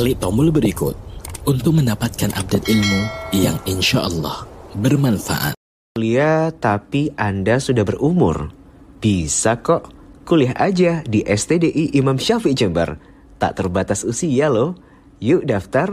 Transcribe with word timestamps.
Klik 0.00 0.16
tombol 0.16 0.48
berikut 0.48 0.96
untuk 1.44 1.76
mendapatkan 1.76 2.32
update 2.32 2.72
ilmu 2.72 3.00
yang 3.36 3.60
insya 3.68 4.00
Allah 4.08 4.48
bermanfaat. 4.72 5.52
Kuliah 5.92 6.48
tapi 6.56 7.12
Anda 7.20 7.60
sudah 7.60 7.84
berumur. 7.84 8.48
Bisa 8.96 9.60
kok. 9.60 9.92
Kuliah 10.24 10.56
aja 10.56 11.04
di 11.04 11.20
STDI 11.20 11.92
Imam 12.00 12.16
Syafi'i 12.16 12.56
Jember. 12.56 12.96
Tak 13.36 13.60
terbatas 13.60 14.00
usia 14.08 14.48
loh. 14.48 14.72
Yuk 15.20 15.44
daftar. 15.44 15.92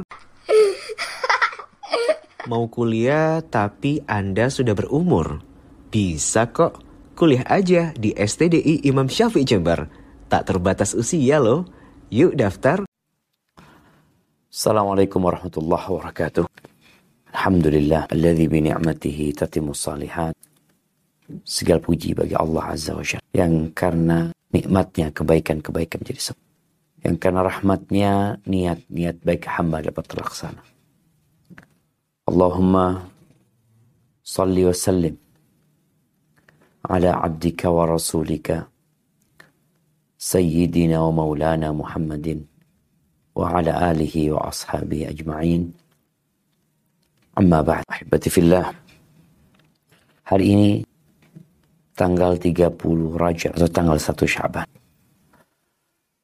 Mau 2.47 2.71
kuliah 2.71 3.43
tapi 3.43 4.07
Anda 4.07 4.47
sudah 4.47 4.71
berumur. 4.71 5.43
Bisa 5.91 6.47
kok. 6.55 6.79
Kuliah 7.11 7.43
aja 7.43 7.91
di 7.91 8.15
STDI 8.15 8.87
Imam 8.87 9.11
Syafi'i 9.11 9.43
Jember. 9.43 9.91
Tak 10.31 10.47
terbatas 10.47 10.95
usia 10.95 11.43
loh. 11.43 11.67
Yuk 12.07 12.39
daftar. 12.39 12.86
Assalamualaikum 14.47 15.27
warahmatullahi 15.27 15.91
wabarakatuh. 15.91 16.47
Alhamdulillah, 17.35 18.07
alladhi 18.07 18.47
bi 18.47 18.63
ni'matihi 18.63 19.35
tatimu 19.35 19.75
salihat. 19.75 20.31
Segala 21.43 21.83
puji 21.83 22.15
bagi 22.15 22.31
Allah 22.31 22.71
Azza 22.71 22.95
wa 22.95 23.03
Jalla. 23.03 23.27
Yang 23.35 23.75
karena 23.75 24.31
nikmatnya 24.55 25.11
kebaikan-kebaikan 25.11 25.99
jadi 25.99 26.31
sebab. 26.31 26.47
Yang 27.03 27.15
karena 27.19 27.41
rahmatnya 27.43 28.11
niat-niat 28.47 29.19
baik 29.19 29.51
hamba 29.51 29.83
dapat 29.83 30.15
terlaksana. 30.15 30.63
Allahumma 32.31 33.03
salli 34.23 34.63
wa 34.63 34.71
sallim 34.71 35.19
ala 36.87 37.19
abdika 37.19 37.67
wa 37.67 37.83
rasulika 37.83 38.71
sayyidina 40.15 41.03
wa 41.03 41.11
maulana 41.11 41.75
Muhammadin 41.75 42.47
وعلى 43.36 43.72
آله 43.90 44.14
وأصحابه 44.32 45.08
أجمعين 45.08 45.72
أما 47.38 47.60
بعد 47.60 47.84
أحبتي 47.90 48.30
في 48.30 48.40
الله 48.40 48.66
hari 50.22 50.46
ini 50.48 50.70
tanggal 51.92 52.40
30 52.40 52.72
Rajab 53.20 53.52
atau 53.52 53.68
tanggal 53.68 53.98
1 54.00 54.16
Syaban 54.24 54.68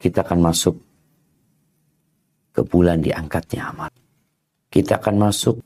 kita 0.00 0.24
akan 0.24 0.38
masuk 0.48 0.76
ke 2.54 2.60
bulan 2.64 3.04
diangkatnya 3.04 3.68
amal 3.68 3.92
kita 4.72 4.96
akan 4.96 5.28
masuk 5.28 5.60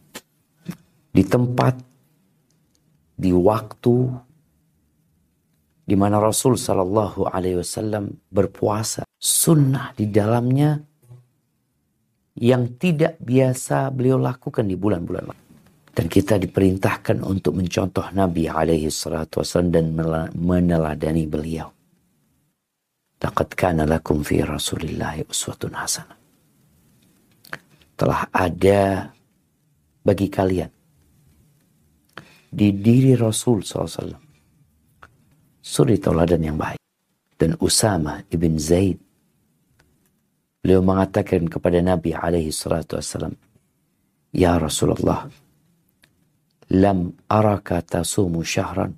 di 1.13 1.23
tempat 1.23 1.77
di 3.15 3.31
waktu 3.31 4.11
di 5.83 5.95
mana 5.99 6.23
Rasul 6.23 6.57
Shallallahu 6.57 7.29
Alaihi 7.29 7.61
Wasallam 7.61 8.17
berpuasa 8.31 9.05
sunnah 9.19 9.93
di 9.95 10.09
dalamnya 10.09 10.86
yang 12.38 12.78
tidak 12.78 13.18
biasa 13.18 13.90
beliau 13.90 14.22
lakukan 14.22 14.66
di 14.70 14.78
bulan-bulan 14.78 15.26
lalu. 15.26 15.46
Dan 15.98 16.06
kita 16.06 16.38
diperintahkan 16.38 17.26
untuk 17.26 17.58
mencontoh 17.58 18.06
Nabi 18.14 18.46
alaihi 18.46 18.94
salatu 18.94 19.42
wasallam 19.42 19.74
dan 19.74 19.86
meneladani 20.38 21.26
beliau. 21.26 21.74
Laqad 23.18 23.58
kana 23.58 23.90
lakum 23.90 24.22
fi 24.22 24.46
Rasulillahi 24.46 25.26
uswatun 25.26 25.74
hasanah. 25.74 26.18
Telah 27.98 28.30
ada 28.30 29.10
bagi 30.06 30.30
kalian 30.30 30.70
di 32.54 32.70
diri 32.78 33.18
Rasul 33.18 33.66
SAW 33.66 34.22
suri 35.66 35.98
tauladan 35.98 36.46
yang 36.46 36.62
baik. 36.62 36.78
Dan 37.38 37.54
Usama 37.62 38.22
ibn 38.34 38.58
Zaid 38.58 38.98
Beliau 40.62 40.82
mengatakan 40.82 41.46
kepada 41.46 41.80
Nabi 41.80 42.18
alaihi 42.18 42.50
salatu 42.50 42.98
wassalam, 42.98 43.34
Ya 44.34 44.58
Rasulullah, 44.60 45.30
lam 46.74 47.16
araka 47.30 47.80
tasumu 47.86 48.44
syahran, 48.44 48.98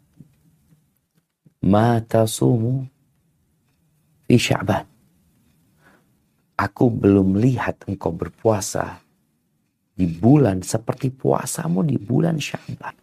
ma 1.68 2.00
tasumu 2.02 2.88
fi 4.26 4.36
sya'ban. 4.40 4.86
Aku 6.60 6.92
belum 6.92 7.40
lihat 7.40 7.88
engkau 7.88 8.12
berpuasa 8.12 9.00
di 9.96 10.08
bulan 10.08 10.60
seperti 10.60 11.08
puasamu 11.08 11.88
di 11.88 11.96
bulan 11.96 12.36
Sya'ban. 12.36 12.96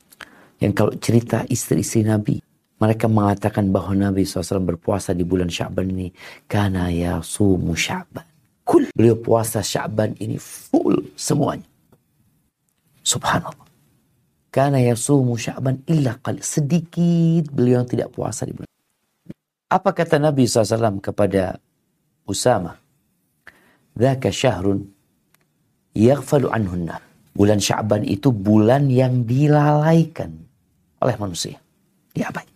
Yang 0.61 0.73
kalau 0.77 0.93
cerita 1.01 1.41
istri-istri 1.49 2.05
Nabi, 2.05 2.37
mereka 2.77 3.09
mengatakan 3.09 3.73
bahwa 3.73 3.97
Nabi 3.97 4.29
SAW 4.29 4.61
berpuasa 4.77 5.17
di 5.17 5.25
bulan 5.25 5.49
Sya'ban 5.49 5.89
ini. 5.89 6.13
Karena 6.45 6.93
ya 6.93 7.25
sumu 7.25 7.73
Sya'ban 7.73 8.36
Kul. 8.67 8.91
Beliau 8.91 9.15
puasa 9.15 9.63
Syaban 9.63 10.19
ini 10.19 10.35
full 10.43 11.15
semuanya. 11.15 11.65
Subhanallah. 13.07 13.71
Karena 14.51 14.83
yasumu 14.83 15.39
Syaban 15.39 15.87
illa 15.87 16.19
kali 16.19 16.43
Sedikit 16.43 17.47
beliau 17.55 17.87
tidak 17.87 18.11
puasa 18.11 18.43
di 18.43 18.57
bulan. 18.57 18.67
Apa 19.71 19.95
kata 19.95 20.19
Nabi 20.19 20.51
SAW 20.51 20.99
kepada 20.99 21.59
Usama? 22.27 22.75
Dhaka 23.95 24.35
syahrun 24.35 24.83
yaghfalu 25.95 26.51
anhunna. 26.51 26.99
Bulan 27.37 27.61
Syaban 27.61 28.01
itu 28.03 28.33
bulan 28.33 28.89
yang 28.89 29.29
dilalaikan 29.29 30.33
oleh 31.05 31.17
manusia. 31.21 31.61
Diabaikan 32.17 32.56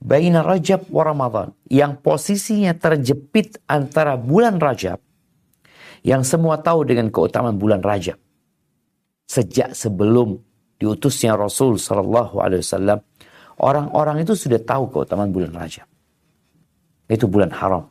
baina 0.00 0.40
Rajab 0.40 0.88
wa 0.88 1.04
Ramadan 1.04 1.52
yang 1.68 2.00
posisinya 2.00 2.72
terjepit 2.72 3.60
antara 3.68 4.16
bulan 4.16 4.56
Rajab 4.56 4.98
yang 6.00 6.24
semua 6.24 6.56
tahu 6.58 6.88
dengan 6.88 7.12
keutamaan 7.12 7.60
bulan 7.60 7.84
Rajab. 7.84 8.16
Sejak 9.28 9.76
sebelum 9.76 10.40
diutusnya 10.80 11.36
Rasul 11.36 11.76
Shallallahu 11.76 12.40
Alaihi 12.40 12.64
Wasallam 12.64 12.98
orang-orang 13.60 14.24
itu 14.24 14.32
sudah 14.34 14.58
tahu 14.58 14.88
keutamaan 14.90 15.30
bulan 15.30 15.52
Rajab. 15.52 15.86
Itu 17.06 17.28
bulan 17.28 17.52
haram. 17.52 17.86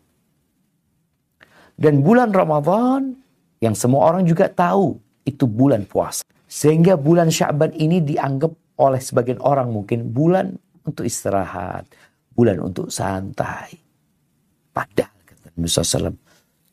Dan 1.79 2.03
bulan 2.03 2.35
Ramadan 2.35 3.15
yang 3.63 3.71
semua 3.77 4.11
orang 4.11 4.27
juga 4.27 4.51
tahu 4.51 4.99
itu 5.23 5.47
bulan 5.47 5.87
puasa. 5.87 6.25
Sehingga 6.49 6.97
bulan 6.97 7.29
Syaban 7.29 7.71
ini 7.77 8.01
dianggap 8.03 8.51
oleh 8.81 8.99
sebagian 8.99 9.37
orang 9.39 9.69
mungkin 9.69 10.09
bulan 10.11 10.57
untuk 10.89 11.05
istirahat, 11.05 11.85
bulan 12.33 12.59
untuk 12.59 12.89
santai. 12.89 13.77
Padahal 14.73 15.19
kata 15.25 15.53
Nabi 15.53 15.67
SAW, 15.67 16.15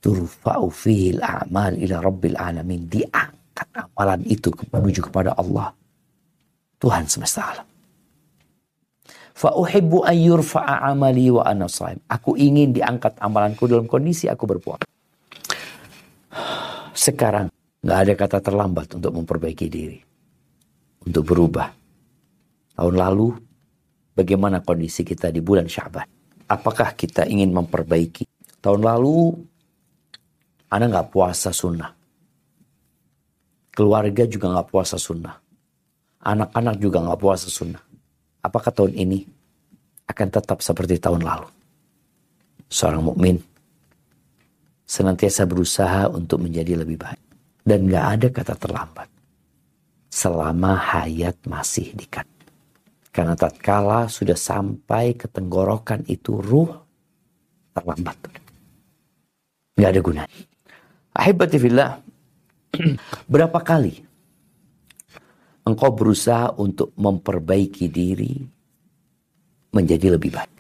turfa'u 0.01 0.67
fihil 0.71 1.21
a'mal 1.21 1.75
ila 1.77 1.97
rabbil 2.01 2.39
alamin. 2.39 2.87
Diangkat 2.87 3.69
amalan 3.75 4.21
itu 4.29 4.53
menuju 4.71 5.11
kepada 5.11 5.35
Allah. 5.35 5.75
Tuhan 6.77 7.09
semesta 7.09 7.57
alam. 7.57 7.67
Fa'uhibbu 9.37 10.01
an 10.09 10.17
yurfa'a 10.17 10.89
amali 10.89 11.29
wa 11.29 11.45
ana. 11.45 11.69
Aku 12.09 12.41
ingin 12.41 12.73
diangkat 12.73 13.21
amalanku 13.21 13.69
dalam 13.69 13.85
kondisi 13.85 14.33
aku 14.33 14.49
berpuasa. 14.49 14.89
Sekarang 16.97 17.53
nggak 17.85 17.99
ada 18.01 18.13
kata 18.17 18.39
terlambat 18.41 18.97
untuk 18.97 19.13
memperbaiki 19.13 19.67
diri. 19.69 20.01
Untuk 21.05 21.29
berubah. 21.29 21.69
Tahun 22.77 22.97
lalu 22.97 23.37
bagaimana 24.17 24.65
kondisi 24.65 25.05
kita 25.05 25.29
di 25.29 25.45
bulan 25.45 25.69
Syaban. 25.69 26.09
Apakah 26.49 26.97
kita 26.97 27.29
ingin 27.29 27.53
memperbaiki? 27.53 28.25
Tahun 28.65 28.81
lalu, 28.81 29.37
Anda 30.73 30.89
nggak 30.89 31.13
puasa 31.13 31.53
sunnah. 31.53 31.93
Keluarga 33.77 34.25
juga 34.25 34.57
nggak 34.57 34.69
puasa 34.73 34.97
sunnah. 34.97 35.37
Anak-anak 36.25 36.81
juga 36.81 37.05
nggak 37.05 37.21
puasa 37.21 37.53
sunnah. 37.53 37.83
Apakah 38.41 38.73
tahun 38.73 38.97
ini 38.97 39.29
akan 40.09 40.29
tetap 40.33 40.65
seperti 40.65 40.97
tahun 40.97 41.23
lalu? 41.23 41.47
Seorang 42.67 43.05
mukmin 43.05 43.37
senantiasa 44.87 45.45
berusaha 45.45 46.07
untuk 46.09 46.47
menjadi 46.47 46.79
lebih 46.83 46.99
baik. 46.99 47.23
Dan 47.67 47.91
nggak 47.91 48.07
ada 48.07 48.27
kata 48.31 48.55
terlambat. 48.55 49.09
Selama 50.11 50.79
hayat 50.79 51.35
masih 51.45 51.91
dikat. 51.99 52.36
Karena 53.17 53.33
tatkala 53.33 54.13
sudah 54.13 54.37
sampai 54.37 55.17
ke 55.17 55.25
tenggorokan 55.33 56.05
itu 56.05 56.37
ruh 56.37 56.69
terlambat. 57.73 58.13
Nggak 59.73 59.89
ada 59.89 60.01
gunanya. 60.05 60.37
Ahibati 61.17 61.57
fillah. 61.57 61.97
Berapa 63.33 63.57
kali 63.65 64.05
engkau 65.65 65.97
berusaha 65.97 66.61
untuk 66.61 66.93
memperbaiki 66.93 67.89
diri 67.89 68.37
menjadi 69.73 70.21
lebih 70.21 70.37
baik. 70.37 70.55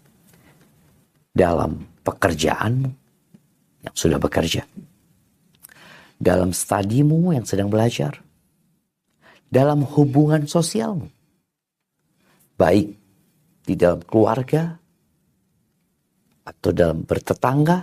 Dalam 1.36 1.76
pekerjaanmu 2.00 2.90
yang 3.84 3.92
sudah 3.92 4.16
bekerja. 4.16 4.64
Dalam 6.16 6.56
studimu 6.56 7.36
yang 7.36 7.44
sedang 7.44 7.68
belajar. 7.68 8.16
Dalam 9.44 9.84
hubungan 9.84 10.48
sosialmu 10.48 11.15
baik 12.56 12.88
di 13.62 13.74
dalam 13.76 14.00
keluarga 14.02 14.72
atau 16.46 16.70
dalam 16.72 17.04
bertetangga 17.04 17.78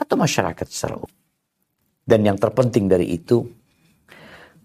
atau 0.00 0.16
masyarakat 0.18 0.66
secara 0.66 0.98
umum. 0.98 1.20
Dan 2.02 2.26
yang 2.26 2.34
terpenting 2.34 2.90
dari 2.90 3.14
itu, 3.14 3.46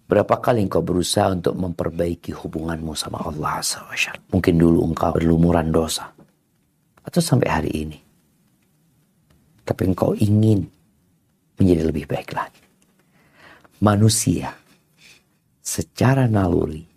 berapa 0.08 0.40
kali 0.42 0.66
engkau 0.66 0.82
berusaha 0.82 1.30
untuk 1.30 1.54
memperbaiki 1.54 2.34
hubunganmu 2.34 2.96
sama 2.98 3.22
Allah 3.22 3.62
SWT. 3.62 4.34
Mungkin 4.34 4.54
dulu 4.58 4.82
engkau 4.88 5.14
berlumuran 5.14 5.70
dosa. 5.70 6.10
Atau 7.04 7.22
sampai 7.22 7.48
hari 7.48 7.72
ini. 7.72 7.98
Tapi 9.62 9.82
engkau 9.84 10.16
ingin 10.16 10.64
menjadi 11.60 11.82
lebih 11.92 12.08
baik 12.08 12.32
lagi. 12.32 12.64
Manusia 13.84 14.50
secara 15.60 16.24
naluri 16.24 16.87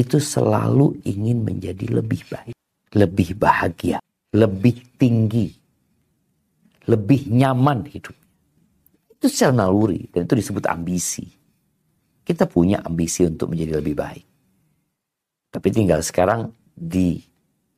itu 0.00 0.16
selalu 0.16 0.96
ingin 1.04 1.44
menjadi 1.44 2.00
lebih 2.00 2.24
baik, 2.32 2.56
lebih 2.96 3.36
bahagia, 3.36 4.00
lebih 4.32 4.96
tinggi, 4.96 5.52
lebih 6.88 7.28
nyaman 7.28 7.84
hidup. 7.84 8.16
Itu 9.12 9.28
secara 9.28 9.52
naluri 9.52 10.08
dan 10.08 10.24
itu 10.24 10.40
disebut 10.40 10.64
ambisi. 10.72 11.28
Kita 12.24 12.48
punya 12.48 12.80
ambisi 12.80 13.28
untuk 13.28 13.52
menjadi 13.52 13.84
lebih 13.84 13.92
baik. 13.92 14.26
Tapi 15.52 15.68
tinggal 15.68 16.00
sekarang 16.00 16.48
di 16.72 17.20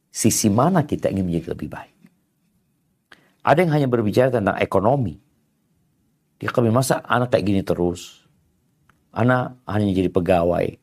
sisi 0.06 0.46
mana 0.52 0.86
kita 0.86 1.10
ingin 1.10 1.26
menjadi 1.26 1.56
lebih 1.58 1.68
baik. 1.72 1.98
Ada 3.42 3.58
yang 3.66 3.72
hanya 3.74 3.88
berbicara 3.90 4.30
tentang 4.30 4.54
ekonomi. 4.62 5.18
Dia 6.38 6.54
kami 6.54 6.70
masa 6.70 7.02
anak 7.02 7.34
kayak 7.34 7.44
gini 7.48 7.62
terus. 7.66 8.22
Anak 9.10 9.58
hanya 9.66 9.90
jadi 9.90 10.12
pegawai. 10.12 10.81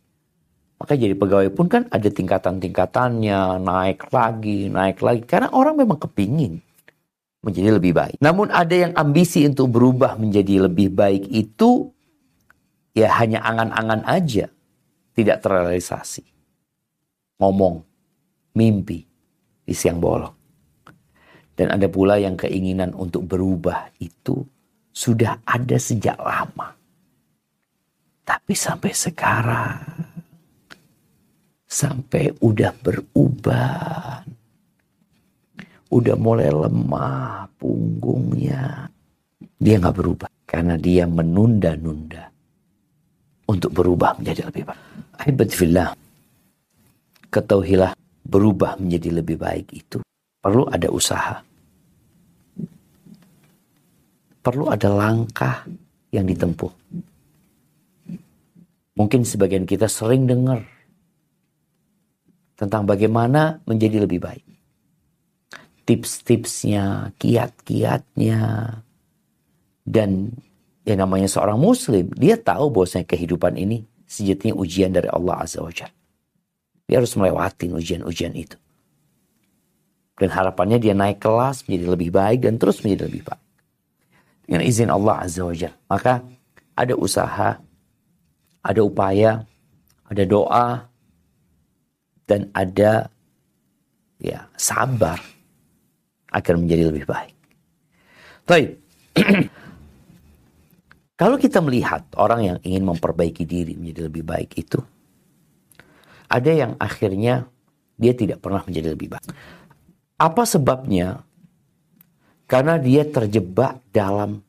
Maka 0.80 0.96
jadi 0.96 1.12
pegawai 1.12 1.52
pun 1.52 1.68
kan 1.68 1.92
ada 1.92 2.08
tingkatan-tingkatannya, 2.08 3.60
naik 3.60 4.08
lagi, 4.16 4.72
naik 4.72 5.04
lagi. 5.04 5.28
Karena 5.28 5.52
orang 5.52 5.76
memang 5.76 6.00
kepingin 6.00 6.64
menjadi 7.44 7.76
lebih 7.76 7.92
baik. 7.92 8.18
Namun 8.24 8.48
ada 8.48 8.72
yang 8.72 8.96
ambisi 8.96 9.44
untuk 9.44 9.76
berubah 9.76 10.16
menjadi 10.16 10.72
lebih 10.72 10.96
baik 10.96 11.28
itu 11.28 11.92
ya 12.96 13.12
hanya 13.20 13.44
angan-angan 13.44 14.08
aja, 14.08 14.48
tidak 15.16 15.44
terrealisasi. 15.44 16.24
Ngomong, 17.44 17.84
mimpi 18.56 19.04
di 19.64 19.76
siang 19.76 20.00
bolong. 20.00 20.36
Dan 21.60 21.76
ada 21.76 21.92
pula 21.92 22.16
yang 22.16 22.40
keinginan 22.40 22.96
untuk 22.96 23.28
berubah 23.28 23.92
itu 24.00 24.48
sudah 24.96 25.44
ada 25.44 25.76
sejak 25.76 26.16
lama. 26.16 26.72
Tapi 28.24 28.54
sampai 28.56 28.92
sekarang, 28.96 29.80
sampai 31.70 32.34
udah 32.42 32.74
berubah, 32.82 34.26
udah 35.94 36.16
mulai 36.18 36.50
lemah 36.50 37.46
punggungnya. 37.62 38.90
Dia 39.62 39.78
nggak 39.78 39.98
berubah 40.02 40.30
karena 40.50 40.76
dia 40.82 41.06
menunda-nunda 41.06 42.26
untuk 43.46 43.70
berubah 43.70 44.18
menjadi 44.18 44.50
lebih 44.50 44.66
baik. 44.66 44.82
Ahibat 45.22 45.50
fillah, 45.54 45.90
ketahuilah 47.30 47.94
berubah 48.26 48.82
menjadi 48.82 49.22
lebih 49.22 49.38
baik 49.38 49.68
itu 49.70 50.02
perlu 50.42 50.66
ada 50.74 50.90
usaha. 50.90 51.38
Perlu 54.40 54.72
ada 54.72 54.90
langkah 54.90 55.68
yang 56.10 56.26
ditempuh. 56.26 56.72
Mungkin 58.96 59.22
sebagian 59.28 59.68
kita 59.68 59.86
sering 59.86 60.26
dengar 60.26 60.79
tentang 62.60 62.84
bagaimana 62.84 63.64
menjadi 63.64 64.04
lebih 64.04 64.20
baik 64.20 64.50
tips-tipsnya, 65.90 67.18
kiat-kiatnya. 67.18 68.42
Dan 69.82 70.38
yang 70.86 71.02
namanya 71.02 71.26
seorang 71.26 71.58
muslim, 71.58 72.14
dia 72.14 72.38
tahu 72.38 72.70
bahwasanya 72.70 73.10
kehidupan 73.10 73.58
ini 73.58 73.82
sejatinya 74.06 74.54
ujian 74.54 74.94
dari 74.94 75.10
Allah 75.10 75.42
Azza 75.42 75.66
wa 75.66 75.74
Jalla. 75.74 75.98
Dia 76.86 77.02
harus 77.02 77.18
melewati 77.18 77.74
ujian-ujian 77.74 78.38
itu. 78.38 78.54
Dan 80.14 80.30
harapannya 80.30 80.78
dia 80.78 80.94
naik 80.94 81.18
kelas 81.18 81.66
menjadi 81.66 81.86
lebih 81.90 82.10
baik 82.14 82.46
dan 82.46 82.62
terus 82.62 82.86
menjadi 82.86 83.10
lebih 83.10 83.26
baik. 83.26 83.46
Dengan 84.46 84.62
izin 84.62 84.90
Allah 84.94 85.26
Azza 85.26 85.42
wa 85.42 85.56
Jalla. 85.58 85.78
Maka 85.90 86.22
ada 86.78 86.94
usaha, 86.94 87.50
ada 88.62 88.82
upaya, 88.86 89.42
ada 90.06 90.24
doa, 90.30 90.86
dan 92.30 92.54
ada 92.54 93.10
ya 94.22 94.46
sabar 94.54 95.18
agar 96.30 96.54
menjadi 96.62 96.94
lebih 96.94 97.10
baik. 97.10 97.34
Baik. 98.46 98.70
Kalau 101.20 101.36
kita 101.42 101.60
melihat 101.60 102.06
orang 102.16 102.42
yang 102.46 102.58
ingin 102.62 102.86
memperbaiki 102.86 103.44
diri 103.50 103.74
menjadi 103.74 104.08
lebih 104.08 104.24
baik 104.24 104.56
itu, 104.56 104.78
ada 106.30 106.52
yang 106.54 106.78
akhirnya 106.78 107.50
dia 107.98 108.14
tidak 108.14 108.40
pernah 108.40 108.62
menjadi 108.64 108.94
lebih 108.94 109.18
baik. 109.18 109.26
Apa 110.22 110.46
sebabnya? 110.46 111.26
Karena 112.50 112.82
dia 112.82 113.06
terjebak 113.06 113.82
dalam 113.94 114.42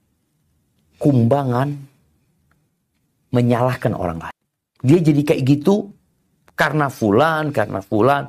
kumbangan 1.00 1.74
menyalahkan 3.34 3.92
orang 3.92 4.18
lain. 4.24 4.36
Dia 4.80 4.98
jadi 5.04 5.20
kayak 5.20 5.42
gitu 5.44 5.92
karena 6.60 6.92
fulan, 6.92 7.48
karena 7.56 7.80
fulan. 7.80 8.28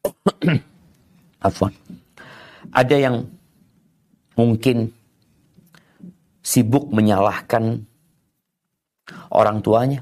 Afwan 1.44 1.76
ada 2.72 2.96
yang 2.96 3.24
mungkin 4.36 4.92
sibuk 6.44 6.88
menyalahkan 6.92 7.84
orang 9.32 9.58
tuanya. 9.64 10.00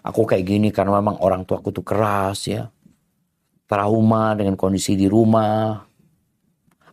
Aku 0.00 0.24
kayak 0.24 0.48
gini 0.48 0.68
karena 0.72 0.96
memang 0.96 1.20
orang 1.20 1.44
tuaku 1.44 1.76
tuh 1.76 1.84
keras 1.84 2.48
ya. 2.48 2.64
Trauma 3.68 4.32
dengan 4.32 4.56
kondisi 4.56 4.96
di 4.96 5.06
rumah. 5.06 5.76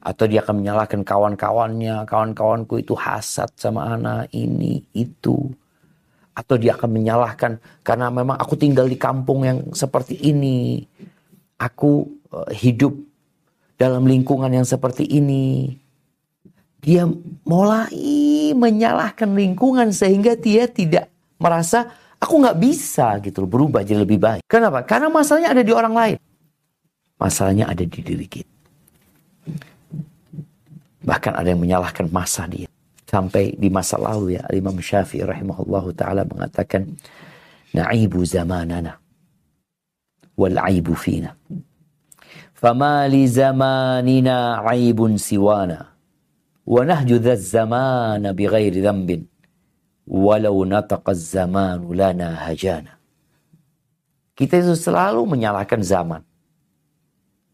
Atau 0.04 0.28
dia 0.28 0.44
akan 0.44 0.64
menyalahkan 0.64 1.02
kawan-kawannya. 1.04 2.04
Kawan-kawanku 2.04 2.80
itu 2.84 2.96
hasad 2.96 3.52
sama 3.56 3.96
anak 3.96 4.32
ini, 4.36 4.84
itu. 4.96 5.52
Atau 6.38 6.62
dia 6.62 6.78
akan 6.78 7.02
menyalahkan 7.02 7.58
karena 7.82 8.14
memang 8.14 8.38
aku 8.38 8.54
tinggal 8.54 8.86
di 8.86 8.94
kampung 8.94 9.42
yang 9.42 9.74
seperti 9.74 10.22
ini. 10.22 10.86
Aku 11.58 12.06
uh, 12.30 12.54
hidup 12.54 12.94
dalam 13.82 14.06
lingkungan 14.06 14.54
yang 14.54 14.66
seperti 14.66 15.10
ini. 15.10 15.74
Dia 16.78 17.10
mulai 17.42 18.54
menyalahkan 18.54 19.34
lingkungan 19.34 19.90
sehingga 19.90 20.38
dia 20.38 20.70
tidak 20.70 21.10
merasa 21.42 21.90
aku 22.22 22.34
nggak 22.38 22.58
bisa 22.62 23.18
gitu 23.26 23.46
loh, 23.46 23.50
berubah 23.50 23.82
jadi 23.82 24.06
lebih 24.06 24.22
baik. 24.22 24.42
Kenapa? 24.46 24.86
Karena 24.86 25.10
masalahnya 25.10 25.58
ada 25.58 25.66
di 25.66 25.74
orang 25.74 25.94
lain. 25.98 26.18
Masalahnya 27.18 27.66
ada 27.66 27.82
di 27.82 28.00
diri 28.06 28.28
kita. 28.30 28.54
Bahkan 31.02 31.34
ada 31.34 31.50
yang 31.50 31.62
menyalahkan 31.62 32.06
masa 32.14 32.46
dia 32.46 32.70
sampai 33.08 33.56
di 33.56 33.72
masa 33.72 33.96
lalu 33.96 34.36
ya. 34.36 34.44
Imam 34.52 34.76
Syafi'i 34.76 35.24
rahimahullahu 35.24 35.96
taala 35.96 36.28
mengatakan 36.28 36.92
na'ibu 37.72 38.22
zamanana 38.28 39.00
wal 40.36 40.60
aibu 40.60 40.94
fina. 40.94 41.34
Fama 42.52 43.08
li 43.08 43.24
zamanina 43.26 44.60
aibun 44.68 45.16
siwana 45.16 45.96
wa 46.68 46.82
nahju 46.84 47.22
dzaz 47.24 47.56
zamana 47.56 48.36
bighairi 48.36 48.84
dhanbin 48.84 49.24
walau 50.04 50.68
nataqa 50.68 51.16
zaman 51.16 51.88
lana 51.96 52.36
hajana. 52.44 53.00
Kita 54.38 54.62
itu 54.62 54.78
selalu 54.78 55.26
menyalahkan 55.26 55.82
zaman 55.82 56.22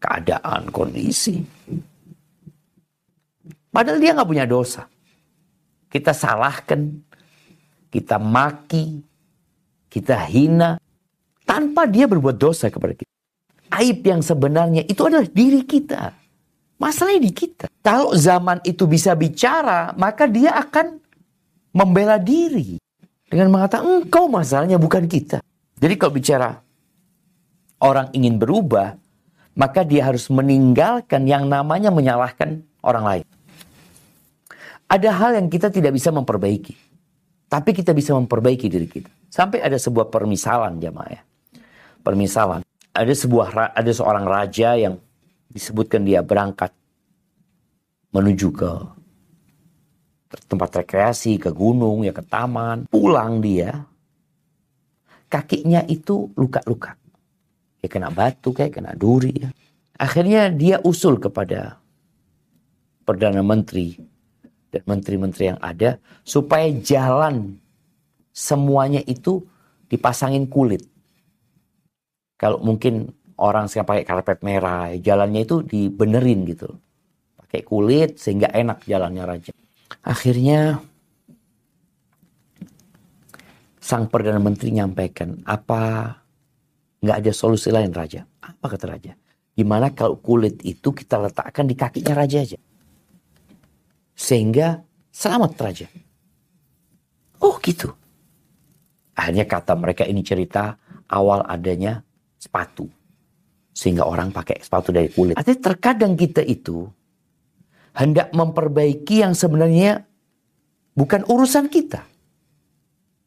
keadaan 0.02 0.68
kondisi. 0.68 1.40
Padahal 3.72 3.98
dia 3.98 4.12
nggak 4.12 4.28
punya 4.28 4.44
dosa 4.44 4.84
kita 5.94 6.10
salahkan 6.10 6.98
kita 7.94 8.18
maki 8.18 9.06
kita 9.86 10.18
hina 10.26 10.82
tanpa 11.46 11.86
dia 11.86 12.10
berbuat 12.10 12.34
dosa 12.34 12.66
kepada 12.66 12.98
kita 12.98 13.14
aib 13.80 14.06
yang 14.06 14.22
sebenarnya 14.22 14.86
itu 14.86 15.02
adalah 15.02 15.26
diri 15.26 15.66
kita. 15.66 16.14
Masalahnya 16.78 17.30
di 17.30 17.32
kita. 17.32 17.66
Kalau 17.80 18.12
zaman 18.14 18.58
itu 18.66 18.84
bisa 18.84 19.14
bicara, 19.14 19.94
maka 19.94 20.26
dia 20.26 20.52
akan 20.58 20.98
membela 21.70 22.18
diri. 22.18 22.82
Dengan 23.30 23.50
mengatakan, 23.50 24.04
engkau 24.04 24.26
masalahnya 24.30 24.78
bukan 24.78 25.06
kita. 25.06 25.42
Jadi 25.78 25.94
kalau 25.98 26.12
bicara 26.14 26.50
orang 27.82 28.10
ingin 28.14 28.38
berubah, 28.38 28.94
maka 29.54 29.86
dia 29.86 30.06
harus 30.06 30.26
meninggalkan 30.30 31.26
yang 31.26 31.46
namanya 31.46 31.94
menyalahkan 31.94 32.62
orang 32.82 33.04
lain. 33.06 33.26
Ada 34.94 35.10
hal 35.10 35.42
yang 35.42 35.50
kita 35.50 35.74
tidak 35.74 35.90
bisa 35.90 36.14
memperbaiki. 36.14 36.78
Tapi 37.50 37.74
kita 37.74 37.90
bisa 37.90 38.14
memperbaiki 38.14 38.70
diri 38.70 38.86
kita. 38.86 39.10
Sampai 39.26 39.58
ada 39.58 39.74
sebuah 39.74 40.06
permisalan 40.06 40.78
jamaah 40.78 41.10
ya. 41.10 41.22
Permisalan 42.06 42.62
ada 42.94 43.10
sebuah 43.10 43.74
ada 43.74 43.90
seorang 43.90 44.22
raja 44.22 44.78
yang 44.78 44.94
disebutkan 45.50 46.06
dia 46.06 46.22
berangkat 46.22 46.70
menuju 48.14 48.54
ke 48.54 48.70
tempat 50.46 50.86
rekreasi, 50.86 51.42
ke 51.42 51.50
gunung, 51.50 52.06
ya 52.06 52.14
ke 52.14 52.22
taman. 52.22 52.86
Pulang 52.86 53.42
dia, 53.42 53.82
kakinya 55.26 55.82
itu 55.90 56.30
luka-luka. 56.38 56.94
Ya 57.82 57.90
kena 57.90 58.14
batu 58.14 58.54
kayak 58.54 58.78
kena 58.78 58.94
duri 58.94 59.34
ya. 59.34 59.50
Akhirnya 59.98 60.54
dia 60.54 60.78
usul 60.86 61.18
kepada 61.18 61.82
Perdana 63.02 63.42
Menteri 63.42 64.13
dan 64.74 64.82
menteri-menteri 64.90 65.54
yang 65.54 65.60
ada 65.62 66.02
supaya 66.26 66.66
jalan 66.82 67.54
semuanya 68.34 68.98
itu 69.06 69.46
dipasangin 69.86 70.50
kulit. 70.50 70.82
Kalau 72.34 72.58
mungkin 72.58 73.14
orang 73.38 73.70
sekarang 73.70 74.02
pakai 74.02 74.04
karpet 74.04 74.38
merah, 74.42 74.90
jalannya 74.98 75.46
itu 75.46 75.62
dibenerin 75.62 76.42
gitu. 76.50 76.66
Pakai 77.38 77.62
kulit 77.62 78.18
sehingga 78.18 78.50
enak 78.50 78.82
jalannya 78.82 79.22
raja. 79.22 79.52
Akhirnya 80.02 80.82
sang 83.78 84.10
Perdana 84.10 84.42
Menteri 84.42 84.74
nyampaikan, 84.74 85.38
apa 85.46 86.10
nggak 86.98 87.16
ada 87.22 87.30
solusi 87.30 87.70
lain 87.70 87.94
raja? 87.94 88.26
Apa 88.42 88.74
kata 88.74 88.90
raja? 88.90 89.12
Gimana 89.54 89.94
kalau 89.94 90.18
kulit 90.18 90.58
itu 90.66 90.90
kita 90.90 91.22
letakkan 91.22 91.70
di 91.70 91.78
kakinya 91.78 92.18
raja 92.18 92.42
aja? 92.42 92.58
Sehingga 94.14 94.82
selamat 95.10 95.52
raja. 95.58 95.86
Oh 97.42 97.58
gitu. 97.60 97.92
Akhirnya 99.14 99.46
kata 99.46 99.78
mereka 99.78 100.02
ini 100.06 100.24
cerita 100.24 100.78
awal 101.10 101.46
adanya 101.46 102.02
sepatu. 102.38 102.88
Sehingga 103.74 104.06
orang 104.06 104.30
pakai 104.30 104.62
sepatu 104.62 104.94
dari 104.94 105.10
kulit. 105.10 105.34
Artinya 105.34 105.60
terkadang 105.74 106.14
kita 106.14 106.42
itu 106.42 106.86
hendak 107.94 108.34
memperbaiki 108.34 109.22
yang 109.22 109.34
sebenarnya 109.34 110.02
bukan 110.94 111.26
urusan 111.26 111.70
kita. 111.70 112.02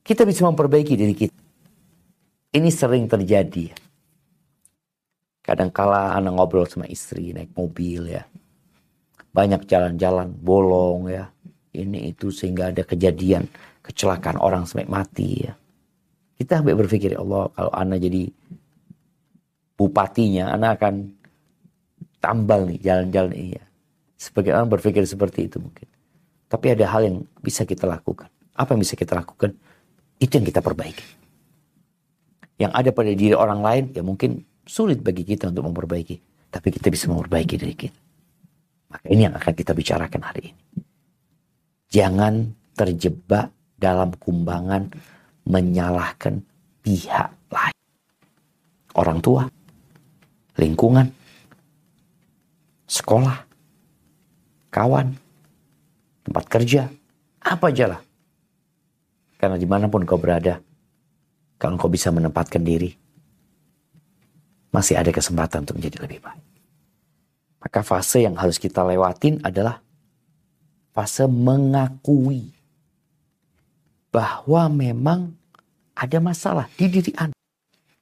Kita 0.03 0.23
bisa 0.23 0.47
memperbaiki 0.47 0.95
diri 0.95 1.15
kita. 1.15 1.35
Ini 2.55 2.69
sering 2.71 3.11
terjadi 3.11 3.75
ya. 3.75 3.77
Kadang-kala 5.43 6.15
anak 6.15 6.35
ngobrol 6.35 6.67
sama 6.67 6.87
istri 6.87 7.31
naik 7.31 7.51
mobil 7.55 8.11
ya. 8.11 8.23
Banyak 9.37 9.69
jalan-jalan 9.69 10.33
bolong 10.33 11.13
ya. 11.13 11.29
Ini 11.77 12.09
itu 12.09 12.33
sehingga 12.33 12.73
ada 12.73 12.81
kejadian 12.81 13.45
kecelakaan 13.85 14.41
orang 14.41 14.65
sampai 14.65 14.89
mati 14.89 15.45
ya. 15.45 15.53
Kita 16.41 16.61
sampai 16.61 16.73
berpikir, 16.73 17.13
ya 17.13 17.21
Allah 17.21 17.53
kalau 17.53 17.69
anak 17.69 18.01
jadi 18.01 18.33
bupatinya, 19.77 20.57
anak 20.57 20.81
akan 20.81 21.13
tambal 22.17 22.65
nih 22.65 22.81
jalan-jalan 22.81 23.33
ini 23.37 23.49
ya. 23.61 23.65
Sebagai 24.17 24.57
orang 24.57 24.73
berpikir 24.73 25.05
seperti 25.05 25.45
itu 25.45 25.61
mungkin. 25.61 25.85
Tapi 26.49 26.73
ada 26.73 26.89
hal 26.89 27.05
yang 27.05 27.17
bisa 27.37 27.61
kita 27.61 27.85
lakukan. 27.85 28.33
Apa 28.57 28.73
yang 28.73 28.81
bisa 28.81 28.97
kita 28.97 29.13
lakukan? 29.13 29.53
Itu 30.17 30.41
yang 30.41 30.49
kita 30.49 30.65
perbaiki. 30.65 31.05
Yang 32.57 32.71
ada 32.73 32.89
pada 32.89 33.11
diri 33.13 33.37
orang 33.37 33.61
lain, 33.61 33.83
ya 33.93 34.01
mungkin 34.01 34.41
sulit 34.65 34.97
bagi 35.05 35.21
kita 35.21 35.53
untuk 35.53 35.69
memperbaiki. 35.69 36.49
Tapi 36.49 36.67
kita 36.73 36.89
bisa 36.89 37.05
memperbaiki 37.13 37.53
diri 37.53 37.75
kita. 37.77 38.06
Maka 38.87 39.05
ini 39.11 39.27
yang 39.27 39.35
akan 39.35 39.53
kita 39.53 39.75
bicarakan 39.75 40.21
hari 40.23 40.51
ini. 40.51 40.61
Jangan 41.91 42.55
terjebak 42.75 43.51
dalam 43.75 44.15
kumbangan 44.15 44.91
menyalahkan 45.47 46.43
pihak 46.83 47.29
lain. 47.51 47.77
Orang 48.97 49.19
tua, 49.19 49.45
lingkungan, 50.57 51.07
sekolah, 52.87 53.37
kawan, 54.71 55.15
tempat 56.23 56.45
kerja, 56.47 56.87
apa 57.43 57.65
aja 57.71 57.85
lah. 57.95 58.01
Karena 59.37 59.55
di 59.59 59.67
mana 59.69 59.85
pun 59.85 60.01
kau 60.03 60.17
berada, 60.17 60.57
kalau 61.61 61.77
kau 61.77 61.91
bisa 61.91 62.09
menempatkan 62.09 62.63
diri, 62.65 62.89
masih 64.73 64.97
ada 64.97 65.13
kesempatan 65.13 65.63
untuk 65.67 65.77
menjadi 65.77 66.07
lebih 66.09 66.19
baik. 66.25 66.46
Maka 67.57 67.81
fase 67.81 68.23
yang 68.23 68.37
harus 68.37 68.61
kita 68.61 68.85
lewatin 68.85 69.41
adalah 69.41 69.81
fase 70.93 71.25
mengakui 71.25 72.53
bahwa 74.13 74.69
memang 74.71 75.33
ada 75.97 76.17
masalah 76.21 76.69
di 76.77 76.85
diri 76.89 77.11
Anda. 77.17 77.37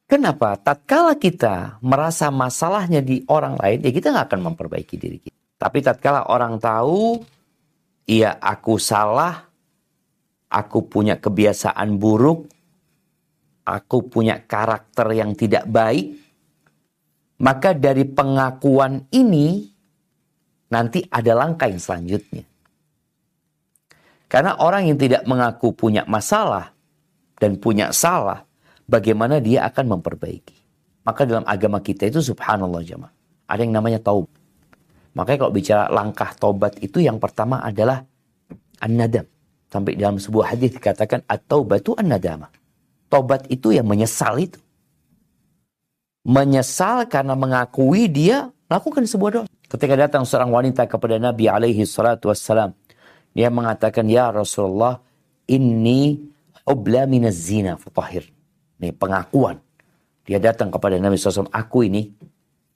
Kenapa? 0.05 0.53
Tatkala 0.59 1.17
kita 1.17 1.81
merasa 1.81 2.29
masalahnya 2.29 3.01
di 3.01 3.25
orang 3.25 3.57
lain, 3.57 3.81
ya 3.81 3.91
kita 3.91 4.13
nggak 4.13 4.27
akan 4.29 4.41
memperbaiki 4.53 4.95
diri 5.01 5.17
kita. 5.17 5.35
Tapi 5.57 5.77
tatkala 5.81 6.29
orang 6.29 6.61
tahu, 6.61 7.25
iya 8.05 8.37
aku 8.37 8.77
salah, 8.77 9.49
aku 10.51 10.85
punya 10.85 11.17
kebiasaan 11.17 11.97
buruk, 11.97 12.45
aku 13.65 14.05
punya 14.05 14.45
karakter 14.45 15.09
yang 15.17 15.33
tidak 15.33 15.65
baik, 15.65 16.24
maka 17.41 17.75
dari 17.75 18.07
pengakuan 18.07 19.11
ini 19.11 19.67
nanti 20.71 21.03
ada 21.11 21.35
langkah 21.35 21.67
yang 21.67 21.81
selanjutnya. 21.81 22.45
Karena 24.25 24.57
orang 24.59 24.89
yang 24.89 24.97
tidak 24.97 25.23
mengaku 25.29 25.71
punya 25.71 26.03
masalah 26.09 26.73
dan 27.37 27.55
punya 27.61 27.93
salah, 27.93 28.43
bagaimana 28.89 29.39
dia 29.39 29.67
akan 29.69 29.99
memperbaiki. 29.99 30.57
Maka 31.05 31.21
dalam 31.29 31.45
agama 31.45 31.79
kita 31.79 32.09
itu 32.09 32.19
subhanallah 32.19 32.81
jemaah. 32.81 33.13
Ada 33.45 33.61
yang 33.61 33.77
namanya 33.77 34.01
taubat. 34.01 34.41
Makanya 35.15 35.37
kalau 35.45 35.53
bicara 35.53 35.83
langkah 35.93 36.33
taubat 36.35 36.81
itu 36.81 36.97
yang 36.99 37.21
pertama 37.21 37.61
adalah 37.61 38.01
an-nadam. 38.81 39.23
Sampai 39.69 39.93
dalam 39.95 40.17
sebuah 40.17 40.57
hadis 40.57 40.73
dikatakan 40.73 41.21
at-taubatu 41.29 41.93
an-nadama. 41.95 42.49
Taubat 43.07 43.45
itu 43.53 43.69
yang 43.71 43.85
menyesal 43.85 44.35
itu. 44.41 44.57
Menyesal 46.25 47.05
karena 47.05 47.37
mengakui 47.37 48.09
dia 48.09 48.49
lakukan 48.65 49.05
sebuah 49.05 49.31
dosa. 49.41 49.51
Ketika 49.69 49.93
datang 49.93 50.25
seorang 50.25 50.49
wanita 50.49 50.89
kepada 50.89 51.21
Nabi 51.21 51.45
alaihi 51.45 51.85
salatu 51.85 52.33
wassalam. 52.33 52.73
Dia 53.35 53.51
mengatakan, 53.51 54.07
Ya 54.07 54.31
Rasulullah, 54.31 55.03
ini 55.45 56.17
ubla 56.65 57.05
minaz 57.05 57.37
zina 57.37 57.77
fatahir. 57.77 58.25
Ini 58.81 58.95
pengakuan. 58.95 59.61
Dia 60.25 60.41
datang 60.41 60.73
kepada 60.73 60.97
Nabi 60.97 61.21
SAW, 61.21 61.53
aku 61.53 61.85
ini 61.85 62.09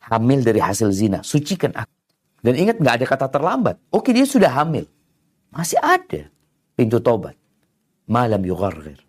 hamil 0.05 0.45
dari 0.45 0.61
hasil 0.61 0.93
zina, 0.93 1.25
sucikan 1.25 1.73
aku. 1.73 1.95
Dan 2.39 2.53
ingat 2.55 2.77
nggak 2.77 2.95
ada 3.01 3.05
kata 3.09 3.27
terlambat. 3.27 3.75
Oke 3.91 4.13
dia 4.13 4.23
sudah 4.23 4.53
hamil. 4.53 4.85
Masih 5.49 5.81
ada 5.81 6.29
pintu 6.77 7.01
tobat. 7.01 7.35
Malam 8.05 8.39
yughargir. 8.45 9.01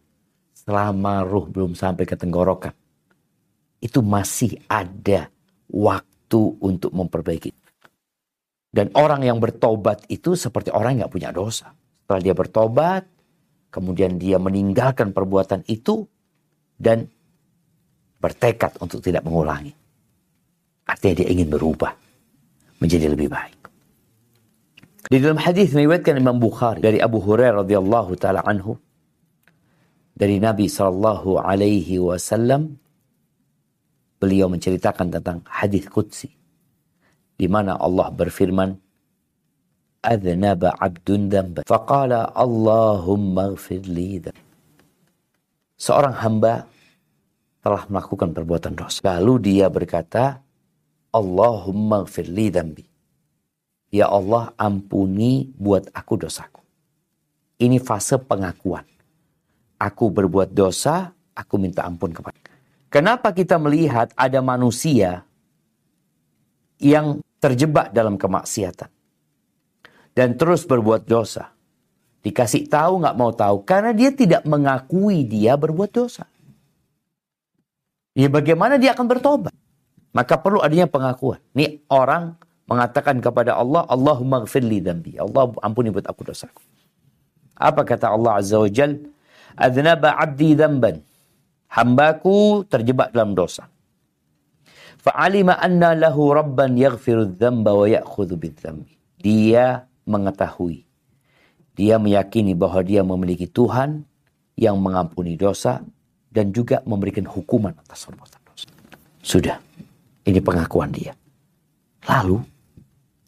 Selama 0.56 1.22
ruh 1.22 1.46
belum 1.46 1.76
sampai 1.76 2.08
ke 2.08 2.16
tenggorokan. 2.18 2.74
Itu 3.80 4.04
masih 4.04 4.60
ada 4.68 5.32
waktu 5.72 6.40
untuk 6.60 6.92
memperbaiki. 6.92 7.50
Dan 8.70 8.94
orang 8.94 9.26
yang 9.26 9.42
bertobat 9.42 10.06
itu 10.06 10.38
seperti 10.38 10.70
orang 10.70 10.94
yang 10.94 11.10
gak 11.10 11.14
punya 11.16 11.30
dosa. 11.34 11.74
Setelah 11.74 12.22
dia 12.22 12.34
bertobat, 12.36 13.02
kemudian 13.74 14.14
dia 14.14 14.38
meninggalkan 14.38 15.10
perbuatan 15.10 15.66
itu 15.66 16.06
dan 16.78 17.10
bertekad 18.20 18.78
untuk 18.78 19.02
tidak 19.02 19.26
mengulangi. 19.26 19.74
Artinya 20.86 21.24
dia 21.24 21.28
ingin 21.34 21.48
berubah 21.50 21.90
menjadi 22.78 23.10
lebih 23.10 23.30
baik. 23.30 23.58
Di 25.10 25.18
dalam 25.18 25.42
hadis 25.42 25.74
meriwayatkan 25.74 26.22
Imam 26.22 26.38
Bukhari 26.38 26.78
dari 26.78 27.02
Abu 27.02 27.18
Hurairah 27.18 27.66
radhiyallahu 27.66 28.14
taala 28.14 28.46
anhu 28.46 28.78
dari 30.14 30.38
Nabi 30.38 30.70
sallallahu 30.70 31.40
alaihi 31.40 31.98
wasallam 31.98 32.78
beliau 34.20 34.52
menceritakan 34.52 35.08
tentang 35.08 35.40
hadis 35.48 35.88
qudsi 35.88 36.28
di 37.40 37.48
mana 37.48 37.80
Allah 37.80 38.12
berfirman 38.12 38.76
adnaba 40.04 40.76
abdun 40.76 41.32
dhanba 41.32 41.64
faqala 41.64 42.28
Allahumma 42.36 43.56
ighfir 43.56 43.88
li 43.88 44.20
seorang 45.80 46.12
hamba 46.20 46.68
telah 47.60 47.84
melakukan 47.88 48.32
perbuatan 48.32 48.72
dosa. 48.76 49.20
Lalu 49.20 49.34
dia 49.52 49.66
berkata 49.68 50.40
Allahumma 51.12 52.04
ighfir 52.04 52.28
li 52.28 52.48
dhanbi. 52.52 52.84
Ya 53.90 54.06
Allah 54.06 54.54
ampuni 54.56 55.50
buat 55.58 55.88
aku 55.92 56.24
dosaku. 56.24 56.62
Ini 57.60 57.76
fase 57.82 58.16
pengakuan. 58.16 58.86
Aku 59.80 60.12
berbuat 60.12 60.52
dosa 60.52 61.12
aku 61.36 61.56
minta 61.56 61.84
ampun 61.84 62.12
kepada 62.12 62.39
Kenapa 62.90 63.30
kita 63.30 63.54
melihat 63.56 64.10
ada 64.18 64.42
manusia 64.42 65.22
yang 66.82 67.22
terjebak 67.38 67.92
dalam 67.94 68.20
kemaksiatan 68.20 68.90
dan 70.16 70.34
terus 70.34 70.66
berbuat 70.66 71.06
dosa. 71.06 71.52
Dikasih 72.20 72.68
tahu 72.68 73.00
nggak 73.00 73.16
mau 73.16 73.32
tahu 73.32 73.64
karena 73.64 73.96
dia 73.96 74.12
tidak 74.12 74.44
mengakui 74.44 75.24
dia 75.24 75.56
berbuat 75.56 75.88
dosa. 75.88 76.28
Ya 78.12 78.28
bagaimana 78.28 78.76
dia 78.76 78.92
akan 78.92 79.06
bertobat? 79.08 79.54
Maka 80.12 80.36
perlu 80.36 80.60
adanya 80.60 80.90
pengakuan. 80.90 81.40
Ini 81.56 81.86
orang 81.88 82.36
mengatakan 82.66 83.22
kepada 83.22 83.56
Allah, 83.56 83.86
Allahumma 83.86 84.42
gfirli 84.44 84.82
dambi. 84.82 85.16
Allah 85.16 85.54
ampuni 85.62 85.88
buat 85.88 86.04
aku 86.04 86.28
dosaku. 86.28 86.60
Apa 87.56 87.86
kata 87.86 88.10
Allah 88.10 88.42
Azza 88.42 88.58
wa 88.58 88.68
Jal? 88.68 88.98
Adnaba 89.54 90.18
abdi 90.18 90.58
dhanban. 90.58 91.00
Hambaku 91.70 92.66
terjebak 92.66 93.14
dalam 93.14 93.38
dosa. 93.38 93.70
Fa'alima 95.00 95.56
anna 95.56 95.94
lahu 95.94 96.34
rabban 96.34 96.76
yaghfiru 96.76 97.30
dzamba 97.38 97.72
wa 97.72 97.86
ya'khudhu 97.86 98.36
bidzambi. 98.36 98.98
Dia 99.22 99.86
mengetahui. 100.04 100.84
Dia 101.78 101.96
meyakini 101.96 102.52
bahwa 102.52 102.82
dia 102.82 103.00
memiliki 103.06 103.46
Tuhan 103.48 104.04
yang 104.58 104.76
mengampuni 104.82 105.38
dosa 105.38 105.80
dan 106.28 106.52
juga 106.52 106.84
memberikan 106.84 107.24
hukuman 107.24 107.72
atas 107.80 108.04
perbuatan 108.04 108.40
dosa. 108.44 108.68
Sudah. 109.22 109.56
Ini 110.20 110.38
pengakuan 110.44 110.92
dia. 110.92 111.16
Lalu 112.04 112.36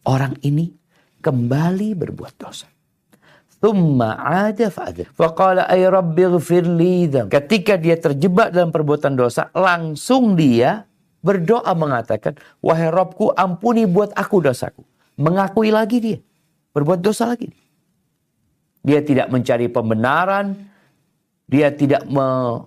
orang 0.05 0.37
ini 0.45 0.69
kembali 1.23 1.97
berbuat 1.97 2.35
dosa. 2.37 2.72
Thumma 3.63 4.19
ada 4.19 4.67
fa'adha. 4.75 5.07
Faqala 5.15 5.71
ay 5.71 5.87
rabbi 5.87 6.27
ghafirli 6.27 7.07
Ketika 7.31 7.79
dia 7.79 7.95
terjebak 7.95 8.51
dalam 8.51 8.75
perbuatan 8.75 9.15
dosa, 9.15 9.55
langsung 9.55 10.35
dia 10.35 10.83
berdoa 11.23 11.71
mengatakan, 11.79 12.35
wahai 12.59 12.91
Robku 12.91 13.31
ampuni 13.39 13.87
buat 13.87 14.11
aku 14.19 14.43
dosaku. 14.43 14.83
Mengakui 15.15 15.71
lagi 15.71 16.03
dia. 16.03 16.19
Berbuat 16.75 16.99
dosa 16.99 17.31
lagi. 17.31 17.55
Dia 18.83 18.99
tidak 18.99 19.31
mencari 19.31 19.71
pembenaran. 19.71 20.59
Dia 21.47 21.71
tidak 21.71 22.03
me 22.11 22.59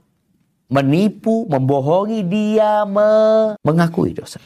menipu, 0.72 1.44
membohongi. 1.52 2.24
Dia 2.24 2.88
me 2.88 3.10
mengakui 3.68 4.16
dosa. 4.16 4.40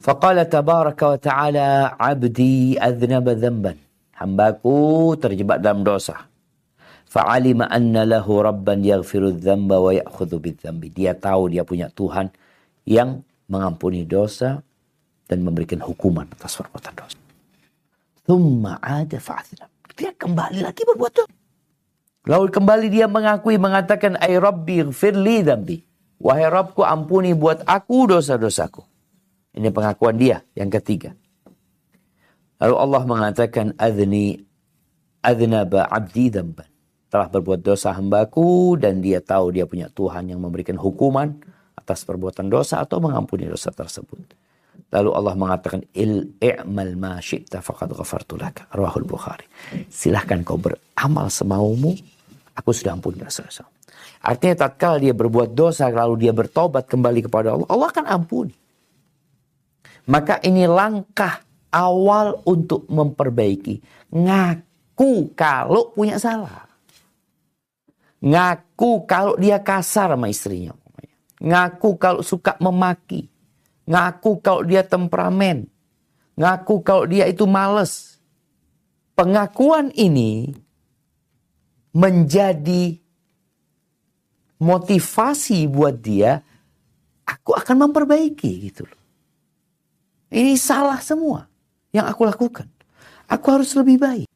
Faqala 0.00 0.48
tabaraka 0.48 1.12
wa 1.12 1.18
ta'ala 1.20 1.68
abdi 2.00 2.80
adnaba 2.80 3.36
dhanban. 3.36 3.83
Hambaku 4.14 5.14
terjebak 5.18 5.58
dalam 5.58 5.82
dosa. 5.82 6.30
Fa'alima 7.10 7.70
anna 7.70 8.02
lahu 8.02 8.42
rabban 8.42 8.82
yaghfiru 8.82 9.34
dzamba 9.34 9.78
wa 9.78 9.90
ya'khudhu 9.94 10.38
bidzambi. 10.42 10.90
Dia 10.90 11.14
tahu 11.14 11.50
dia 11.50 11.62
punya 11.62 11.90
Tuhan 11.90 12.30
yang 12.86 13.22
mengampuni 13.46 14.02
dosa 14.02 14.62
dan 15.30 15.38
memberikan 15.42 15.78
hukuman 15.82 16.26
atas 16.30 16.58
perbuatan 16.58 16.94
dosa. 16.94 17.18
Thumma 18.24 18.82
ada 18.82 19.18
fa'athna. 19.20 19.70
Dia 19.94 20.10
kembali 20.14 20.64
lagi 20.64 20.82
berbuat 20.82 21.12
dosa. 21.14 21.34
Lalu 22.24 22.48
kembali 22.50 22.86
dia 22.88 23.04
mengakui 23.04 23.60
mengatakan 23.60 24.16
ay 24.16 24.40
rabbi 24.40 24.80
firli 24.90 25.44
dambi. 25.44 25.84
Wahai 26.24 26.48
Rabbku 26.48 26.80
ampuni 26.80 27.36
buat 27.36 27.60
aku 27.68 28.08
dosa-dosaku. 28.08 28.80
Ini 29.54 29.68
pengakuan 29.68 30.16
dia 30.16 30.40
yang 30.56 30.72
ketiga. 30.72 31.12
Lalu 32.62 32.74
Allah 32.78 33.02
mengatakan 33.02 33.74
adni 33.78 34.38
adnaba 35.24 35.88
abdi 35.88 36.28
damban. 36.28 36.68
Telah 37.08 37.30
berbuat 37.30 37.62
dosa 37.62 37.94
hambaku 37.94 38.74
dan 38.74 38.98
dia 38.98 39.22
tahu 39.22 39.54
dia 39.54 39.70
punya 39.70 39.86
Tuhan 39.86 40.34
yang 40.34 40.42
memberikan 40.42 40.74
hukuman 40.74 41.30
atas 41.78 42.02
perbuatan 42.02 42.50
dosa 42.50 42.82
atau 42.82 42.98
mengampuni 42.98 43.46
dosa 43.46 43.70
tersebut. 43.70 44.34
Lalu 44.90 45.10
Allah 45.14 45.34
mengatakan 45.38 45.86
il 45.94 46.34
i'mal 46.42 46.94
ma 46.98 47.18
syi'ta 47.22 47.62
faqad 47.62 47.94
ghafartu 47.94 48.34
laka. 48.34 48.66
Rawahul 48.74 49.06
Bukhari. 49.06 49.46
Silahkan 49.86 50.42
kau 50.42 50.58
beramal 50.58 51.30
semaumu, 51.30 51.94
aku 52.58 52.70
sudah 52.74 52.98
ampuni 52.98 53.22
dosa-dosa. 53.22 53.66
Artinya 54.24 54.66
tatkala 54.66 54.98
dia 54.98 55.14
berbuat 55.14 55.54
dosa 55.54 55.86
lalu 55.92 56.26
dia 56.26 56.32
bertobat 56.34 56.90
kembali 56.90 57.30
kepada 57.30 57.54
Allah, 57.54 57.68
Allah 57.70 57.88
akan 57.94 58.06
ampuni. 58.10 58.54
Maka 60.10 60.42
ini 60.42 60.66
langkah 60.66 61.42
awal 61.74 62.38
untuk 62.46 62.86
memperbaiki. 62.86 63.82
Ngaku 64.14 65.34
kalau 65.34 65.90
punya 65.90 66.22
salah. 66.22 66.70
Ngaku 68.22 69.04
kalau 69.10 69.34
dia 69.34 69.58
kasar 69.58 70.14
sama 70.14 70.30
istrinya. 70.30 70.70
Ngaku 71.42 71.98
kalau 71.98 72.22
suka 72.22 72.54
memaki. 72.62 73.26
Ngaku 73.90 74.38
kalau 74.38 74.62
dia 74.62 74.86
temperamen. 74.86 75.66
Ngaku 76.38 76.74
kalau 76.86 77.04
dia 77.10 77.26
itu 77.26 77.44
males. 77.44 78.22
Pengakuan 79.18 79.90
ini 79.98 80.54
menjadi 81.90 82.96
motivasi 84.62 85.66
buat 85.68 85.98
dia. 85.98 86.38
Aku 87.24 87.56
akan 87.56 87.88
memperbaiki 87.88 88.52
gitu 88.70 88.86
loh. 88.86 89.02
Ini 90.34 90.58
salah 90.58 90.98
semua 90.98 91.53
yang 91.94 92.10
aku 92.10 92.26
lakukan. 92.26 92.66
Aku 93.30 93.46
harus 93.54 93.70
lebih 93.78 94.02
baik. 94.02 94.28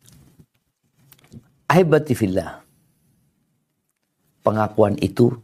Ahibati 1.68 2.14
Pengakuan 4.40 4.96
itu 5.02 5.34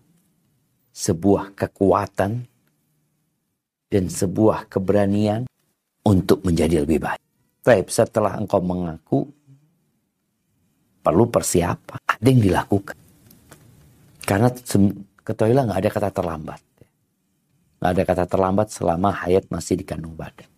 sebuah 0.94 1.53
kekuatan 1.59 2.46
dan 3.90 4.05
sebuah 4.07 4.70
keberanian 4.70 5.44
untuk 6.07 6.40
menjadi 6.46 6.87
lebih 6.87 7.03
baik. 7.03 7.20
Tapi 7.61 7.85
setelah 7.90 8.38
engkau 8.38 8.62
mengaku, 8.62 9.29
perlu 11.05 11.29
persiapan. 11.29 11.98
Ada 12.09 12.27
yang 12.31 12.40
dilakukan. 12.40 12.96
Karena 14.24 14.48
ketahuilah 15.20 15.68
nggak 15.68 15.81
ada 15.85 15.90
kata 15.92 16.11
terlambat. 16.14 16.61
Nggak 17.83 17.90
ada 17.92 18.03
kata 18.09 18.24
terlambat 18.24 18.68
selama 18.72 19.12
hayat 19.12 19.44
masih 19.53 19.77
dikandung 19.77 20.16
badan. 20.16 20.53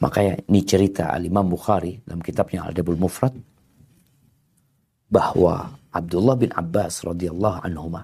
Makanya 0.00 0.40
ini 0.48 0.60
cerita 0.64 1.12
Al-Imam 1.12 1.44
Bukhari 1.44 2.00
dalam 2.08 2.24
kitabnya 2.24 2.64
Al-Dabul 2.64 2.96
Mufrad 2.96 3.36
bahwa 5.12 5.76
Abdullah 5.92 6.40
bin 6.40 6.50
Abbas 6.56 7.04
radhiyallahu 7.04 7.66
anhu 7.68 8.00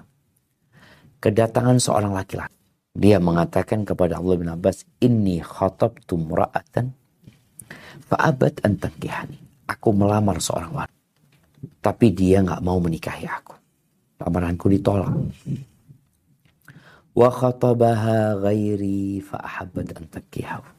kedatangan 1.17 1.81
seorang 1.81 2.13
laki-laki. 2.13 2.53
Dia 2.97 3.21
mengatakan 3.21 3.85
kepada 3.85 4.17
Allah 4.17 4.35
bin 4.37 4.49
Abbas, 4.49 4.81
Inni 5.01 5.37
khatabtu 5.41 6.17
mura'atan 6.17 6.89
fa'abat 8.09 8.65
antakihani. 8.65 9.37
Aku 9.69 9.93
melamar 9.93 10.41
seorang 10.41 10.73
wanita. 10.73 10.97
Tapi 11.81 12.13
dia 12.13 12.41
nggak 12.41 12.61
mau 12.65 12.81
menikahi 12.81 13.25
aku. 13.29 13.53
Lamaranku 14.21 14.65
ditolak. 14.73 15.13
Wa 17.13 17.29
khatabaha 17.29 18.37
ghairi 18.41 19.21
fa'ahabat 19.21 19.87
antakihahu. 19.93 20.76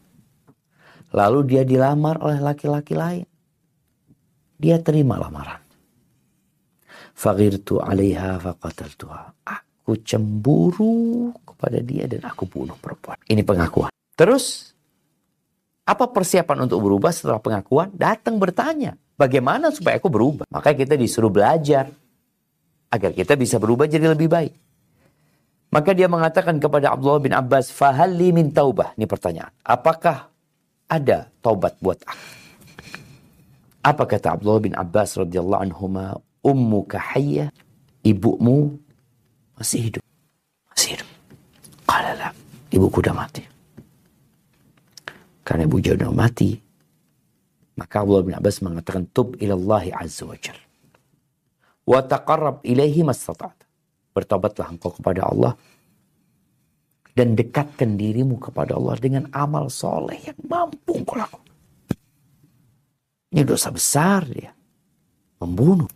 Lalu 1.12 1.40
dia 1.48 1.62
dilamar 1.64 2.20
oleh 2.20 2.40
laki-laki 2.40 2.92
lain. 2.92 3.26
Dia 4.58 4.76
terima 4.82 5.16
lamaran. 5.16 5.62
Faghirtu 7.14 7.80
alaiha 7.80 8.36
faqataltuha. 8.42 9.46
Aku 9.46 9.98
cemburu 10.04 11.32
kepada 11.46 11.80
dia 11.80 12.04
dan 12.10 12.26
aku 12.28 12.44
bunuh 12.44 12.76
perempuan. 12.76 13.16
Ini 13.24 13.40
pengakuan. 13.40 13.90
Terus, 14.18 14.74
apa 15.88 16.04
persiapan 16.10 16.68
untuk 16.68 16.84
berubah 16.84 17.08
setelah 17.14 17.40
pengakuan? 17.40 17.88
Datang 17.96 18.36
bertanya, 18.36 18.98
bagaimana 19.16 19.72
supaya 19.72 19.96
aku 19.96 20.12
berubah? 20.12 20.44
Maka 20.52 20.76
kita 20.76 20.98
disuruh 20.98 21.32
belajar 21.32 21.88
agar 22.92 23.10
kita 23.16 23.32
bisa 23.38 23.56
berubah 23.56 23.88
jadi 23.88 24.12
lebih 24.12 24.28
baik. 24.28 24.52
Maka 25.68 25.92
dia 25.92 26.08
mengatakan 26.08 26.56
kepada 26.56 26.96
Abdullah 26.96 27.20
bin 27.20 27.32
Abbas, 27.36 27.68
"Fahalli 27.68 28.32
min 28.32 28.52
taubah." 28.52 28.96
Ini 28.96 29.04
pertanyaan. 29.04 29.52
Apakah 29.60 30.32
ada 30.88 31.28
taubat 31.44 31.76
buat 31.78 32.00
aku? 32.02 32.28
Apa 33.84 34.04
kata 34.04 34.36
Abdullah 34.36 34.60
bin 34.60 34.74
Abbas 34.74 35.16
radhiyallahu 35.16 35.62
anhu, 35.64 35.84
"Ummuka 36.42 36.98
hayyah?" 36.98 37.52
Ibumu 38.02 38.78
masih 39.58 39.90
hidup. 39.90 40.02
Masih 40.72 40.96
hidup. 40.96 41.08
Kalalah, 41.84 42.32
ibuku 42.72 43.04
udah 43.04 43.16
mati. 43.16 43.42
Karena 45.44 45.64
ibu 45.64 45.80
udah 45.80 46.12
mati, 46.12 46.60
maka 47.80 48.04
Allah 48.04 48.20
bin 48.20 48.36
Abbas 48.36 48.60
mengatakan 48.60 49.08
tub 49.08 49.32
ilallahi 49.40 49.94
azza 49.96 50.28
wa 50.28 50.36
jal. 50.36 50.56
Wa 51.88 52.04
taqarrab 52.04 52.60
ilaihi 52.66 53.00
mastata'at. 53.00 53.64
Bertobatlah 54.12 54.68
engkau 54.68 54.92
kepada 54.92 55.24
Allah 55.24 55.56
dan 57.18 57.34
dekatkan 57.34 57.98
dirimu 57.98 58.38
kepada 58.38 58.78
Allah 58.78 58.94
dengan 59.02 59.26
amal 59.34 59.66
soleh 59.66 60.22
yang 60.22 60.38
mampu 60.46 61.02
lakukan. 61.02 61.50
Ini 63.34 63.42
dosa 63.42 63.74
besar 63.74 64.22
dia. 64.30 64.54
Membunuh. 65.42 65.90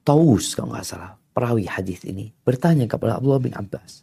Taus 0.00 0.56
kalau 0.56 0.72
nggak 0.72 0.88
salah 0.88 1.12
perawi 1.36 1.68
hadis 1.68 2.08
ini 2.08 2.32
bertanya 2.40 2.88
kepada 2.88 3.20
Abdullah 3.20 3.44
bin 3.44 3.52
Abbas. 3.52 4.00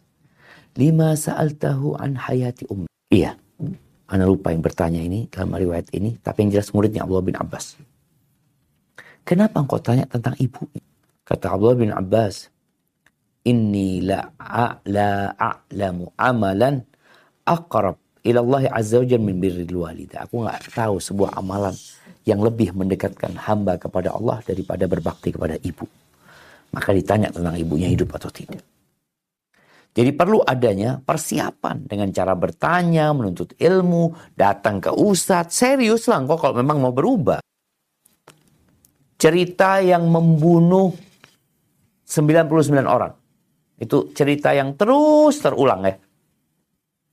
Lima 0.78 1.18
sa'altahu 1.18 1.98
an 1.98 2.14
hayati 2.14 2.70
ummi. 2.70 2.86
Iya. 3.10 3.34
Anda 4.08 4.24
lupa 4.24 4.54
yang 4.54 4.62
bertanya 4.62 5.02
ini 5.02 5.26
dalam 5.26 5.58
riwayat 5.58 5.90
ini. 5.90 6.22
Tapi 6.22 6.46
yang 6.46 6.50
jelas 6.54 6.70
muridnya 6.70 7.02
Abdullah 7.02 7.26
bin 7.26 7.34
Abbas. 7.34 7.76
Kenapa 9.26 9.58
engkau 9.58 9.82
tanya 9.82 10.06
tentang 10.06 10.38
ibu? 10.38 10.70
Kata 11.26 11.50
Abdullah 11.50 11.76
bin 11.76 11.90
Abbas. 11.90 12.48
Inni 13.46 14.02
la 14.02 14.24
la 14.88 15.30
a'lamu 15.38 16.10
amalan 16.18 16.82
aqrab 17.46 17.96
ila 18.26 18.38
Allah 18.42 18.62
azza 18.74 18.98
wa 18.98 19.06
jalla 19.06 19.24
min 19.24 19.38
birril 19.38 19.72
walidah. 19.78 20.26
Aku 20.26 20.42
nggak 20.42 20.74
tahu 20.74 20.98
sebuah 20.98 21.38
amalan 21.38 21.72
yang 22.26 22.42
lebih 22.42 22.74
mendekatkan 22.76 23.38
hamba 23.38 23.78
kepada 23.80 24.12
Allah 24.12 24.42
daripada 24.44 24.84
berbakti 24.84 25.32
kepada 25.32 25.56
ibu. 25.64 25.86
Maka 26.74 26.92
ditanya 26.92 27.32
tentang 27.32 27.56
ibunya 27.56 27.88
hidup 27.88 28.12
atau 28.12 28.28
tidak. 28.28 28.60
Jadi 29.96 30.14
perlu 30.14 30.44
adanya 30.44 31.00
persiapan 31.00 31.88
dengan 31.88 32.12
cara 32.12 32.36
bertanya, 32.36 33.10
menuntut 33.16 33.56
ilmu, 33.56 34.14
datang 34.36 34.78
ke 34.78 34.92
ustadz. 34.92 35.56
Serius 35.56 36.06
lah 36.06 36.22
kok 36.22 36.38
kalau 36.38 36.54
memang 36.60 36.78
mau 36.78 36.92
berubah. 36.92 37.40
Cerita 39.18 39.82
yang 39.82 40.06
membunuh 40.06 40.94
99 42.06 42.86
orang. 42.86 43.10
Itu 43.78 44.10
cerita 44.10 44.50
yang 44.50 44.74
terus 44.74 45.38
terulang 45.38 45.86
ya. 45.86 45.94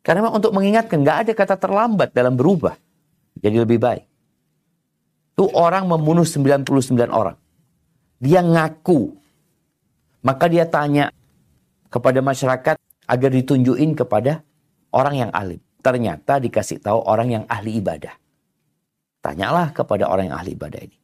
Karena 0.06 0.26
memang 0.26 0.38
untuk 0.38 0.54
mengingatkan, 0.54 1.02
nggak 1.02 1.18
ada 1.26 1.32
kata 1.34 1.56
terlambat 1.58 2.14
dalam 2.14 2.38
berubah. 2.38 2.78
Jadi 3.42 3.58
lebih 3.58 3.82
baik. 3.82 4.06
Itu 5.34 5.50
orang 5.54 5.90
membunuh 5.90 6.26
99 6.26 7.10
orang. 7.10 7.38
Dia 8.22 8.46
ngaku. 8.46 9.14
Maka 10.26 10.46
dia 10.50 10.66
tanya 10.66 11.10
kepada 11.90 12.22
masyarakat 12.22 12.76
agar 13.06 13.30
ditunjukin 13.34 13.94
kepada 13.94 14.42
orang 14.94 15.28
yang 15.28 15.32
alim. 15.34 15.62
Ternyata 15.86 16.42
dikasih 16.42 16.82
tahu 16.82 17.06
orang 17.06 17.42
yang 17.42 17.44
ahli 17.46 17.78
ibadah. 17.78 18.14
Tanyalah 19.22 19.74
kepada 19.74 20.10
orang 20.10 20.34
yang 20.34 20.38
ahli 20.38 20.58
ibadah 20.58 20.82
ini. 20.82 20.98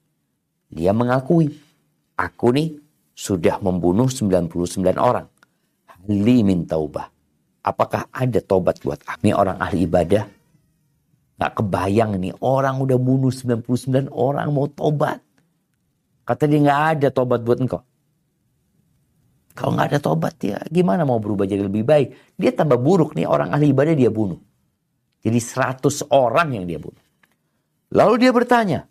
Dia 0.72 0.94
mengakui, 0.94 1.52
aku 2.18 2.48
nih 2.54 2.70
sudah 3.18 3.62
membunuh 3.62 4.10
99 4.10 4.98
orang. 4.98 5.31
Hali 6.08 6.42
min 6.42 6.66
taubah 6.66 7.12
apakah 7.66 8.10
ada 8.10 8.42
tobat 8.42 8.82
buat 8.82 9.02
aku? 9.06 9.22
Ini 9.26 9.32
orang 9.38 9.58
ahli 9.62 9.86
ibadah. 9.86 10.26
Gak 11.42 11.58
kebayang 11.58 12.22
nih 12.22 12.38
orang 12.46 12.78
udah 12.78 12.98
bunuh 13.02 13.34
99 13.34 14.14
orang 14.14 14.48
mau 14.54 14.70
tobat. 14.70 15.18
Kata 16.22 16.46
dia 16.46 16.62
gak 16.62 16.82
ada 16.98 17.08
tobat 17.10 17.42
buat 17.42 17.58
engkau. 17.58 17.82
Kalau 19.58 19.74
gak 19.74 19.90
ada 19.90 20.00
tobat 20.00 20.38
ya 20.38 20.62
gimana 20.70 21.02
mau 21.02 21.18
berubah 21.18 21.50
jadi 21.50 21.66
lebih 21.66 21.82
baik. 21.82 22.38
Dia 22.38 22.54
tambah 22.54 22.78
buruk 22.78 23.18
nih 23.18 23.26
orang 23.26 23.50
ahli 23.58 23.74
ibadah 23.74 23.98
dia 23.98 24.14
bunuh. 24.14 24.38
Jadi 25.22 25.38
100 25.38 26.14
orang 26.14 26.62
yang 26.62 26.66
dia 26.70 26.78
bunuh. 26.78 27.02
Lalu 27.92 28.26
dia 28.26 28.32
bertanya 28.32 28.86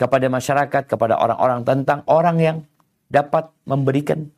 kepada 0.00 0.26
masyarakat, 0.32 0.82
kepada 0.88 1.20
orang-orang 1.20 1.60
tentang 1.62 2.00
orang 2.08 2.36
yang 2.40 2.56
dapat 3.12 3.52
memberikan 3.68 4.32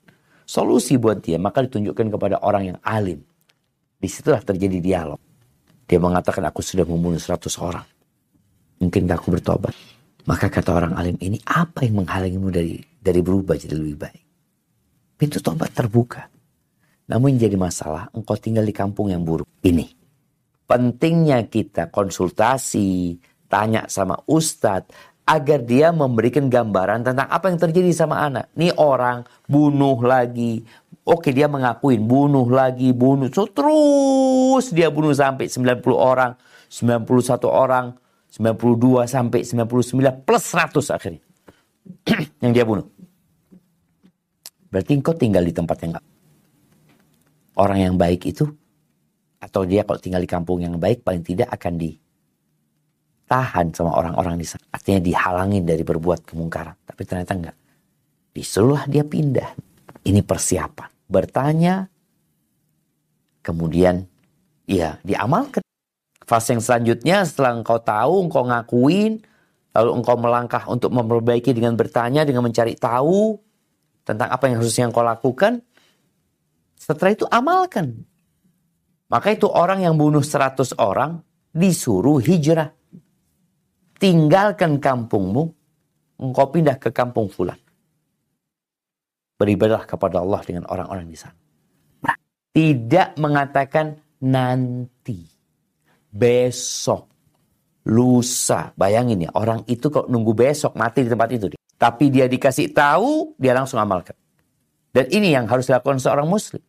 solusi 0.45 0.97
buat 1.01 1.21
dia, 1.25 1.41
maka 1.41 1.65
ditunjukkan 1.65 2.15
kepada 2.15 2.41
orang 2.41 2.75
yang 2.75 2.79
alim. 2.85 3.21
Di 3.99 4.09
situlah 4.09 4.45
terjadi 4.45 4.79
dialog. 4.81 5.21
Dia 5.85 6.01
mengatakan, 6.01 6.45
aku 6.49 6.61
sudah 6.65 6.85
membunuh 6.85 7.21
100 7.21 7.41
orang. 7.61 7.85
Mungkin 8.81 9.09
aku 9.09 9.33
bertobat. 9.33 9.73
Maka 10.25 10.49
kata 10.49 10.73
orang 10.73 10.97
alim 10.97 11.17
ini, 11.21 11.37
apa 11.45 11.85
yang 11.85 12.05
menghalangimu 12.05 12.49
dari 12.49 12.81
dari 12.81 13.21
berubah 13.21 13.61
jadi 13.61 13.77
lebih 13.77 13.97
baik? 14.01 14.23
Pintu 15.21 15.41
tobat 15.45 15.73
terbuka. 15.77 16.25
Namun 17.05 17.37
jadi 17.37 17.61
masalah, 17.61 18.09
engkau 18.17 18.33
tinggal 18.41 18.65
di 18.65 18.73
kampung 18.73 19.13
yang 19.13 19.21
buruk. 19.21 19.45
Ini. 19.61 19.85
Pentingnya 20.65 21.45
kita 21.45 21.93
konsultasi, 21.93 23.21
tanya 23.45 23.85
sama 23.93 24.17
ustadz, 24.25 24.89
agar 25.25 25.65
dia 25.65 25.89
memberikan 25.89 26.53
gambaran 26.53 27.01
tentang 27.01 27.29
apa 27.29 27.49
yang 27.49 27.57
terjadi 27.57 27.91
sama 27.97 28.21
anak. 28.21 28.53
Ini 28.57 28.77
orang 28.77 29.25
bunuh 29.49 29.97
lagi. 30.05 30.65
Oke 31.05 31.33
dia 31.33 31.49
mengakuin 31.49 32.05
bunuh 32.05 32.49
lagi, 32.49 32.93
bunuh. 32.93 33.29
So, 33.33 33.49
terus 33.49 34.73
dia 34.73 34.89
bunuh 34.89 35.13
sampai 35.13 35.49
90 35.49 35.85
orang, 35.97 36.37
91 36.69 37.45
orang, 37.49 37.97
92 38.33 39.05
sampai 39.05 39.41
99 39.45 40.25
plus 40.25 40.45
100 40.49 40.97
akhirnya. 40.97 41.23
yang 42.45 42.53
dia 42.53 42.65
bunuh. 42.65 42.89
Berarti 44.73 44.97
engkau 44.97 45.13
tinggal 45.13 45.45
di 45.45 45.53
tempat 45.53 45.77
yang. 45.85 45.93
Orang 47.55 47.79
yang 47.79 47.95
baik 47.95 48.27
itu, 48.27 48.51
atau 49.39 49.63
dia 49.63 49.87
kalau 49.87 50.01
tinggal 50.03 50.19
di 50.19 50.27
kampung 50.27 50.59
yang 50.59 50.75
baik 50.75 51.07
paling 51.07 51.23
tidak 51.23 51.47
akan 51.55 51.79
di 51.79 51.95
tahan 53.25 53.73
sama 53.73 53.97
orang-orang 53.97 54.37
di 54.39 54.47
sana. 54.47 54.65
Artinya 54.71 55.01
dihalangin 55.01 55.65
dari 55.65 55.83
berbuat 55.83 56.29
kemungkaran. 56.29 56.77
Tapi 56.85 57.03
ternyata 57.09 57.33
enggak. 57.35 57.57
Disuruhlah 58.35 58.85
dia 58.87 59.03
pindah. 59.07 59.57
Ini 60.05 60.21
persiapan. 60.21 60.91
Bertanya, 61.09 61.89
kemudian 63.41 64.05
ya 64.69 65.01
diamalkan. 65.01 65.65
Fase 66.25 66.57
yang 66.57 66.65
selanjutnya 66.65 67.25
setelah 67.29 67.53
engkau 67.61 67.77
tahu, 67.81 68.25
engkau 68.25 68.49
ngakuin, 68.49 69.21
lalu 69.77 69.91
engkau 69.93 70.17
melangkah 70.17 70.65
untuk 70.73 70.89
memperbaiki 70.93 71.53
dengan 71.53 71.77
bertanya, 71.77 72.25
dengan 72.25 72.45
mencari 72.45 72.77
tahu 72.77 73.37
tentang 74.05 74.33
apa 74.33 74.49
yang 74.49 74.61
harusnya 74.61 74.89
engkau 74.89 75.05
lakukan. 75.05 75.61
Setelah 76.81 77.13
itu 77.13 77.25
amalkan. 77.29 78.05
Maka 79.09 79.37
itu 79.37 79.49
orang 79.49 79.85
yang 79.85 80.01
bunuh 80.01 80.25
100 80.25 80.81
orang 80.81 81.21
disuruh 81.53 82.19
hijrah 82.19 82.73
tinggalkan 83.99 84.79
kampungmu, 84.83 85.51
engkau 86.21 86.47
pindah 86.51 86.77
ke 86.79 86.91
kampung 86.91 87.31
fulan. 87.31 87.59
Beribadah 89.35 89.83
kepada 89.83 90.23
Allah 90.23 90.41
dengan 90.47 90.65
orang-orang 90.71 91.11
di 91.11 91.19
sana. 91.19 91.35
Nah, 92.07 92.17
tidak 92.55 93.19
mengatakan 93.19 93.99
nanti, 94.23 95.27
besok, 96.09 97.11
lusa. 97.91 98.71
Bayangin 98.79 99.27
ya, 99.27 99.31
orang 99.35 99.67
itu 99.67 99.91
kalau 99.91 100.07
nunggu 100.07 100.33
besok 100.33 100.79
mati 100.79 101.03
di 101.03 101.11
tempat 101.11 101.29
itu. 101.35 101.47
Tapi 101.75 102.09
dia 102.09 102.31
dikasih 102.31 102.71
tahu, 102.71 103.35
dia 103.37 103.53
langsung 103.53 103.83
amalkan. 103.83 104.15
Dan 104.95 105.11
ini 105.11 105.35
yang 105.35 105.51
harus 105.51 105.67
dilakukan 105.67 105.99
seorang 105.99 106.31
muslim. 106.31 106.63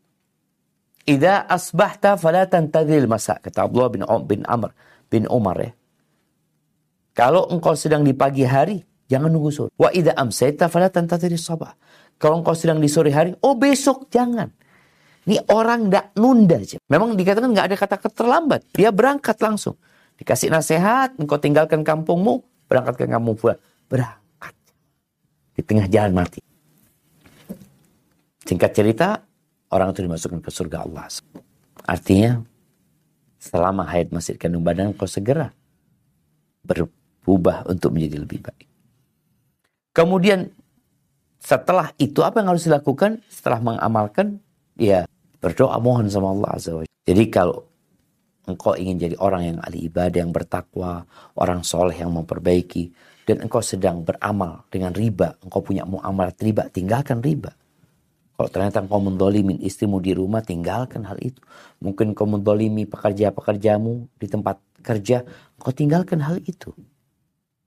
Ida 1.06 1.46
asbahta 1.46 2.18
falatan 2.18 2.74
tadil 2.74 3.06
masa. 3.06 3.38
Kata 3.38 3.70
Abdullah 3.70 3.94
bin, 3.94 4.02
bin 4.26 4.42
Amr 4.50 4.74
bin 5.06 5.30
Umar 5.30 5.62
ya. 5.62 5.72
Kalau 7.16 7.48
engkau 7.48 7.80
sedang 7.80 8.04
di 8.04 8.12
pagi 8.12 8.44
hari, 8.44 8.84
jangan 9.08 9.32
nunggu 9.32 9.50
sore. 9.50 9.72
Wa 9.80 9.88
idza 9.96 10.12
amsayta 10.20 10.68
fala 10.68 10.92
tantadhiri 10.92 11.40
sabah. 11.40 11.72
Kalau 12.20 12.44
engkau 12.44 12.52
sedang 12.52 12.84
di 12.84 12.92
sore 12.92 13.08
hari, 13.16 13.32
oh 13.40 13.56
besok 13.56 14.12
jangan. 14.12 14.52
Ini 15.26 15.48
orang 15.56 15.88
tidak 15.88 16.12
nunda 16.20 16.60
aja. 16.60 16.78
Memang 16.92 17.16
dikatakan 17.16 17.50
nggak 17.50 17.68
ada 17.72 17.76
kata 17.80 17.96
terlambat. 18.12 18.62
Dia 18.76 18.92
berangkat 18.92 19.40
langsung. 19.40 19.80
Dikasih 20.20 20.52
nasihat, 20.52 21.16
engkau 21.16 21.40
tinggalkan 21.40 21.88
kampungmu, 21.88 22.44
berangkat 22.68 22.94
ke 23.00 23.04
kampung 23.08 23.40
pula. 23.40 23.56
Berangkat. 23.88 24.54
Di 25.56 25.62
tengah 25.64 25.88
jalan 25.88 26.14
mati. 26.14 26.44
Singkat 28.46 28.72
cerita, 28.76 29.24
orang 29.72 29.96
itu 29.96 30.04
dimasukkan 30.06 30.44
ke 30.44 30.52
surga 30.52 30.84
Allah. 30.86 31.10
Artinya, 31.88 32.44
selama 33.40 33.88
hayat 33.88 34.14
masih 34.14 34.38
kandung 34.38 34.62
badan, 34.62 34.94
kau 34.94 35.10
segera 35.10 35.50
ber, 36.66 36.90
berubah 37.26 37.66
untuk 37.66 37.98
menjadi 37.98 38.22
lebih 38.22 38.46
baik. 38.46 38.70
Kemudian 39.98 40.54
setelah 41.42 41.90
itu 41.98 42.22
apa 42.22 42.46
yang 42.46 42.54
harus 42.54 42.70
dilakukan? 42.70 43.26
Setelah 43.26 43.60
mengamalkan, 43.66 44.38
ya 44.78 45.10
berdoa 45.42 45.82
mohon 45.82 46.06
sama 46.06 46.30
Allah 46.30 46.50
Azza 46.54 46.72
wa 46.78 46.86
Jadi 46.86 47.24
kalau 47.34 47.66
engkau 48.46 48.78
ingin 48.78 49.02
jadi 49.02 49.16
orang 49.18 49.42
yang 49.54 49.58
ahli 49.66 49.90
ibadah, 49.90 50.22
yang 50.22 50.30
bertakwa, 50.30 51.06
orang 51.38 51.66
soleh 51.66 51.98
yang 51.98 52.14
memperbaiki, 52.14 52.94
dan 53.26 53.42
engkau 53.42 53.62
sedang 53.66 54.06
beramal 54.06 54.70
dengan 54.70 54.94
riba, 54.94 55.38
engkau 55.42 55.66
punya 55.66 55.82
muamalat 55.86 56.38
riba, 56.38 56.70
tinggalkan 56.70 57.26
riba. 57.26 57.54
Kalau 58.36 58.50
ternyata 58.52 58.84
engkau 58.84 59.00
mendolimin 59.00 59.64
istrimu 59.64 60.04
di 60.04 60.12
rumah, 60.12 60.44
tinggalkan 60.44 61.08
hal 61.08 61.16
itu. 61.24 61.40
Mungkin 61.80 62.14
engkau 62.14 62.28
mendolimi 62.28 62.84
pekerja-pekerjamu 62.84 64.12
di 64.20 64.28
tempat 64.28 64.60
kerja, 64.84 65.24
engkau 65.56 65.72
tinggalkan 65.72 66.20
hal 66.20 66.38
itu. 66.44 66.76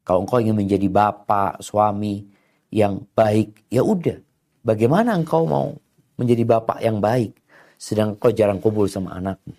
Kalau 0.09 0.25
engkau 0.25 0.41
ingin 0.41 0.57
menjadi 0.57 0.89
bapak, 0.89 1.61
suami 1.61 2.25
yang 2.73 3.05
baik, 3.13 3.69
ya 3.69 3.85
udah. 3.85 4.17
Bagaimana 4.65 5.13
engkau 5.13 5.45
mau 5.45 5.77
menjadi 6.17 6.49
bapak 6.49 6.81
yang 6.81 6.97
baik, 6.97 7.37
sedang 7.77 8.17
kau 8.17 8.33
jarang 8.33 8.57
kumpul 8.57 8.89
sama 8.89 9.21
anakmu. 9.21 9.53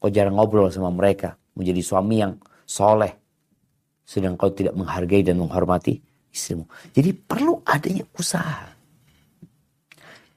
Kau 0.00 0.08
jarang 0.08 0.40
ngobrol 0.40 0.72
sama 0.72 0.88
mereka, 0.88 1.36
menjadi 1.52 1.84
suami 1.84 2.24
yang 2.24 2.40
soleh, 2.64 3.12
sedang 4.00 4.40
kau 4.40 4.48
tidak 4.48 4.72
menghargai 4.80 5.20
dan 5.20 5.36
menghormati 5.36 6.00
istrimu. 6.32 6.64
Jadi 6.96 7.12
perlu 7.12 7.60
adanya 7.60 8.08
usaha. 8.16 8.64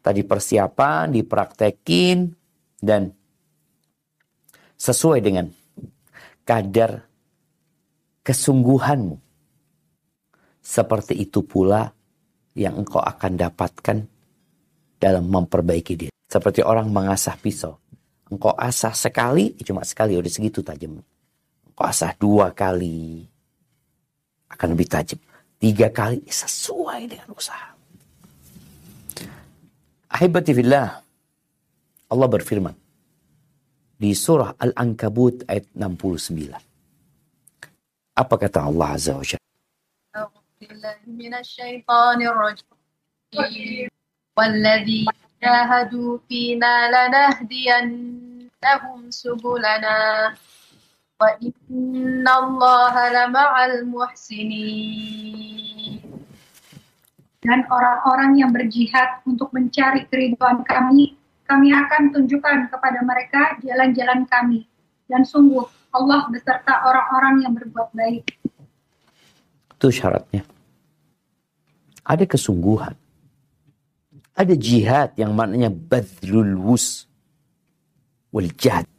Tadi 0.04 0.20
persiapan, 0.28 1.16
dipraktekin, 1.16 2.28
dan 2.84 3.08
sesuai 4.76 5.24
dengan 5.24 5.48
kadar 6.44 7.13
kesungguhanmu. 8.24 9.20
Seperti 10.64 11.20
itu 11.20 11.44
pula 11.44 11.92
yang 12.56 12.80
engkau 12.80 13.04
akan 13.04 13.32
dapatkan 13.36 13.98
dalam 14.96 15.28
memperbaiki 15.28 15.94
diri. 16.00 16.14
Seperti 16.24 16.64
orang 16.64 16.88
mengasah 16.88 17.36
pisau. 17.36 17.78
Engkau 18.32 18.56
asah 18.56 18.96
sekali, 18.96 19.54
cuma 19.62 19.84
sekali, 19.84 20.16
udah 20.16 20.32
segitu 20.32 20.64
tajam. 20.64 21.04
Engkau 21.68 21.86
asah 21.86 22.16
dua 22.16 22.56
kali. 22.56 23.28
akan 24.54 24.68
lebih 24.78 24.86
tajam. 24.86 25.18
Tiga 25.58 25.90
kali 25.90 26.22
sesuai 26.30 27.10
dengan 27.10 27.30
usaha. 27.34 27.74
Ahibati 30.14 30.54
fillah. 30.54 31.02
Allah 32.14 32.28
berfirman. 32.30 32.76
Di 33.98 34.14
surah 34.14 34.54
Al-Ankabut 34.62 35.50
ayat 35.50 35.74
69. 35.74 36.73
Apa 38.19 38.35
kata 38.35 38.67
Allah 38.67 38.99
Azza 38.99 39.15
wa 39.15 39.23
Jalla? 39.23 39.47
أعوذ 40.17 40.43
بالله 40.59 40.99
من 41.07 41.35
الشيطان 41.35 42.19
الرجيم 42.23 43.89
والذي 44.39 45.07
جاهدوا 45.43 46.19
فينا 46.29 46.75
لنهدينهم 46.95 48.11
سبلنا 49.11 49.99
وإن 51.21 52.27
الله 52.27 52.95
لمع 53.09 53.53
المحسنين 53.65 55.29
dan 57.39 57.65
orang-orang 57.71 58.37
yang 58.37 58.51
berjihad 58.51 59.23
untuk 59.25 59.55
mencari 59.55 60.05
keriduan 60.11 60.67
kami, 60.67 61.17
kami 61.47 61.71
akan 61.71 62.13
tunjukkan 62.13 62.69
kepada 62.69 63.01
mereka 63.07 63.57
jalan-jalan 63.65 64.27
kami. 64.27 64.67
Dan 65.09 65.25
sungguh, 65.25 65.65
Allah 65.94 66.26
beserta 66.34 66.82
orang-orang 66.90 67.46
yang 67.46 67.54
berbuat 67.54 67.90
baik. 67.94 68.26
Itu 69.78 69.94
syaratnya. 69.94 70.42
Ada 72.02 72.26
kesungguhan. 72.26 72.98
Ada 74.34 74.58
jihad 74.58 75.14
yang 75.14 75.38
maknanya 75.38 75.70
badlul 75.70 76.58
wus 76.58 77.06
wal 78.34 78.50
jihad. 78.58 78.90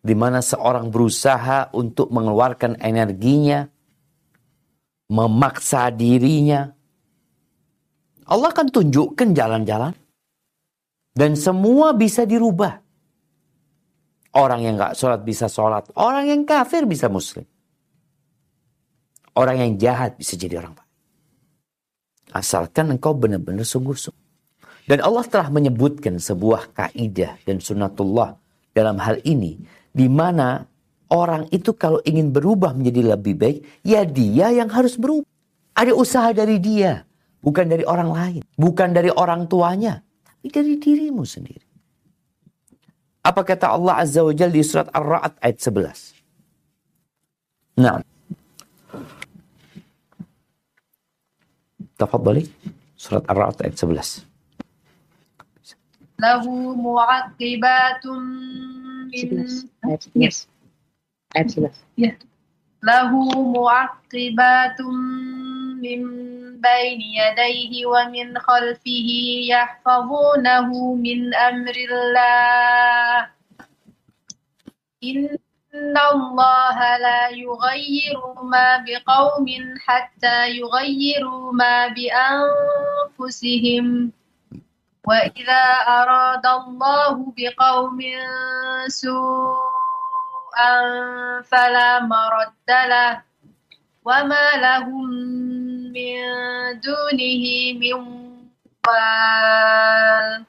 Di 0.00 0.12
mana 0.12 0.44
seorang 0.44 0.92
berusaha 0.92 1.72
untuk 1.72 2.12
mengeluarkan 2.12 2.76
energinya, 2.80 3.64
memaksa 5.08 5.88
dirinya. 5.88 6.68
Allah 8.28 8.48
akan 8.52 8.68
tunjukkan 8.68 9.28
jalan-jalan. 9.32 9.96
Dan 11.16 11.34
semua 11.34 11.96
bisa 11.96 12.28
dirubah. 12.28 12.89
Orang 14.30 14.62
yang 14.62 14.78
gak 14.78 14.94
sholat 14.94 15.26
bisa 15.26 15.50
sholat. 15.50 15.90
Orang 15.98 16.30
yang 16.30 16.46
kafir 16.46 16.86
bisa 16.86 17.10
muslim. 17.10 17.42
Orang 19.34 19.58
yang 19.58 19.74
jahat 19.78 20.14
bisa 20.18 20.38
jadi 20.38 20.62
orang 20.62 20.78
baik. 20.78 20.90
Asalkan 22.30 22.94
engkau 22.94 23.14
benar-benar 23.14 23.66
sungguh-sungguh. 23.66 24.28
Dan 24.86 25.02
Allah 25.02 25.22
telah 25.26 25.50
menyebutkan 25.50 26.18
sebuah 26.18 26.74
kaidah 26.74 27.38
dan 27.46 27.62
sunnatullah 27.62 28.38
dalam 28.74 28.98
hal 29.02 29.22
ini. 29.22 29.58
Di 29.90 30.06
mana 30.06 30.66
orang 31.10 31.46
itu 31.54 31.74
kalau 31.74 32.02
ingin 32.02 32.34
berubah 32.34 32.74
menjadi 32.74 33.14
lebih 33.14 33.34
baik, 33.38 33.58
ya 33.86 34.02
dia 34.02 34.50
yang 34.50 34.70
harus 34.70 34.98
berubah. 34.98 35.26
Ada 35.78 35.94
usaha 35.94 36.30
dari 36.34 36.58
dia. 36.58 37.06
Bukan 37.40 37.70
dari 37.70 37.86
orang 37.86 38.10
lain. 38.10 38.42
Bukan 38.58 38.90
dari 38.90 39.10
orang 39.14 39.46
tuanya. 39.46 40.02
Tapi 40.26 40.46
dari 40.50 40.74
dirimu 40.76 41.22
sendiri. 41.22 41.69
Apa 43.20 43.44
kata 43.44 43.68
Allah 43.76 44.00
Azza 44.00 44.24
wa 44.24 44.32
Jal 44.32 44.48
di 44.48 44.64
surat 44.64 44.88
Ar-Ra'at 44.96 45.36
ayat 45.44 45.60
11? 45.60 46.16
Nah. 47.76 48.00
Tafadhali. 52.00 52.48
Surat 52.96 53.24
Ar-Ra'at 53.28 53.60
ayat 53.60 53.76
11. 53.76 54.24
Lahu 56.20 56.76
mu'aqibatun 56.76 58.24
min 59.08 59.28
Ayat 59.84 60.04
11. 60.12 60.48
Ayat 61.36 61.48
11. 61.56 61.72
Ya. 61.96 62.12
Iya. 62.12 62.12
Lahu 62.80 63.20
mu'aqibatun 63.52 64.96
من 65.80 66.00
بين 66.60 67.00
يديه 67.00 67.86
ومن 67.86 68.38
خلفه 68.38 69.08
يحفظونه 69.48 70.94
من 70.94 71.34
أمر 71.34 71.76
الله. 71.90 73.28
إن 75.04 75.38
الله 76.12 76.78
لا 76.98 77.28
يغير 77.28 78.20
ما 78.42 78.84
بقوم 78.84 79.46
حتى 79.86 80.50
يغيروا 80.50 81.52
ما 81.52 81.88
بأنفسهم. 83.16 83.86
وإذا 85.06 85.64
أراد 85.88 86.46
الله 86.46 87.32
بقوم 87.36 88.00
سوءا 88.88 90.76
فلا 91.42 92.00
مرد 92.00 92.68
له. 92.68 93.22
وما 94.04 94.56
لهم 94.56 95.10
من 95.89 96.21
دونه 96.85 97.43
من 97.81 97.97
وال 98.87 100.45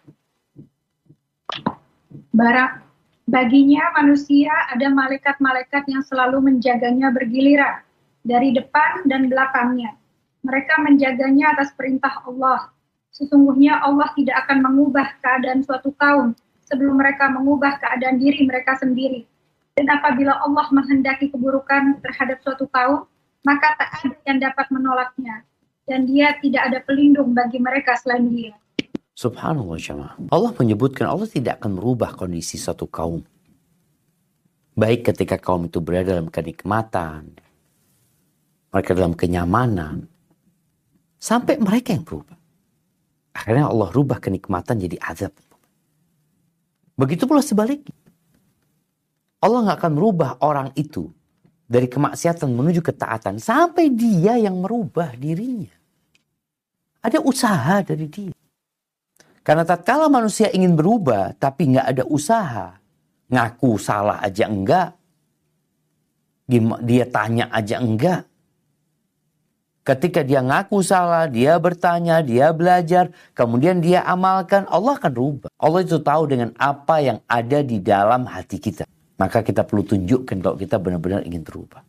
Barak, 2.36 2.84
baginya 3.24 3.96
manusia 3.96 4.52
ada 4.68 4.92
malaikat-malaikat 4.92 5.88
yang 5.88 6.04
selalu 6.04 6.52
menjaganya 6.52 7.08
bergiliran 7.08 7.80
dari 8.28 8.52
depan 8.52 9.08
dan 9.08 9.32
belakangnya. 9.32 9.96
Mereka 10.44 10.84
menjaganya 10.84 11.56
atas 11.56 11.72
perintah 11.72 12.12
Allah. 12.28 12.68
Sesungguhnya 13.08 13.80
Allah 13.80 14.12
tidak 14.20 14.44
akan 14.44 14.68
mengubah 14.68 15.16
keadaan 15.24 15.64
suatu 15.64 15.96
kaum 15.96 16.36
sebelum 16.68 17.00
mereka 17.00 17.32
mengubah 17.32 17.80
keadaan 17.80 18.20
diri 18.20 18.44
mereka 18.44 18.76
sendiri. 18.76 19.24
Dan 19.80 19.88
apabila 19.88 20.36
Allah 20.44 20.68
menghendaki 20.76 21.32
keburukan 21.32 22.04
terhadap 22.04 22.44
suatu 22.44 22.68
kaum, 22.68 23.08
maka 23.41 23.67
tak 23.77 23.89
ada 24.01 24.15
yang 24.29 24.39
dapat 24.41 24.67
menolaknya. 24.69 25.45
Dan 25.85 26.05
dia 26.07 26.37
tidak 26.39 26.71
ada 26.71 26.79
pelindung 26.85 27.33
bagi 27.33 27.57
mereka 27.57 27.97
selain 27.97 28.29
dia. 28.29 28.53
Subhanallah 29.17 29.77
jemaah. 29.81 30.15
Allah 30.31 30.51
menyebutkan 30.55 31.09
Allah 31.09 31.27
tidak 31.27 31.59
akan 31.61 31.77
merubah 31.81 32.15
kondisi 32.15 32.55
satu 32.55 32.87
kaum. 32.87 33.25
Baik 34.77 35.11
ketika 35.11 35.35
kaum 35.35 35.67
itu 35.67 35.83
berada 35.83 36.15
dalam 36.15 36.31
kenikmatan. 36.31 37.35
Mereka 38.71 38.91
dalam 38.95 39.13
kenyamanan. 39.17 40.07
Sampai 41.19 41.59
mereka 41.59 41.91
yang 41.91 42.07
berubah. 42.07 42.39
Akhirnya 43.35 43.67
Allah 43.67 43.89
rubah 43.91 44.17
kenikmatan 44.23 44.79
jadi 44.79 44.95
azab. 45.01 45.35
Begitu 46.95 47.27
pula 47.27 47.43
sebaliknya. 47.43 47.93
Allah 49.41 49.65
nggak 49.65 49.77
akan 49.81 49.93
merubah 49.97 50.37
orang 50.39 50.69
itu 50.77 51.09
dari 51.71 51.87
kemaksiatan 51.87 52.51
menuju 52.51 52.83
ketaatan 52.83 53.39
sampai 53.39 53.87
dia 53.95 54.35
yang 54.35 54.59
merubah 54.59 55.15
dirinya. 55.15 55.71
Ada 56.99 57.23
usaha 57.23 57.79
dari 57.79 58.11
dia. 58.11 58.35
Karena 59.41 59.63
tatkala 59.63 60.11
manusia 60.11 60.51
ingin 60.51 60.75
berubah 60.75 61.31
tapi 61.39 61.71
nggak 61.71 61.87
ada 61.95 62.03
usaha, 62.05 62.75
ngaku 63.31 63.79
salah 63.79 64.19
aja 64.19 64.51
enggak, 64.51 64.99
dia 66.83 67.05
tanya 67.07 67.47
aja 67.49 67.79
enggak. 67.79 68.27
Ketika 69.81 70.21
dia 70.21 70.45
ngaku 70.45 70.85
salah, 70.85 71.25
dia 71.25 71.57
bertanya, 71.57 72.21
dia 72.21 72.53
belajar, 72.53 73.09
kemudian 73.33 73.81
dia 73.81 74.05
amalkan, 74.05 74.69
Allah 74.69 74.93
akan 74.93 75.13
rubah. 75.17 75.49
Allah 75.57 75.81
itu 75.81 75.97
tahu 75.97 76.29
dengan 76.29 76.53
apa 76.61 77.01
yang 77.01 77.17
ada 77.25 77.65
di 77.65 77.81
dalam 77.81 78.29
hati 78.29 78.61
kita. 78.61 78.85
Maka 79.21 79.45
kita 79.45 79.61
perlu 79.69 79.85
tunjukkan 79.85 80.41
kalau 80.41 80.57
kita 80.57 80.81
benar-benar 80.81 81.21
ingin 81.21 81.45
berubah. 81.45 81.85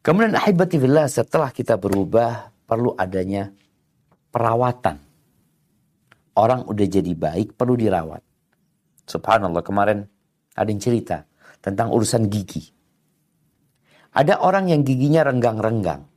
Kemudian 0.00 0.32
ahibati 0.32 0.80
setelah 1.12 1.52
kita 1.52 1.76
berubah 1.76 2.48
perlu 2.64 2.96
adanya 2.96 3.52
perawatan. 4.32 4.96
Orang 6.40 6.64
udah 6.72 6.86
jadi 6.88 7.12
baik 7.12 7.52
perlu 7.60 7.76
dirawat. 7.76 8.24
Subhanallah 9.04 9.60
kemarin 9.60 10.08
ada 10.56 10.72
yang 10.72 10.80
cerita 10.80 11.28
tentang 11.60 11.92
urusan 11.92 12.32
gigi. 12.32 12.64
Ada 14.16 14.40
orang 14.40 14.72
yang 14.72 14.88
giginya 14.88 15.28
renggang-renggang. 15.28 16.08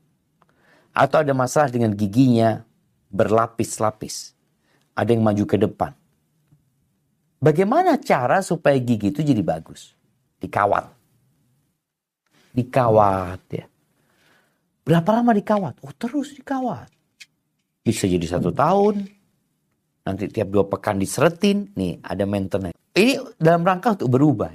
Atau 0.96 1.28
ada 1.28 1.36
masalah 1.36 1.68
dengan 1.68 1.92
giginya 1.92 2.64
berlapis-lapis. 3.12 4.32
Ada 4.96 5.12
yang 5.12 5.28
maju 5.28 5.44
ke 5.44 5.60
depan. 5.60 5.92
Bagaimana 7.38 8.02
cara 8.02 8.42
supaya 8.42 8.74
gigi 8.82 9.14
itu 9.14 9.22
jadi 9.22 9.46
bagus? 9.46 9.94
Dikawat. 10.42 10.90
Dikawat 12.58 13.42
ya. 13.54 13.66
Berapa 14.82 15.22
lama 15.22 15.36
dikawat? 15.38 15.84
Oh 15.86 15.94
terus 15.94 16.34
dikawat. 16.34 16.90
Bisa 17.86 18.10
jadi 18.10 18.26
satu 18.26 18.50
tahun. 18.50 19.06
Nanti 20.08 20.32
tiap 20.34 20.50
dua 20.50 20.66
pekan 20.66 20.98
diseretin. 20.98 21.76
Nih 21.78 22.02
ada 22.02 22.26
maintenance. 22.26 22.74
Ini 22.98 23.38
dalam 23.38 23.62
rangka 23.62 24.00
untuk 24.02 24.10
berubah. 24.10 24.50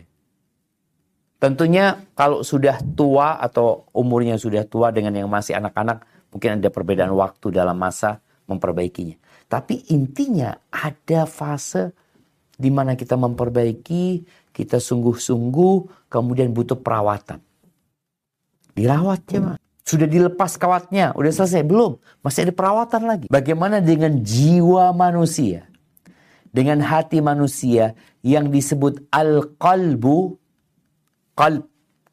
Tentunya 1.38 1.98
kalau 2.18 2.42
sudah 2.42 2.82
tua 2.94 3.38
atau 3.38 3.86
umurnya 3.94 4.38
sudah 4.38 4.66
tua 4.66 4.90
dengan 4.90 5.14
yang 5.14 5.30
masih 5.30 5.54
anak-anak. 5.54 6.02
Mungkin 6.34 6.58
ada 6.58 6.68
perbedaan 6.72 7.14
waktu 7.14 7.54
dalam 7.54 7.78
masa 7.78 8.18
memperbaikinya. 8.50 9.20
Tapi 9.46 9.92
intinya 9.92 10.56
ada 10.72 11.28
fase 11.28 11.92
di 12.56 12.70
mana 12.70 12.94
kita 12.94 13.16
memperbaiki, 13.16 14.24
kita 14.52 14.78
sungguh-sungguh, 14.78 16.08
kemudian 16.12 16.52
butuh 16.52 16.78
perawatan. 16.78 17.40
Dirawat 18.72 19.22
ya, 19.28 19.40
Mak. 19.40 19.58
Sudah 19.82 20.06
dilepas 20.06 20.54
kawatnya, 20.56 21.10
udah 21.18 21.32
selesai 21.34 21.66
belum? 21.66 21.98
Masih 22.22 22.46
ada 22.46 22.54
perawatan 22.54 23.02
lagi. 23.02 23.26
Bagaimana 23.26 23.82
dengan 23.82 24.22
jiwa 24.22 24.94
manusia? 24.94 25.66
Dengan 26.52 26.84
hati 26.84 27.18
manusia 27.18 27.96
yang 28.22 28.52
disebut 28.52 29.10
al-qalbu 29.10 30.38
qalb 31.34 31.64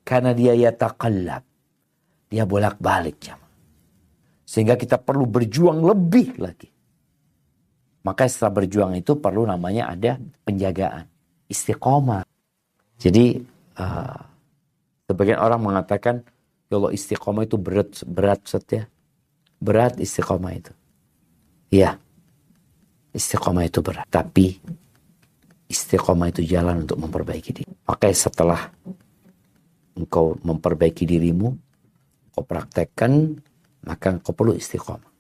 karena 0.07 0.31
dia 0.33 0.57
yataqallab. 0.57 1.43
Dia 2.29 2.43
bolak-balik 2.49 3.21
jamaah. 3.21 3.53
Sehingga 4.49 4.73
kita 4.73 4.97
perlu 4.97 5.29
berjuang 5.29 5.85
lebih 5.85 6.41
lagi. 6.41 6.69
Maka 7.99 8.31
setelah 8.31 8.63
berjuang 8.63 8.95
itu 8.95 9.19
perlu 9.19 9.43
namanya 9.43 9.91
ada 9.91 10.15
penjagaan. 10.47 11.05
Istiqomah. 11.51 12.23
Jadi 12.95 13.43
uh, 13.75 14.19
sebagian 15.09 15.39
orang 15.39 15.59
mengatakan 15.59 16.23
ya 16.71 16.79
Allah 16.79 16.95
istiqomah 16.95 17.43
itu 17.43 17.59
berat 17.59 17.99
berat 18.07 18.39
setia. 18.47 18.87
Berat 19.59 19.99
istiqomah 19.99 20.53
itu. 20.55 20.71
Iya. 21.75 21.99
Istiqomah 23.11 23.67
itu 23.67 23.83
berat. 23.83 24.07
Tapi 24.07 24.55
istiqomah 25.67 26.31
itu 26.31 26.41
jalan 26.47 26.87
untuk 26.87 26.97
memperbaiki 27.03 27.51
diri. 27.51 27.71
Maka 27.83 28.07
setelah 28.15 28.71
engkau 29.99 30.39
memperbaiki 30.39 31.03
dirimu, 31.03 31.51
kau 32.31 32.45
praktekkan 32.47 33.35
maka 33.83 34.15
kau 34.23 34.31
perlu 34.31 34.55
istiqomah. 34.55 35.11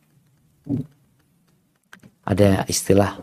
Ada 2.29 2.69
istilah 2.69 3.17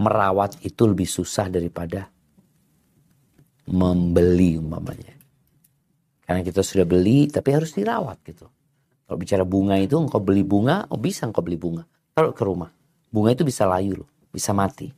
merawat 0.00 0.56
itu 0.64 0.88
lebih 0.88 1.04
susah 1.04 1.52
daripada 1.52 2.08
membeli 3.68 4.56
umpamanya. 4.56 5.12
Karena 6.24 6.40
kita 6.40 6.64
sudah 6.64 6.88
beli 6.88 7.28
tapi 7.28 7.52
harus 7.52 7.76
dirawat 7.76 8.24
gitu. 8.24 8.48
Kalau 9.04 9.18
bicara 9.18 9.44
bunga 9.44 9.76
itu 9.76 9.98
engkau 10.00 10.22
beli 10.22 10.40
bunga, 10.40 10.88
oh 10.88 10.96
bisa 10.96 11.28
engkau 11.28 11.44
beli 11.44 11.60
bunga. 11.60 11.84
Taruh 12.16 12.32
ke 12.32 12.42
rumah. 12.46 12.72
Bunga 13.12 13.34
itu 13.34 13.44
bisa 13.44 13.66
layu 13.66 13.98
loh, 14.00 14.08
bisa 14.32 14.54
mati. 14.56 14.88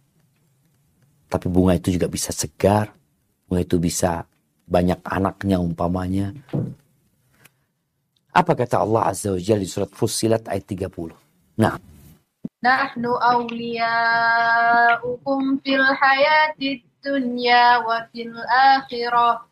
Tapi 1.26 1.48
bunga 1.48 1.74
itu 1.74 1.90
juga 1.90 2.06
bisa 2.06 2.30
segar. 2.30 2.92
Bunga 3.48 3.64
itu 3.64 3.80
bisa 3.80 4.28
banyak 4.68 5.00
anaknya 5.02 5.58
umpamanya. 5.58 6.36
Apa 8.32 8.52
kata 8.54 8.84
Allah 8.84 9.08
Azza 9.10 9.32
wa 9.32 9.40
Jalla 9.40 9.64
di 9.64 9.68
surat 9.68 9.90
Fussilat 9.90 10.46
ayat 10.46 10.64
30? 10.68 11.58
Nah. 11.58 11.91
نحن 12.64 13.06
أولياؤكم 13.06 13.82
في 15.64 15.76
الحياة 15.76 16.54
الدنيا 16.62 17.76
وفي 17.76 18.22
الآخرة 18.22 19.46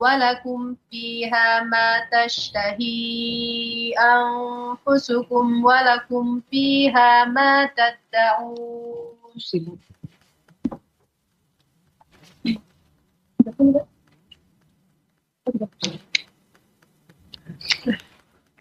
ولكم 0.00 0.76
فيها 0.90 1.60
ما 1.62 2.00
تشتهي 2.12 3.92
أنفسكم 3.98 5.64
ولكم 5.64 6.40
فيها 6.50 7.24
ما 7.24 7.66
تدعون 7.66 9.18
Thank 17.84 17.86
you. 17.86 17.98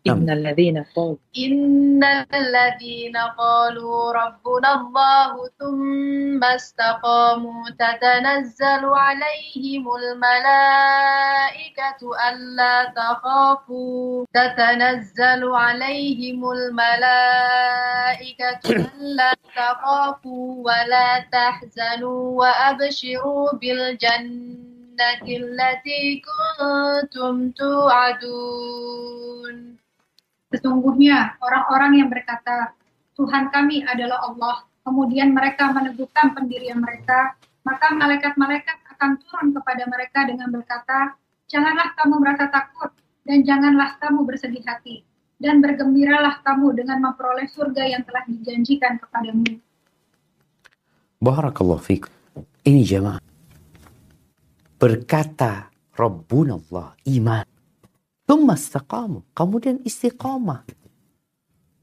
إن 0.10 0.30
الذين 0.30 0.84
قالوا 0.96 1.18
إن 1.38 2.04
الذين 2.34 3.18
قالوا 3.18 4.12
ربنا 4.12 4.74
الله 4.74 5.50
ثم 5.60 6.44
استقاموا 6.44 7.70
تتنزل 7.70 8.86
عليهم 8.86 9.88
الملائكة 9.96 11.98
ألا 12.30 12.94
تخافوا. 12.96 14.26
تتنزل 14.34 15.52
عليهم 15.52 16.52
الملائكة 16.52 18.60
ألا 18.70 19.34
تخافوا 19.56 20.66
ولا 20.66 21.26
تحزنوا 21.32 22.40
وأبشروا 22.40 23.54
بالجنة 23.54 25.22
التي 25.24 26.22
كنتم 26.28 27.52
توعدون. 27.52 29.78
Sesungguhnya 30.58 31.38
orang-orang 31.38 32.02
yang 32.02 32.10
berkata, 32.10 32.74
Tuhan 33.14 33.54
kami 33.54 33.86
adalah 33.86 34.26
Allah, 34.26 34.66
kemudian 34.82 35.38
mereka 35.38 35.70
meneguhkan 35.70 36.34
pendirian 36.34 36.82
mereka, 36.82 37.38
maka 37.62 37.94
malaikat-malaikat 37.94 38.78
akan 38.98 39.22
turun 39.22 39.54
kepada 39.54 39.86
mereka 39.86 40.26
dengan 40.26 40.50
berkata, 40.50 41.14
Janganlah 41.48 41.96
kamu 41.96 42.16
merasa 42.20 42.50
takut, 42.52 42.92
dan 43.24 43.46
janganlah 43.46 43.96
kamu 44.02 44.26
bersedih 44.28 44.66
hati, 44.68 45.06
dan 45.40 45.64
bergembiralah 45.64 46.44
kamu 46.44 46.76
dengan 46.76 47.06
memperoleh 47.06 47.48
surga 47.48 47.88
yang 47.88 48.04
telah 48.04 48.26
dijanjikan 48.28 49.00
kepadamu. 49.00 49.62
Barakallahu 51.24 51.80
fikum. 51.80 52.12
Ini 52.68 52.84
jemaah. 52.84 53.22
Berkata 54.76 55.72
Rabbuna 55.96 56.60
Allah, 56.60 56.94
iman. 57.16 57.57
Tumma 58.28 58.60
istaqamu. 58.60 59.24
Kemudian 59.32 59.80
istiqamah. 59.88 60.68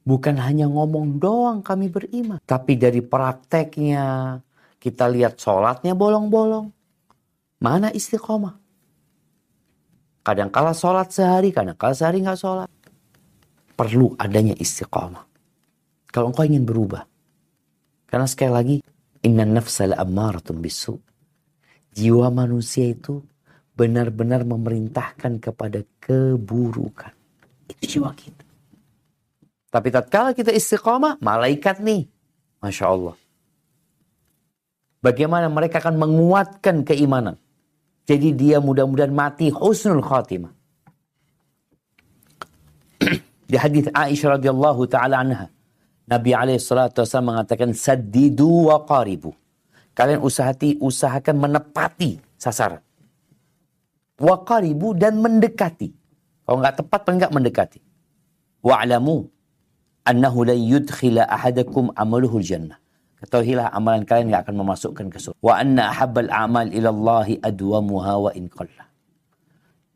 Bukan 0.05 0.37
hanya 0.37 0.69
ngomong 0.69 1.17
doang 1.17 1.65
kami 1.65 1.89
beriman. 1.89 2.37
Tapi 2.45 2.77
dari 2.77 3.01
prakteknya 3.01 4.37
kita 4.77 5.09
lihat 5.09 5.41
sholatnya 5.41 5.97
bolong-bolong. 5.97 6.69
Mana 7.65 7.89
istiqomah? 7.89 8.61
Kadang 10.21 10.53
kala 10.53 10.77
sholat 10.77 11.09
sehari, 11.09 11.49
kadang 11.57 11.81
kala 11.81 11.97
sehari 11.97 12.21
nggak 12.21 12.37
sholat. 12.37 12.69
Perlu 13.73 14.13
adanya 14.21 14.53
istiqomah. 14.53 15.25
Kalau 16.13 16.29
engkau 16.29 16.45
ingin 16.45 16.69
berubah. 16.69 17.09
Karena 18.05 18.29
sekali 18.29 18.53
lagi, 18.53 18.77
inna 19.25 19.49
nafsa 19.49 19.89
ammaratun 19.89 20.61
bisu. 20.61 21.01
Jiwa 21.97 22.29
manusia 22.29 22.93
itu 22.93 23.25
benar-benar 23.75 24.47
memerintahkan 24.47 25.43
kepada 25.43 25.83
keburukan. 25.99 27.11
Itu 27.67 27.99
jiwa 27.99 28.15
kita. 28.15 28.47
Tapi 29.75 29.89
tatkala 29.91 30.31
kita 30.31 30.55
istiqomah, 30.55 31.19
malaikat 31.19 31.83
nih. 31.83 32.07
Masya 32.63 32.87
Allah. 32.87 33.19
Bagaimana 35.03 35.51
mereka 35.51 35.83
akan 35.83 35.99
menguatkan 35.99 36.87
keimanan. 36.87 37.37
Jadi 38.07 38.33
dia 38.33 38.63
mudah-mudahan 38.63 39.11
mati 39.11 39.51
husnul 39.51 40.01
khatimah. 40.01 40.53
Di 43.51 43.57
hadis 43.59 43.91
Aisyah 43.91 44.39
radhiyallahu 44.39 44.87
taala 44.87 45.21
anha, 45.21 45.47
Nabi 46.07 46.31
alaihi 46.37 46.63
salatu 46.63 47.03
mengatakan 47.21 47.75
saddidu 47.75 48.71
wa 48.71 48.85
qaribu. 48.87 49.35
Kalian 49.97 50.21
usahati 50.21 50.77
usahakan 50.81 51.37
menepati 51.39 52.21
sasaran 52.37 52.84
waqaribu 54.19 54.95
dan 54.95 55.19
mendekati. 55.19 55.91
Kalau 56.45 56.61
nggak 56.61 56.77
tepat 56.85 57.01
paling 57.03 57.19
nggak 57.25 57.35
mendekati. 57.35 57.81
Wa'lamu 58.65 59.29
annahu 60.05 60.45
la 60.45 60.57
yudkhila 60.57 61.25
ahadakum 61.29 61.91
amaluhul 61.97 62.45
jannah. 62.45 62.79
Ketahuilah 63.25 63.73
amalan 63.73 64.05
kalian 64.05 64.29
nggak 64.29 64.45
akan 64.45 64.57
memasukkan 64.61 65.07
ke 65.09 65.17
surga. 65.17 65.41
Wa 65.41 65.57
anna 65.57 65.89
ahabbal 65.89 66.29
a'mal 66.29 66.69
ila 66.77 66.89
Allahi 66.93 67.41
adwamuha 67.41 68.15
wa 68.21 68.31
in 68.37 68.53
qalla. 68.53 68.85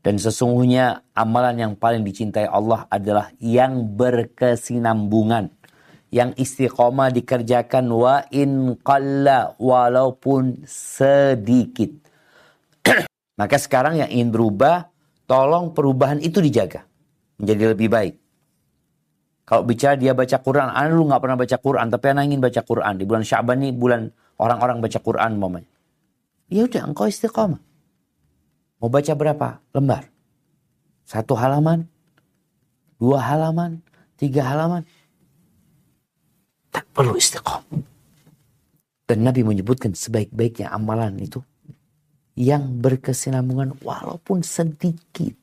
Dan 0.01 0.17
sesungguhnya 0.17 1.05
amalan 1.13 1.55
yang 1.59 1.73
paling 1.77 2.01
dicintai 2.01 2.49
Allah 2.49 2.89
adalah 2.89 3.29
yang 3.37 3.85
berkesinambungan. 3.93 5.53
Yang 6.09 6.41
istiqomah 6.41 7.13
dikerjakan 7.13 7.85
wa 7.93 8.25
in 8.33 8.73
qalla 8.81 9.53
walaupun 9.61 10.65
sedikit. 10.65 12.08
Maka 13.39 13.55
sekarang 13.55 13.95
yang 13.95 14.11
ingin 14.11 14.35
berubah, 14.35 14.91
tolong 15.23 15.71
perubahan 15.71 16.19
itu 16.19 16.43
dijaga. 16.43 16.83
Menjadi 17.39 17.71
lebih 17.71 17.87
baik. 17.87 18.19
Kalau 19.47 19.63
bicara 19.63 19.95
dia 19.95 20.11
baca 20.11 20.37
Quran, 20.43 20.67
anak 20.67 20.91
lu 20.91 21.07
nggak 21.07 21.23
pernah 21.23 21.37
baca 21.39 21.55
Quran, 21.55 21.87
tapi 21.87 22.05
anak 22.11 22.23
ingin 22.27 22.43
baca 22.43 22.61
Quran. 22.61 22.93
Di 22.99 23.07
bulan 23.07 23.23
Syaban 23.23 23.63
ini 23.63 23.71
bulan 23.71 24.11
orang-orang 24.35 24.83
baca 24.83 24.99
Quran 24.99 25.39
momennya. 25.39 25.77
Ya 26.51 26.67
udah, 26.67 26.83
engkau 26.83 27.07
istiqomah. 27.07 27.63
Mau 28.83 28.91
baca 28.91 29.13
berapa 29.15 29.63
lembar? 29.71 30.11
Satu 31.07 31.33
halaman, 31.39 31.87
dua 32.99 33.23
halaman, 33.23 33.79
tiga 34.19 34.43
halaman. 34.43 34.83
Tak 36.75 36.83
perlu 36.91 37.15
istiqomah. 37.15 37.87
Dan 39.07 39.23
Nabi 39.25 39.47
menyebutkan 39.47 39.95
sebaik-baiknya 39.95 40.69
amalan 40.69 41.17
itu 41.23 41.39
yang 42.39 42.79
berkesinambungan 42.79 43.83
walaupun 43.83 44.39
sedikit. 44.47 45.35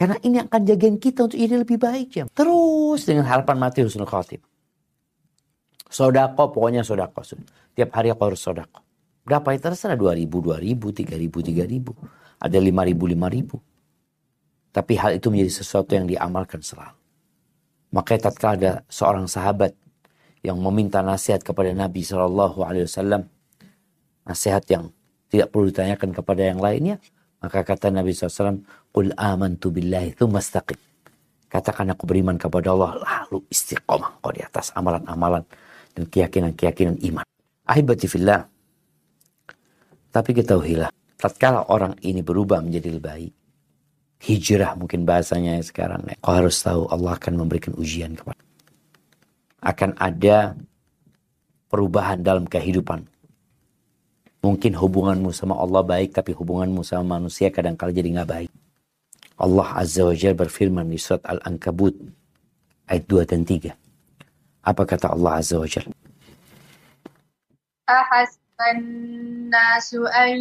Karena 0.00 0.16
ini 0.24 0.40
akan 0.40 0.60
jagain 0.64 0.96
kita 0.96 1.28
untuk 1.28 1.36
jadi 1.36 1.60
lebih 1.60 1.76
baik 1.76 2.08
ya. 2.16 2.24
Terus 2.32 3.04
dengan 3.04 3.28
harapan 3.28 3.60
mati 3.60 3.84
husnul 3.84 4.08
khatim. 4.08 4.40
Sodako 5.92 6.56
pokoknya 6.56 6.80
sodako. 6.80 7.20
Tiap 7.76 7.92
hari 7.92 8.08
aku 8.08 8.32
harus 8.32 8.40
sodako. 8.40 8.80
Berapa 9.28 9.52
itu 9.52 9.68
terserah 9.68 9.96
2000, 9.96 10.24
2000, 10.24 11.04
3000, 11.04 11.28
3000. 11.52 11.92
Ada 12.40 12.58
5000, 12.64 13.12
5000. 13.12 14.72
Tapi 14.72 14.92
hal 14.96 15.20
itu 15.20 15.28
menjadi 15.32 15.52
sesuatu 15.52 15.92
yang 15.96 16.08
diamalkan 16.08 16.60
selalu. 16.64 16.96
Makanya 17.92 18.28
tatkala 18.28 18.52
ada 18.56 18.72
seorang 18.92 19.24
sahabat 19.28 19.72
yang 20.44 20.60
meminta 20.60 21.00
nasihat 21.00 21.40
kepada 21.40 21.72
Nabi 21.72 22.04
Wasallam, 22.04 23.24
nasihat 24.28 24.64
yang 24.68 24.92
tidak 25.36 25.52
perlu 25.52 25.68
ditanyakan 25.68 26.10
kepada 26.16 26.42
yang 26.48 26.56
lainnya, 26.56 26.96
maka 27.44 27.60
kata 27.60 27.92
Nabi 27.92 28.16
SAW, 28.16 28.64
Qul 28.88 29.12
amantu 29.12 29.68
billahi 29.68 30.16
thumma 30.16 30.40
istaqim. 30.40 30.80
Katakan 31.52 31.92
aku 31.92 32.08
beriman 32.08 32.40
kepada 32.40 32.72
Allah, 32.72 32.96
lalu 32.96 33.44
istiqomah 33.52 34.24
kau 34.24 34.32
di 34.32 34.40
atas 34.40 34.72
amalan-amalan 34.72 35.44
dan 35.92 36.04
keyakinan-keyakinan 36.08 36.96
iman. 37.12 37.24
Ahibati 37.68 38.08
fillah. 38.08 38.48
Tapi 40.10 40.30
ketahuilah, 40.32 40.88
tatkala 41.20 41.68
orang 41.68 41.92
ini 42.00 42.24
berubah 42.24 42.64
menjadi 42.64 42.88
lebih 42.96 43.04
baik, 43.04 43.32
hijrah 44.24 44.72
mungkin 44.74 45.04
bahasanya 45.04 45.60
sekarang. 45.60 46.02
Ya. 46.08 46.16
Kau 46.18 46.32
harus 46.32 46.56
tahu 46.64 46.88
Allah 46.88 47.20
akan 47.20 47.44
memberikan 47.44 47.76
ujian 47.76 48.16
kepada. 48.16 48.40
Akan 49.60 49.92
ada 50.00 50.56
perubahan 51.68 52.24
dalam 52.24 52.48
kehidupan. 52.48 53.04
Mungkin 54.46 54.78
hubunganmu 54.78 55.34
sama 55.34 55.58
Allah 55.58 55.82
baik, 55.82 56.14
tapi 56.14 56.30
hubunganmu 56.30 56.86
sama 56.86 57.18
manusia 57.18 57.50
kadang 57.50 57.74
kala 57.74 57.90
jadi 57.90 58.14
nggak 58.14 58.30
baik. 58.30 58.46
Allah 59.42 59.68
Azza 59.74 60.06
wa 60.06 60.14
Jalla 60.14 60.38
berfirman 60.38 60.86
di 60.86 61.02
surat 61.02 61.18
Al-Ankabut 61.26 61.98
ayat 62.86 63.10
2 63.10 63.26
dan 63.26 63.42
3. 63.42 63.74
Apa 64.62 64.86
kata 64.86 65.18
Allah 65.18 65.42
Azza 65.42 65.58
wa 65.58 65.66
Jalla? 65.66 65.90
Ahasbannasu 67.90 69.50
an 70.14 70.38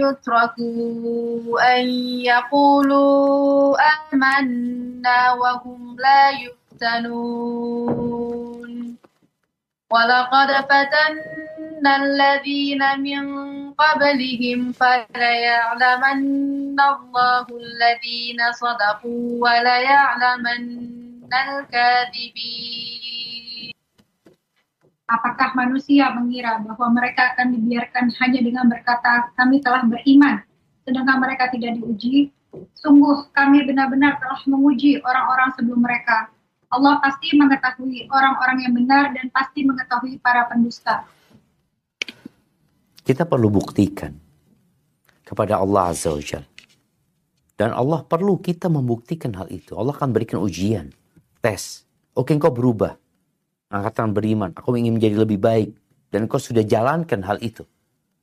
yutraku 0.00 1.52
an 1.60 1.84
yaqulu 2.24 3.76
amanna 3.76 5.36
wa 5.36 5.60
hum 5.60 5.92
la 6.00 6.32
yuftanun. 6.40 7.62
ولقد 9.91 10.49
فتنا 10.67 11.93
الذين 11.95 12.83
من 12.99 13.23
قبلهم 13.71 14.59
فليعلمن 14.71 16.19
الله 16.79 17.45
الذين 17.47 18.39
صدقوا 18.51 19.23
وليعلمن 19.43 20.63
الكاذبين 21.31 22.95
Apakah 25.07 25.55
manusia 25.55 26.11
mengira 26.11 26.59
bahwa 26.59 26.91
mereka 26.91 27.31
akan 27.31 27.55
dibiarkan 27.55 28.11
hanya 28.19 28.43
dengan 28.43 28.67
berkata, 28.67 29.31
"Kami 29.39 29.63
telah 29.63 29.87
beriman," 29.87 30.43
sedangkan 30.83 31.23
mereka 31.23 31.47
tidak 31.47 31.79
diuji? 31.79 32.27
Sungguh, 32.75 33.31
kami 33.31 33.63
benar-benar 33.63 34.19
telah 34.19 34.43
menguji 34.51 34.99
orang-orang 34.99 35.55
sebelum 35.55 35.79
mereka. 35.79 36.27
Allah 36.72 36.96
pasti 37.04 37.36
mengetahui 37.36 38.08
orang-orang 38.08 38.58
yang 38.64 38.72
benar 38.72 39.12
dan 39.12 39.28
pasti 39.28 39.60
mengetahui 39.60 40.16
para 40.24 40.48
pendusta. 40.48 41.04
Kita 43.04 43.28
perlu 43.28 43.52
buktikan 43.52 44.16
kepada 45.20 45.60
Allah 45.60 45.92
Azza 45.92 46.16
wa 46.16 46.22
Jal. 46.24 46.48
Dan 47.60 47.76
Allah 47.76 48.00
perlu 48.08 48.40
kita 48.40 48.72
membuktikan 48.72 49.36
hal 49.36 49.52
itu. 49.52 49.76
Allah 49.76 49.92
akan 49.92 50.16
berikan 50.16 50.40
ujian, 50.40 50.88
tes. 51.44 51.84
Oke, 52.16 52.32
engkau 52.32 52.48
berubah 52.48 52.96
angkatan 53.72 54.12
beriman, 54.12 54.52
aku 54.52 54.76
ingin 54.76 54.96
menjadi 54.96 55.16
lebih 55.24 55.40
baik, 55.40 55.70
dan 56.12 56.28
kau 56.28 56.36
sudah 56.36 56.60
jalankan 56.60 57.24
hal 57.24 57.40
itu, 57.40 57.64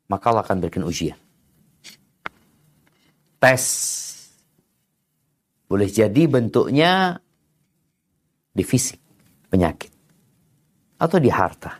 maka 0.06 0.30
Allah 0.30 0.46
akan 0.46 0.58
berikan 0.62 0.86
ujian. 0.86 1.18
Tes. 3.42 3.66
Boleh 5.70 5.90
jadi 5.90 6.26
bentuknya 6.26 7.22
di 8.52 8.64
fisik, 8.66 9.00
penyakit. 9.50 9.92
Atau 11.00 11.18
di 11.22 11.32
harta. 11.32 11.80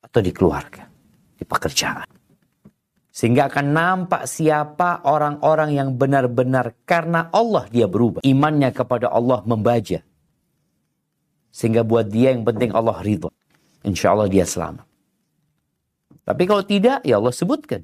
Atau 0.00 0.20
di 0.24 0.32
keluarga. 0.32 0.88
Di 1.36 1.44
pekerjaan. 1.44 2.08
Sehingga 3.12 3.48
akan 3.48 3.66
nampak 3.72 4.28
siapa 4.28 5.04
orang-orang 5.08 5.72
yang 5.72 5.96
benar-benar 5.96 6.76
karena 6.84 7.32
Allah 7.32 7.64
dia 7.72 7.88
berubah. 7.88 8.20
Imannya 8.24 8.72
kepada 8.76 9.08
Allah 9.08 9.40
membaja 9.48 10.04
sehingga 11.56 11.80
buat 11.80 12.12
dia 12.12 12.36
yang 12.36 12.44
penting 12.44 12.68
Allah 12.76 13.00
ridho. 13.00 13.32
Insya 13.80 14.12
Allah 14.12 14.28
dia 14.28 14.44
selamat. 14.44 14.84
Tapi 16.20 16.42
kalau 16.44 16.60
tidak, 16.60 17.00
ya 17.00 17.16
Allah 17.16 17.32
sebutkan. 17.32 17.80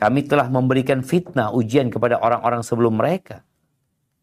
Kami 0.00 0.24
telah 0.24 0.48
memberikan 0.48 1.04
fitnah, 1.04 1.52
ujian 1.52 1.92
kepada 1.92 2.16
orang-orang 2.16 2.64
sebelum 2.64 2.96
mereka. 2.96 3.44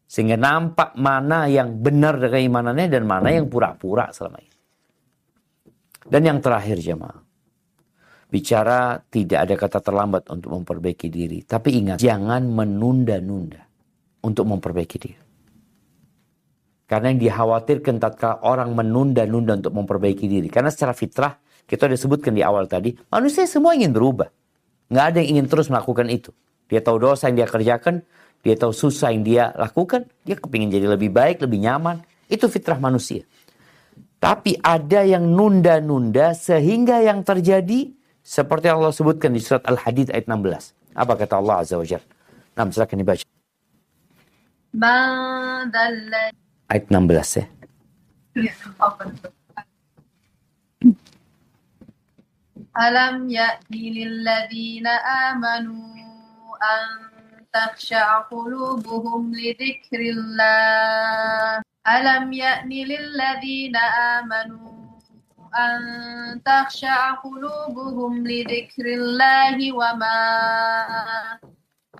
Sehingga 0.06 0.38
nampak 0.38 0.94
mana 0.94 1.50
yang 1.50 1.82
benar 1.82 2.16
dengan 2.22 2.38
imanannya 2.38 2.86
dan 2.86 3.02
mana 3.04 3.34
yang 3.34 3.50
pura-pura 3.50 4.14
selama 4.14 4.38
ini. 4.38 4.56
Dan 6.06 6.22
yang 6.22 6.38
terakhir 6.38 6.78
jemaah. 6.78 7.18
Bicara 8.26 9.02
tidak 9.06 9.38
ada 9.46 9.54
kata 9.58 9.78
terlambat 9.82 10.30
untuk 10.30 10.54
memperbaiki 10.54 11.10
diri. 11.10 11.42
Tapi 11.42 11.82
ingat, 11.82 11.98
jangan 11.98 12.46
menunda-nunda 12.46 13.62
untuk 14.22 14.46
memperbaiki 14.46 14.96
diri. 14.98 15.18
Karena 16.86 17.10
yang 17.10 17.18
dikhawatirkan 17.18 17.98
tatkala 17.98 18.46
orang 18.46 18.70
menunda-nunda 18.78 19.58
untuk 19.58 19.74
memperbaiki 19.74 20.26
diri. 20.30 20.46
Karena 20.46 20.70
secara 20.70 20.94
fitrah, 20.94 21.34
kita 21.66 21.90
sudah 21.90 21.98
sebutkan 21.98 22.30
di 22.30 22.46
awal 22.46 22.70
tadi, 22.70 22.94
manusia 23.10 23.42
semua 23.42 23.74
ingin 23.74 23.90
berubah. 23.90 24.30
Nggak 24.86 25.04
ada 25.10 25.16
yang 25.18 25.28
ingin 25.38 25.46
terus 25.50 25.66
melakukan 25.66 26.06
itu. 26.06 26.30
Dia 26.70 26.82
tahu 26.82 27.02
dosa 27.02 27.26
yang 27.26 27.42
dia 27.42 27.48
kerjakan, 27.50 28.06
dia 28.42 28.54
tahu 28.58 28.72
susah 28.72 29.12
yang 29.12 29.22
dia 29.22 29.44
lakukan, 29.54 30.08
dia 30.22 30.36
kepingin 30.38 30.70
jadi 30.70 30.86
lebih 30.90 31.10
baik, 31.10 31.42
lebih 31.42 31.62
nyaman. 31.62 32.02
Itu 32.26 32.50
fitrah 32.50 32.78
manusia. 32.78 33.22
Tapi 34.16 34.58
ada 34.58 35.04
yang 35.06 35.28
nunda-nunda 35.28 36.32
sehingga 36.34 37.04
yang 37.04 37.22
terjadi 37.22 37.92
seperti 38.26 38.66
Allah 38.66 38.90
sebutkan 38.90 39.30
di 39.30 39.38
surat 39.38 39.62
Al-Hadid 39.68 40.10
ayat 40.10 40.26
16. 40.26 40.96
Apa 40.96 41.12
kata 41.14 41.38
Allah 41.38 41.62
Azza 41.62 41.76
wa 41.78 41.86
Jalla? 41.86 42.06
Nah, 42.56 42.72
silakan 42.72 42.98
dibaca 43.04 43.22
ayat 46.68 46.84
16 46.90 47.40
ya. 47.40 47.44
Alam 52.76 53.24
ya'ni 53.32 53.84
lilladzina 53.88 54.92
amanu 55.32 55.80
an 56.60 57.15
تخشع 57.56 58.20
قلوبهم 58.20 59.22
لذكر 59.34 60.00
الله. 60.00 61.62
ألم 61.88 62.24
يأن 62.32 62.68
للذين 62.68 63.76
آمنوا 64.16 64.76
أن 65.56 65.80
تخشع 66.44 67.10
قلوبهم 67.24 68.12
لذكر 68.26 68.86
الله 69.00 69.56
وما 69.72 70.20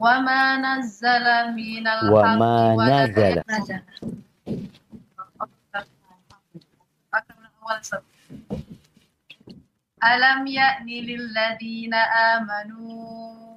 وما 0.00 0.42
نزل 0.56 1.26
من 1.56 1.84
الحق 1.88 2.36
وما 2.36 2.76
نزل. 3.08 3.36
ألم 10.04 10.46
يأن 10.46 10.86
للذين 10.86 11.94
آمنوا 12.34 13.25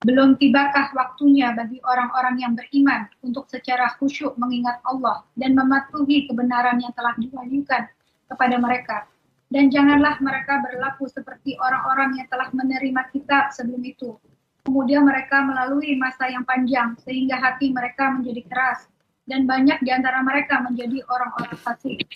Belum 0.00 0.32
tibakah 0.40 0.96
waktunya 0.96 1.52
bagi 1.52 1.76
orang-orang 1.84 2.40
yang 2.40 2.52
beriman 2.56 3.04
untuk 3.20 3.44
secara 3.52 3.92
khusyuk 4.00 4.32
mengingat 4.40 4.80
Allah 4.88 5.24
dan 5.36 5.52
mematuhi 5.52 6.24
kebenaran 6.24 6.80
yang 6.80 6.92
telah 6.96 7.12
diwahyukan 7.20 7.84
kepada 8.32 8.56
mereka 8.56 9.04
dan 9.50 9.66
janganlah 9.68 10.16
mereka 10.22 10.62
berlaku 10.62 11.10
seperti 11.10 11.58
orang-orang 11.58 12.22
yang 12.22 12.28
telah 12.30 12.48
menerima 12.54 13.02
kitab 13.10 13.50
sebelum 13.50 13.82
itu. 13.82 14.14
Kemudian 14.62 15.02
mereka 15.02 15.42
melalui 15.42 15.98
masa 15.98 16.30
yang 16.30 16.46
panjang 16.46 16.94
sehingga 17.02 17.34
hati 17.36 17.74
mereka 17.74 18.14
menjadi 18.14 18.46
keras 18.46 18.86
dan 19.26 19.50
banyak 19.50 19.82
di 19.82 19.90
antara 19.90 20.22
mereka 20.22 20.62
menjadi 20.62 21.02
orang-orang 21.10 21.58
fasik. 21.58 22.06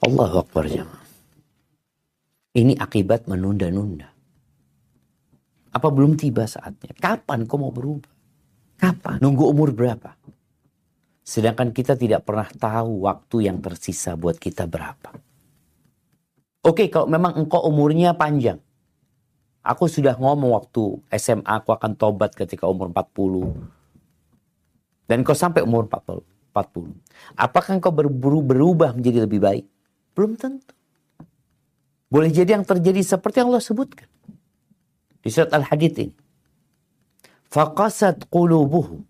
Allah 0.00 0.32
Akbar 0.40 0.64
jemaah. 0.64 1.04
Ini 2.52 2.80
akibat 2.80 3.28
menunda-nunda. 3.28 4.11
Apa 5.72 5.88
belum 5.88 6.20
tiba 6.20 6.44
saatnya? 6.44 6.92
Kapan 7.00 7.48
kau 7.48 7.56
mau 7.56 7.72
berubah? 7.72 8.12
Kapan? 8.76 9.18
Nunggu 9.24 9.48
umur 9.48 9.72
berapa? 9.72 10.12
Sedangkan 11.24 11.72
kita 11.72 11.96
tidak 11.96 12.28
pernah 12.28 12.50
tahu 12.50 13.08
waktu 13.08 13.48
yang 13.48 13.62
tersisa 13.64 14.12
buat 14.18 14.36
kita 14.36 14.68
berapa. 14.68 15.16
Oke, 16.62 16.86
kalau 16.92 17.08
memang 17.08 17.34
engkau 17.40 17.64
umurnya 17.66 18.14
panjang. 18.14 18.60
Aku 19.62 19.86
sudah 19.86 20.18
ngomong 20.18 20.58
waktu 20.58 20.98
SMA 21.14 21.46
aku 21.46 21.70
akan 21.70 21.94
tobat 21.94 22.34
ketika 22.34 22.66
umur 22.66 22.90
40. 22.90 23.54
Dan 25.06 25.22
kau 25.22 25.38
sampai 25.38 25.62
umur 25.62 25.86
40. 25.86 26.22
Apakah 27.38 27.78
engkau 27.78 27.94
berburu 27.94 28.42
berubah 28.42 28.92
menjadi 28.92 29.24
lebih 29.24 29.38
baik? 29.38 29.64
Belum 30.12 30.34
tentu. 30.34 30.74
Boleh 32.12 32.28
jadi 32.28 32.58
yang 32.58 32.66
terjadi 32.66 33.00
seperti 33.00 33.40
yang 33.40 33.48
Allah 33.48 33.64
sebutkan. 33.64 34.10
Di 35.22 35.30
surat 35.30 35.54
Al-Hadid 35.54 35.94
ini. 36.02 36.14
Faqasat 37.46 38.26
qulubuhum 38.26 39.06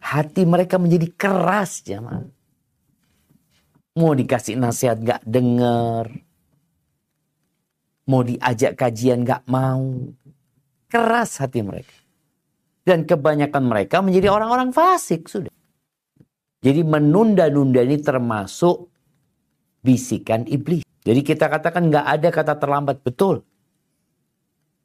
hati 0.00 0.48
mereka 0.48 0.80
menjadi 0.80 1.08
keras 1.14 1.84
jamaah. 1.84 2.24
Mau 4.00 4.16
dikasih 4.16 4.56
nasihat 4.56 4.96
gak 5.02 5.22
denger. 5.26 6.08
Mau 8.08 8.22
diajak 8.24 8.78
kajian 8.80 9.26
gak 9.26 9.44
mau. 9.50 10.14
Keras 10.88 11.38
hati 11.38 11.60
mereka. 11.60 11.94
Dan 12.82 13.04
kebanyakan 13.04 13.64
mereka 13.66 14.00
menjadi 14.00 14.32
orang-orang 14.32 14.72
fasik 14.72 15.28
sudah. 15.28 15.52
Jadi 16.60 16.80
menunda-nunda 16.84 17.84
ini 17.84 18.00
termasuk 18.00 18.88
bisikan 19.84 20.44
iblis. 20.48 20.84
Jadi 21.00 21.20
kita 21.24 21.48
katakan 21.48 21.88
nggak 21.88 22.04
ada 22.04 22.28
kata 22.28 22.54
terlambat 22.60 23.00
betul. 23.00 23.40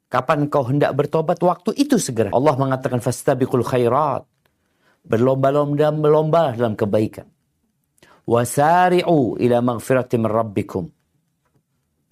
Kapan 0.06 0.46
kau 0.46 0.62
hendak 0.62 0.94
bertobat 0.94 1.42
waktu 1.42 1.74
itu 1.74 1.98
segera. 1.98 2.30
Allah 2.30 2.54
mengatakan 2.54 3.02
fastabiqul 3.02 3.66
khairat 3.66 4.22
berlomba-lomba 5.06 5.94
melomba 5.94 6.42
dalam 6.52 6.74
kebaikan. 6.74 7.30
Wasari'u 8.26 9.38
ila 9.38 9.62
maghfirati 9.62 10.18
min 10.18 10.30
rabbikum. 10.30 10.84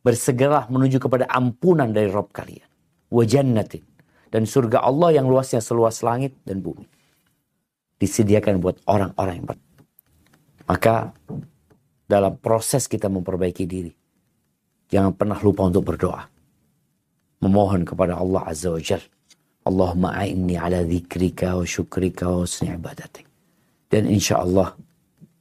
Bersegeralah 0.05 0.71
menuju 0.71 1.03
kepada 1.03 1.27
ampunan 1.27 1.91
dari 1.91 2.07
Rabb 2.07 2.31
kalian. 2.31 2.71
Wa 3.11 3.27
jannatin. 3.27 3.83
Dan 4.31 4.47
surga 4.47 4.83
Allah 4.83 5.19
yang 5.23 5.27
luasnya 5.31 5.63
seluas 5.63 6.03
langit 6.03 6.39
dan 6.43 6.63
bumi. 6.63 6.87
Disediakan 7.99 8.59
buat 8.59 8.83
orang-orang 8.91 9.35
yang 9.43 9.47
ber... 9.47 9.59
Maka 10.67 11.15
dalam 12.05 12.39
proses 12.43 12.91
kita 12.91 13.07
memperbaiki 13.07 13.65
diri. 13.65 13.93
Jangan 14.91 15.15
pernah 15.15 15.39
lupa 15.39 15.67
untuk 15.67 15.87
berdoa. 15.87 16.34
Memohon 17.45 17.85
kepada 17.85 18.17
Allah 18.17 18.43
Azza 18.49 18.73
wa 18.73 18.81
Jalla 18.81 19.05
Allahumma 19.65 20.13
a'inni 20.13 20.61
ala 20.61 20.85
dzikrika 20.85 21.57
wa 21.57 21.65
syukrika 21.65 22.29
wa 22.29 22.45
husni 22.45 22.69
ibadatik. 22.69 23.25
Dan 23.89 24.13
insya 24.13 24.45
Allah 24.45 24.77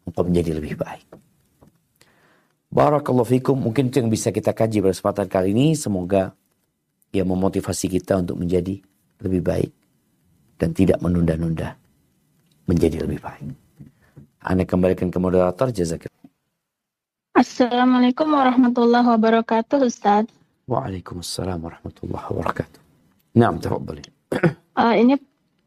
engkau 0.08 0.24
menjadi 0.24 0.56
lebih 0.56 0.80
baik. 0.80 1.04
Barakallahu 2.72 3.28
fikum. 3.28 3.60
Mungkin 3.60 3.92
itu 3.92 4.00
yang 4.00 4.08
bisa 4.08 4.32
kita 4.32 4.56
kaji 4.56 4.80
pada 4.80 4.96
kesempatan 4.96 5.28
kali 5.28 5.52
ini. 5.52 5.76
Semoga 5.76 6.32
ia 7.12 7.28
memotivasi 7.28 7.92
kita 7.92 8.24
untuk 8.24 8.40
menjadi 8.40 8.80
lebih 9.28 9.44
baik. 9.44 9.72
Dan 10.56 10.72
tidak 10.72 11.04
menunda-nunda 11.04 11.76
menjadi 12.64 13.04
lebih 13.04 13.20
baik. 13.20 13.44
Anda 14.40 14.64
kembalikan 14.64 15.12
ke 15.12 15.20
moderator. 15.20 15.68
Jazakillah. 15.68 16.16
Assalamualaikum 17.36 18.32
warahmatullahi 18.32 19.04
wabarakatuh 19.04 19.84
Ustaz. 19.84 20.32
Waalaikumsalam 20.64 21.60
warahmatullahi 21.60 22.26
wabarakatuh. 22.32 22.80
Tafadhali. 23.36 24.04
Uh, 24.80 24.96
ini 24.96 25.20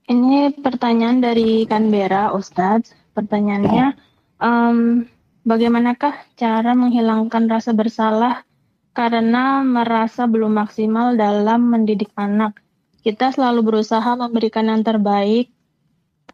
ini 0.09 0.57
pertanyaan 0.57 1.21
dari 1.21 1.69
Canberra, 1.69 2.33
Ustadz. 2.33 2.97
Pertanyaannya, 3.13 3.93
um, 4.41 5.05
bagaimanakah 5.45 6.17
cara 6.41 6.73
menghilangkan 6.73 7.45
rasa 7.45 7.77
bersalah 7.77 8.49
karena 8.97 9.61
merasa 9.61 10.25
belum 10.25 10.65
maksimal 10.65 11.13
dalam 11.13 11.69
mendidik 11.69 12.09
anak? 12.17 12.57
Kita 13.05 13.37
selalu 13.37 13.69
berusaha 13.69 14.17
memberikan 14.17 14.73
yang 14.73 14.81
terbaik 14.81 15.53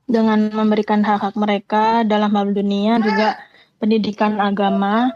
dengan 0.07 0.55
memberikan 0.55 1.03
hak-hak 1.03 1.35
mereka 1.35 2.07
dalam 2.07 2.31
hal 2.31 2.55
dunia 2.55 3.03
juga 3.03 3.43
pendidikan 3.83 4.39
agama. 4.39 5.11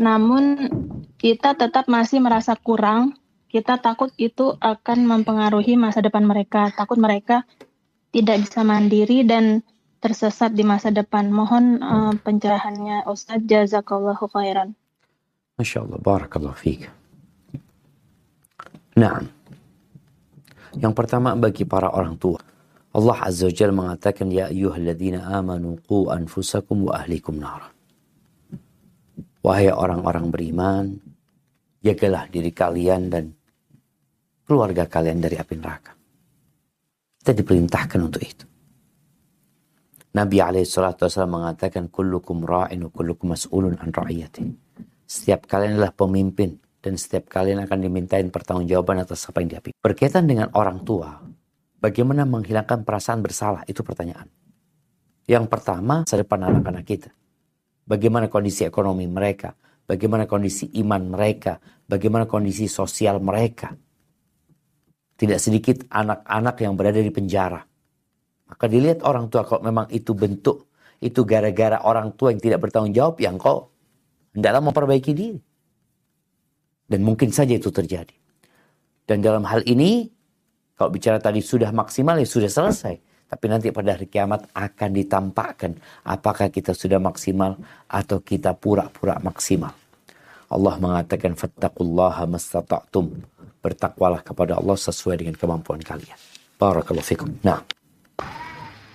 Namun 0.00 0.72
kita 1.20 1.52
tetap 1.52 1.84
masih 1.92 2.24
merasa 2.24 2.56
kurang 2.56 3.20
kita 3.50 3.82
takut 3.82 4.14
itu 4.14 4.54
akan 4.62 5.10
mempengaruhi 5.10 5.74
masa 5.74 5.98
depan 5.98 6.22
mereka. 6.22 6.70
Takut 6.70 6.96
mereka 7.02 7.42
tidak 8.14 8.46
bisa 8.46 8.62
mandiri 8.62 9.26
dan 9.26 9.66
tersesat 9.98 10.54
di 10.54 10.62
masa 10.62 10.94
depan. 10.94 11.34
Mohon 11.34 11.82
uh, 11.82 12.14
pencerahannya 12.22 13.10
Ustaz 13.10 13.42
jazakallahu 13.42 14.30
khairan. 14.30 14.78
Masya 15.58 15.82
Allah, 15.82 15.98
barakallahu 15.98 16.56
fiqh. 16.56 16.86
Nah, 18.96 19.18
yang 20.78 20.94
pertama 20.94 21.34
bagi 21.34 21.66
para 21.66 21.90
orang 21.90 22.14
tua. 22.16 22.38
Allah 22.90 23.18
Azza 23.22 23.50
wa 23.50 23.54
Jalla 23.54 23.74
mengatakan, 23.74 24.30
Ya 24.30 24.46
ayyuhalladzina 24.46 25.26
amanu 25.26 25.78
qu 25.90 26.06
anfusakum 26.06 26.86
wa 26.86 27.02
ahlikum 27.02 27.38
nara. 27.38 27.70
Wahai 29.40 29.72
orang-orang 29.72 30.28
beriman, 30.28 30.84
jagalah 31.80 32.28
diri 32.28 32.52
kalian 32.52 33.08
dan 33.08 33.24
keluarga 34.44 34.84
kalian 34.84 35.24
dari 35.24 35.40
api 35.40 35.54
neraka. 35.56 35.96
Kita 37.20 37.32
diperintahkan 37.32 38.00
untuk 38.00 38.20
itu. 38.20 38.44
Nabi 40.10 40.42
SAW 40.66 41.06
mengatakan, 41.30 41.86
Kullukum 41.86 42.42
ra'in 42.42 42.82
wa 42.82 42.90
kullukum 42.90 43.32
mas'ulun 43.32 43.78
an 43.78 43.94
ra'iyati. 43.94 44.42
Setiap 45.06 45.46
kalian 45.46 45.78
adalah 45.78 45.94
pemimpin 45.94 46.58
dan 46.82 46.98
setiap 46.98 47.30
kalian 47.30 47.62
akan 47.62 47.78
dimintain 47.78 48.26
pertanggungjawaban 48.32 49.06
atas 49.06 49.28
apa 49.30 49.38
yang 49.44 49.56
diapi. 49.56 49.70
Berkaitan 49.78 50.26
dengan 50.26 50.50
orang 50.56 50.82
tua, 50.82 51.14
bagaimana 51.78 52.26
menghilangkan 52.26 52.82
perasaan 52.82 53.22
bersalah? 53.22 53.62
Itu 53.70 53.86
pertanyaan. 53.86 54.26
Yang 55.30 55.46
pertama, 55.46 56.02
masa 56.02 56.18
depan 56.18 56.42
anak-anak 56.42 56.82
kita. 56.82 57.10
Bagaimana 57.90 58.30
kondisi 58.30 58.62
ekonomi 58.62 59.10
mereka? 59.10 59.50
Bagaimana 59.82 60.30
kondisi 60.30 60.70
iman 60.78 61.10
mereka? 61.10 61.58
Bagaimana 61.90 62.30
kondisi 62.30 62.70
sosial 62.70 63.18
mereka? 63.18 63.74
Tidak 65.18 65.34
sedikit 65.42 65.90
anak-anak 65.90 66.54
yang 66.62 66.78
berada 66.78 67.02
di 67.02 67.10
penjara. 67.10 67.58
Maka 68.46 68.64
dilihat 68.70 69.02
orang 69.02 69.26
tua 69.26 69.42
kalau 69.42 69.66
memang 69.66 69.90
itu 69.90 70.14
bentuk, 70.14 70.70
itu 71.02 71.26
gara-gara 71.26 71.82
orang 71.82 72.14
tua 72.14 72.30
yang 72.30 72.38
tidak 72.38 72.62
bertanggung 72.62 72.94
jawab, 72.94 73.18
yang 73.18 73.34
kau 73.42 73.74
hendaklah 74.38 74.62
memperbaiki 74.62 75.10
diri. 75.10 75.42
Dan 76.86 77.02
mungkin 77.02 77.34
saja 77.34 77.58
itu 77.58 77.74
terjadi. 77.74 78.14
Dan 79.02 79.18
dalam 79.18 79.42
hal 79.50 79.66
ini, 79.66 80.06
kalau 80.78 80.94
bicara 80.94 81.18
tadi 81.18 81.42
sudah 81.42 81.74
maksimal, 81.74 82.18
ya 82.22 82.26
sudah 82.26 82.50
selesai. 82.50 83.09
Tapi 83.30 83.44
nanti 83.46 83.70
pada 83.70 83.94
hari 83.94 84.10
kiamat 84.10 84.50
akan 84.50 84.90
ditampakkan 84.90 85.78
apakah 86.02 86.50
kita 86.50 86.74
sudah 86.74 86.98
maksimal 86.98 87.54
atau 87.86 88.18
kita 88.18 88.58
pura-pura 88.58 89.22
maksimal. 89.22 89.70
Allah 90.50 90.74
mengatakan 90.82 91.38
fattaqullaha 91.38 92.26
mastata'tum 92.26 93.22
bertakwalah 93.62 94.26
kepada 94.26 94.58
Allah 94.58 94.74
sesuai 94.74 95.22
dengan 95.22 95.38
kemampuan 95.38 95.78
kalian. 95.78 96.18
Barakallahu 96.58 97.06
fikum. 97.06 97.30
Nah. 97.46 97.62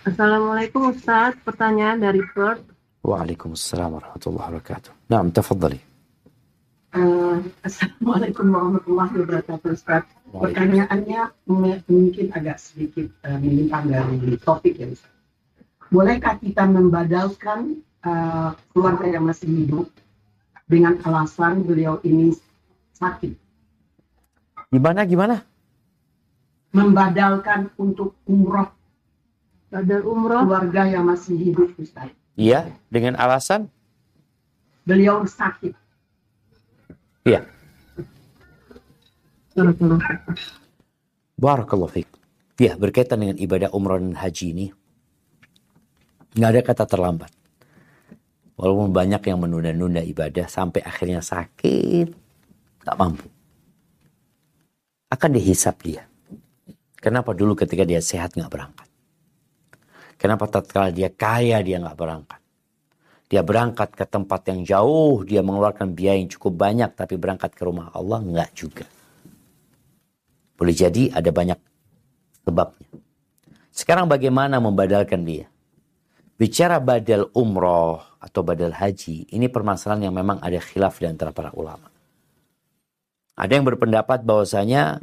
Assalamualaikum 0.04 0.92
Ustaz, 0.92 1.34
pertanyaan 1.48 2.04
dari 2.04 2.20
Perth. 2.36 2.62
Waalaikumsalam 3.08 3.90
warahmatullahi 3.98 4.46
wabarakatuh. 4.52 4.92
Nah, 5.10 5.24
tafadhali. 5.32 5.95
Uh, 6.96 7.44
Assalamualaikum 7.60 8.56
warahmatullahi 8.56 9.12
wabarakatuh 9.20 9.76
Ustaz. 9.76 10.08
Pertanyaannya 10.32 11.28
mungkin 11.92 12.32
agak 12.32 12.56
sedikit 12.56 13.12
uh, 13.28 13.36
menyimpang 13.36 13.92
dari 13.92 14.40
topik 14.40 14.80
ya 14.80 14.88
Ustaz. 14.96 15.12
Bolehkah 15.92 16.40
kita 16.40 16.64
membadalkan 16.64 17.84
uh, 18.00 18.56
keluarga 18.72 19.12
yang 19.12 19.28
masih 19.28 19.44
hidup 19.52 19.92
dengan 20.72 20.96
alasan 21.04 21.68
beliau 21.68 22.00
ini 22.08 22.32
sakit 22.96 23.36
Gimana 24.72 25.04
gimana? 25.04 25.44
Membadalkan 26.72 27.76
untuk 27.76 28.16
umroh. 28.24 28.72
Badal 29.68 30.00
umroh. 30.08 30.48
Keluarga 30.48 30.88
yang 30.88 31.12
masih 31.12 31.36
hidup 31.36 31.76
Ustaz. 31.76 32.08
Iya, 32.40 32.72
dengan 32.88 33.20
alasan? 33.20 33.68
Beliau 34.88 35.28
sakit. 35.28 35.85
Iya. 37.26 37.42
Barakallahu 41.36 41.92
fiqh. 41.92 42.12
Ya, 42.56 42.80
berkaitan 42.80 43.20
dengan 43.20 43.36
ibadah 43.36 43.68
umroh 43.76 44.00
dan 44.00 44.16
haji 44.16 44.46
ini, 44.56 44.68
nggak 46.40 46.52
ada 46.56 46.62
kata 46.64 46.84
terlambat. 46.88 47.32
Walaupun 48.56 48.96
banyak 48.96 49.20
yang 49.28 49.44
menunda-nunda 49.44 50.00
ibadah 50.00 50.48
sampai 50.48 50.80
akhirnya 50.80 51.20
sakit, 51.20 52.08
tak 52.88 52.96
mampu 52.96 53.28
akan 55.16 55.32
dihisap 55.32 55.76
dia. 55.86 56.04
Kenapa 57.00 57.32
dulu 57.32 57.56
ketika 57.56 57.88
dia 57.88 58.02
sehat 58.04 58.36
nggak 58.36 58.52
berangkat? 58.52 58.90
Kenapa 60.20 60.50
tatkala 60.50 60.90
dia 60.92 61.08
kaya 61.12 61.62
dia 61.64 61.78
nggak 61.80 61.98
berangkat? 61.98 62.42
Dia 63.26 63.42
berangkat 63.42 63.98
ke 63.98 64.06
tempat 64.06 64.46
yang 64.54 64.62
jauh, 64.62 65.26
dia 65.26 65.42
mengeluarkan 65.42 65.98
biaya 65.98 66.22
yang 66.22 66.30
cukup 66.30 66.62
banyak, 66.62 66.94
tapi 66.94 67.18
berangkat 67.18 67.58
ke 67.58 67.62
rumah 67.66 67.90
Allah 67.90 68.22
nggak 68.22 68.52
juga. 68.54 68.86
Boleh 70.56 70.76
jadi 70.78 71.10
ada 71.10 71.34
banyak 71.34 71.60
sebabnya. 72.46 72.88
Sekarang 73.74 74.06
bagaimana 74.06 74.62
membadalkan 74.62 75.26
dia? 75.26 75.50
Bicara 76.36 76.78
badal 76.84 77.32
umroh 77.34 78.04
atau 78.22 78.42
badal 78.44 78.76
haji, 78.76 79.32
ini 79.34 79.48
permasalahan 79.50 80.12
yang 80.12 80.16
memang 80.16 80.38
ada 80.44 80.60
khilaf 80.62 81.02
di 81.02 81.08
antara 81.10 81.32
para 81.32 81.50
ulama. 81.56 81.90
Ada 83.36 83.52
yang 83.58 83.66
berpendapat 83.68 84.24
bahwasanya 84.24 85.00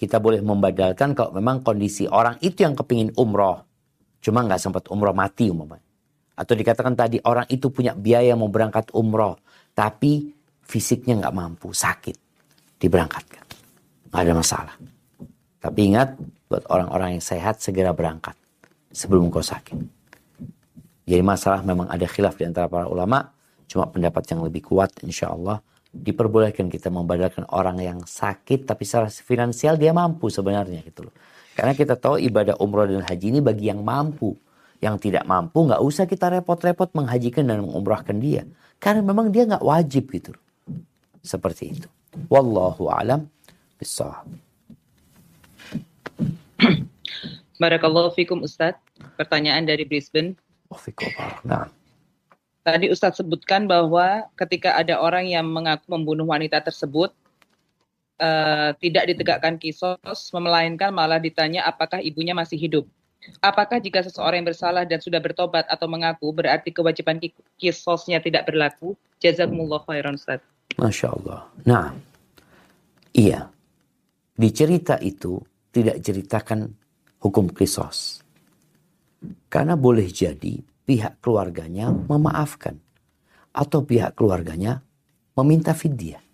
kita 0.00 0.16
boleh 0.16 0.40
membadalkan 0.40 1.12
kalau 1.12 1.36
memang 1.36 1.60
kondisi 1.60 2.08
orang 2.08 2.40
itu 2.40 2.64
yang 2.64 2.72
kepingin 2.72 3.12
umroh. 3.20 3.66
Cuma 4.22 4.46
nggak 4.46 4.62
sempat 4.62 4.88
umroh 4.88 5.12
mati 5.12 5.52
umpamanya. 5.52 5.89
Atau 6.40 6.56
dikatakan 6.56 6.96
tadi 6.96 7.20
orang 7.20 7.44
itu 7.52 7.68
punya 7.68 7.92
biaya 7.92 8.32
mau 8.32 8.48
berangkat 8.48 8.88
umroh. 8.96 9.36
Tapi 9.76 10.32
fisiknya 10.64 11.20
nggak 11.20 11.36
mampu, 11.36 11.76
sakit. 11.76 12.16
Diberangkatkan. 12.80 13.44
Nggak 14.08 14.22
ada 14.24 14.32
masalah. 14.32 14.74
Tapi 15.60 15.80
ingat, 15.92 16.16
buat 16.48 16.64
orang-orang 16.72 17.20
yang 17.20 17.24
sehat 17.24 17.60
segera 17.60 17.92
berangkat. 17.92 18.32
Sebelum 18.88 19.28
kau 19.28 19.44
sakit. 19.44 19.76
Jadi 21.04 21.22
masalah 21.26 21.60
memang 21.60 21.92
ada 21.92 22.08
khilaf 22.08 22.40
di 22.40 22.48
antara 22.48 22.72
para 22.72 22.88
ulama. 22.88 23.36
Cuma 23.68 23.86
pendapat 23.86 24.24
yang 24.32 24.40
lebih 24.40 24.64
kuat 24.64 24.96
insya 25.04 25.30
Allah. 25.30 25.60
Diperbolehkan 25.92 26.72
kita 26.72 26.88
membadalkan 26.88 27.44
orang 27.52 27.82
yang 27.82 27.98
sakit 28.06 28.64
tapi 28.64 28.86
secara 28.88 29.10
finansial 29.10 29.74
dia 29.76 29.92
mampu 29.92 30.32
sebenarnya 30.32 30.80
gitu 30.86 31.10
loh. 31.10 31.14
Karena 31.54 31.74
kita 31.76 31.98
tahu 31.98 32.22
ibadah 32.22 32.56
umroh 32.62 32.86
dan 32.86 33.02
haji 33.02 33.26
ini 33.36 33.40
bagi 33.42 33.68
yang 33.68 33.82
mampu. 33.84 34.38
Yang 34.80 35.08
tidak 35.08 35.28
mampu 35.28 35.68
nggak 35.68 35.80
usah 35.84 36.08
kita 36.08 36.32
repot-repot 36.40 36.90
menghajikan 36.96 37.44
dan 37.44 37.60
mengumrahkan 37.64 38.16
dia. 38.16 38.48
Karena 38.80 39.04
memang 39.04 39.28
dia 39.28 39.44
nggak 39.44 39.64
wajib 39.64 40.08
gitu. 40.08 40.32
Seperti 41.20 41.76
itu. 41.76 41.88
Wallahu 42.32 42.88
alam 42.88 43.28
bisawab. 43.76 44.24
Barakallahu 47.60 48.16
fikum 48.16 48.40
Ustadz. 48.40 48.80
Pertanyaan 49.20 49.68
dari 49.68 49.84
Brisbane. 49.84 50.32
Nah. 51.44 51.68
Tadi 52.64 52.88
Ustadz 52.88 53.20
sebutkan 53.20 53.68
bahwa 53.68 54.28
ketika 54.36 54.76
ada 54.80 54.96
orang 54.96 55.28
yang 55.28 55.44
mengaku 55.44 55.92
membunuh 55.92 56.24
wanita 56.28 56.60
tersebut, 56.64 57.12
uh, 58.20 58.72
tidak 58.80 59.12
ditegakkan 59.12 59.56
kisos, 59.56 60.32
melainkan 60.32 60.92
malah 60.92 61.20
ditanya 61.20 61.64
apakah 61.68 62.00
ibunya 62.04 62.36
masih 62.36 62.60
hidup. 62.60 62.84
Apakah 63.44 63.84
jika 63.84 64.00
seseorang 64.00 64.40
yang 64.40 64.48
bersalah 64.48 64.88
dan 64.88 64.96
sudah 64.96 65.20
bertobat 65.20 65.68
atau 65.68 65.84
mengaku 65.84 66.32
berarti 66.32 66.72
kewajiban 66.72 67.20
kisosnya 67.60 68.16
tidak 68.24 68.48
berlaku? 68.48 68.96
Jazakumullah 69.20 69.84
khairan 69.84 70.16
Ustaz. 70.16 70.40
Masya 70.80 71.08
Allah. 71.12 71.40
Nah, 71.68 71.92
iya. 73.12 73.52
Di 74.32 74.48
cerita 74.56 74.96
itu 75.04 75.36
tidak 75.68 76.00
ceritakan 76.00 76.72
hukum 77.20 77.52
kisos. 77.52 78.24
Karena 79.52 79.76
boleh 79.76 80.08
jadi 80.08 80.56
pihak 80.88 81.20
keluarganya 81.20 81.92
memaafkan. 81.92 82.80
Atau 83.52 83.84
pihak 83.84 84.16
keluarganya 84.16 84.80
meminta 85.36 85.76
fidyah. 85.76 86.24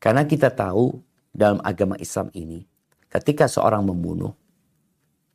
Karena 0.00 0.24
kita 0.24 0.48
tahu 0.48 0.96
dalam 1.32 1.60
agama 1.60 2.00
Islam 2.00 2.32
ini, 2.32 2.64
ketika 3.12 3.44
seorang 3.44 3.84
membunuh, 3.84 4.32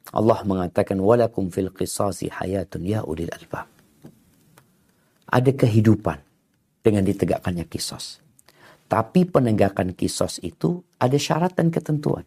Allah 0.10 0.42
mengatakan 0.42 0.98
walakum 0.98 1.54
fil 1.54 1.70
qisasi 1.70 2.34
hayatun 2.34 2.82
ya 2.82 3.06
ulil 3.06 3.30
albab. 3.30 3.70
Ada 5.30 5.54
kehidupan 5.54 6.18
dengan 6.82 7.06
ditegakkannya 7.06 7.70
kisos. 7.70 8.18
Tapi 8.90 9.30
penegakan 9.30 9.94
kisos 9.94 10.42
itu 10.42 10.82
ada 10.98 11.14
syarat 11.14 11.54
dan 11.54 11.70
ketentuan. 11.70 12.26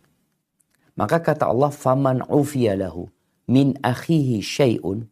Maka 0.95 1.18
kata 1.18 1.51
Allah, 1.51 1.74
"Faman 1.74 2.22
ufiya 2.30 2.78
lahu 2.78 3.11
min 3.51 3.74
akhihi 3.83 4.39
syai'un 4.39 5.03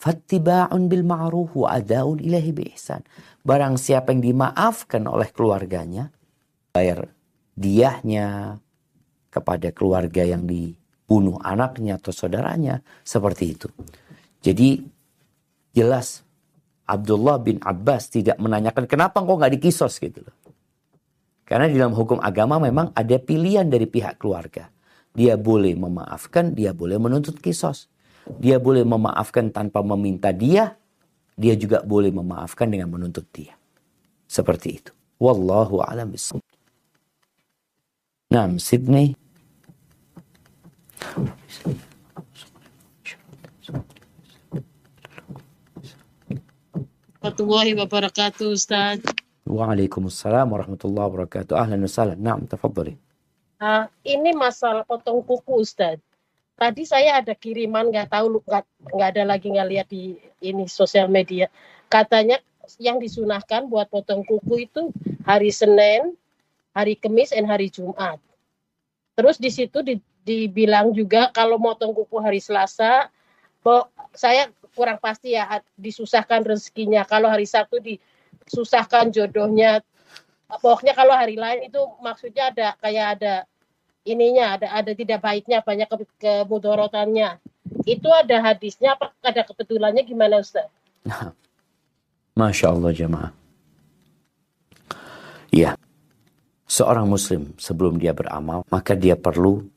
fattiba'un 0.00 0.88
bil 0.88 1.04
ma'ruf 1.04 1.52
wa 1.52 1.76
ada'un 1.76 2.24
ilahi 2.24 2.56
bi 2.56 2.64
ihsan." 2.72 3.04
Barang 3.44 3.76
siapa 3.76 4.16
yang 4.16 4.24
dimaafkan 4.24 5.04
oleh 5.04 5.28
keluarganya, 5.28 6.08
bayar 6.72 7.12
diahnya 7.52 8.56
kepada 9.28 9.68
keluarga 9.76 10.24
yang 10.24 10.48
di 10.48 10.72
bunuh 11.08 11.40
anaknya 11.40 11.96
atau 11.96 12.12
saudaranya 12.12 12.84
seperti 13.00 13.56
itu. 13.56 13.68
Jadi 14.44 14.84
jelas 15.72 16.20
Abdullah 16.84 17.40
bin 17.40 17.56
Abbas 17.64 18.12
tidak 18.12 18.36
menanyakan 18.36 18.84
kenapa 18.84 19.24
engkau 19.24 19.40
nggak 19.40 19.56
dikisos 19.56 19.96
gitu 19.96 20.20
loh. 20.20 20.36
Karena 21.48 21.64
di 21.64 21.80
dalam 21.80 21.96
hukum 21.96 22.20
agama 22.20 22.60
memang 22.60 22.92
ada 22.92 23.16
pilihan 23.16 23.64
dari 23.64 23.88
pihak 23.88 24.20
keluarga. 24.20 24.68
Dia 25.16 25.40
boleh 25.40 25.72
memaafkan, 25.72 26.52
dia 26.52 26.76
boleh 26.76 27.00
menuntut 27.00 27.40
kisos. 27.40 27.88
Dia 28.36 28.60
boleh 28.60 28.84
memaafkan 28.84 29.48
tanpa 29.48 29.80
meminta 29.80 30.28
dia, 30.36 30.76
dia 31.32 31.56
juga 31.56 31.80
boleh 31.80 32.12
memaafkan 32.12 32.68
dengan 32.68 32.92
menuntut 32.92 33.24
dia. 33.32 33.56
Seperti 34.28 34.68
itu. 34.76 34.92
Wallahu 35.16 35.80
a'lam 35.80 36.12
bishawab. 36.12 36.44
Nah, 38.28 38.44
Sydney 38.60 39.16
warahmatullahi 47.38 47.76
wabarakatuh 47.78 48.46
Ustaz. 48.50 48.98
Waalaikumsalam 49.46 50.50
warahmatullahi 50.50 51.06
wabarakatuh. 51.06 51.54
Ahlan 51.54 51.86
wa 51.86 51.90
sahlan. 51.90 52.18
Naam, 52.18 52.50
tafadhali. 52.50 52.98
Uh, 53.62 53.86
ini 54.02 54.34
masalah 54.34 54.82
potong 54.82 55.22
kuku 55.22 55.62
Ustaz. 55.62 56.02
Tadi 56.58 56.82
saya 56.82 57.22
ada 57.22 57.38
kiriman 57.38 57.94
nggak 57.94 58.10
tahu 58.10 58.42
nggak 58.42 58.64
nggak 58.90 59.08
ada 59.14 59.22
lagi 59.22 59.46
nggak 59.54 59.68
lihat 59.70 59.86
di 59.86 60.18
ini 60.42 60.66
sosial 60.66 61.06
media. 61.06 61.46
Katanya 61.86 62.42
yang 62.82 62.98
disunahkan 62.98 63.70
buat 63.70 63.86
potong 63.86 64.26
kuku 64.26 64.66
itu 64.66 64.90
hari 65.22 65.54
Senin, 65.54 66.18
hari 66.74 66.98
Kamis, 66.98 67.30
dan 67.30 67.46
hari 67.46 67.70
Jumat. 67.70 68.18
Terus 69.14 69.38
di 69.38 69.50
situ 69.54 69.78
di, 69.86 70.02
dibilang 70.22 70.94
juga 70.94 71.30
kalau 71.34 71.58
motong 71.60 71.94
kuku 71.94 72.16
hari 72.20 72.40
Selasa, 72.42 73.10
saya 74.14 74.48
kurang 74.72 75.02
pasti 75.02 75.34
ya 75.34 75.60
disusahkan 75.74 76.46
rezekinya. 76.46 77.02
Kalau 77.04 77.28
hari 77.28 77.44
Sabtu 77.44 77.82
disusahkan 77.82 79.10
jodohnya. 79.10 79.82
Pokoknya 80.48 80.96
kalau 80.96 81.12
hari 81.12 81.36
lain 81.36 81.68
itu 81.68 81.76
maksudnya 82.00 82.48
ada 82.48 82.72
kayak 82.80 83.20
ada 83.20 83.34
ininya, 84.08 84.56
ada 84.56 84.72
ada 84.72 84.96
tidak 84.96 85.20
baiknya, 85.20 85.60
banyak 85.60 85.84
ke, 85.92 85.96
kemudorotannya. 86.16 87.36
Itu 87.84 88.08
ada 88.08 88.40
hadisnya 88.40 88.96
apa 88.96 89.12
ada 89.20 89.44
kebetulannya 89.44 90.00
gimana 90.08 90.40
Ustaz? 90.40 90.64
Nah, 91.04 91.36
Masya 92.38 92.72
Allah 92.72 92.96
jemaah. 92.96 93.30
Ya, 95.52 95.76
seorang 96.64 97.08
muslim 97.08 97.52
sebelum 97.60 98.00
dia 98.00 98.16
beramal, 98.16 98.64
maka 98.72 98.96
dia 98.96 99.16
perlu 99.16 99.68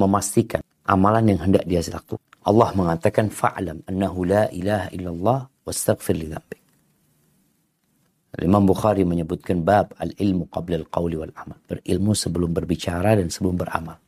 memastikan 0.00 0.64
amalan 0.88 1.36
yang 1.36 1.40
hendak 1.44 1.64
dia 1.68 1.84
lakukan. 1.92 2.24
Allah 2.40 2.72
mengatakan 2.72 3.28
fa'lam 3.28 3.84
annahu 3.84 4.24
la 4.24 4.48
ilaha 4.48 4.88
illallah 4.96 5.40
wastaghfir 5.68 6.16
li 6.16 6.26
dzambik. 6.32 6.60
Imam 8.40 8.64
Bukhari 8.64 9.04
menyebutkan 9.04 9.60
bab 9.60 9.92
al-ilmu 10.00 10.48
qabla 10.48 10.80
al-qawli 10.80 11.20
wal 11.20 11.34
amal. 11.36 11.58
Berilmu 11.68 12.16
sebelum 12.16 12.56
berbicara 12.56 13.18
dan 13.18 13.28
sebelum 13.28 13.60
beramal. 13.60 14.00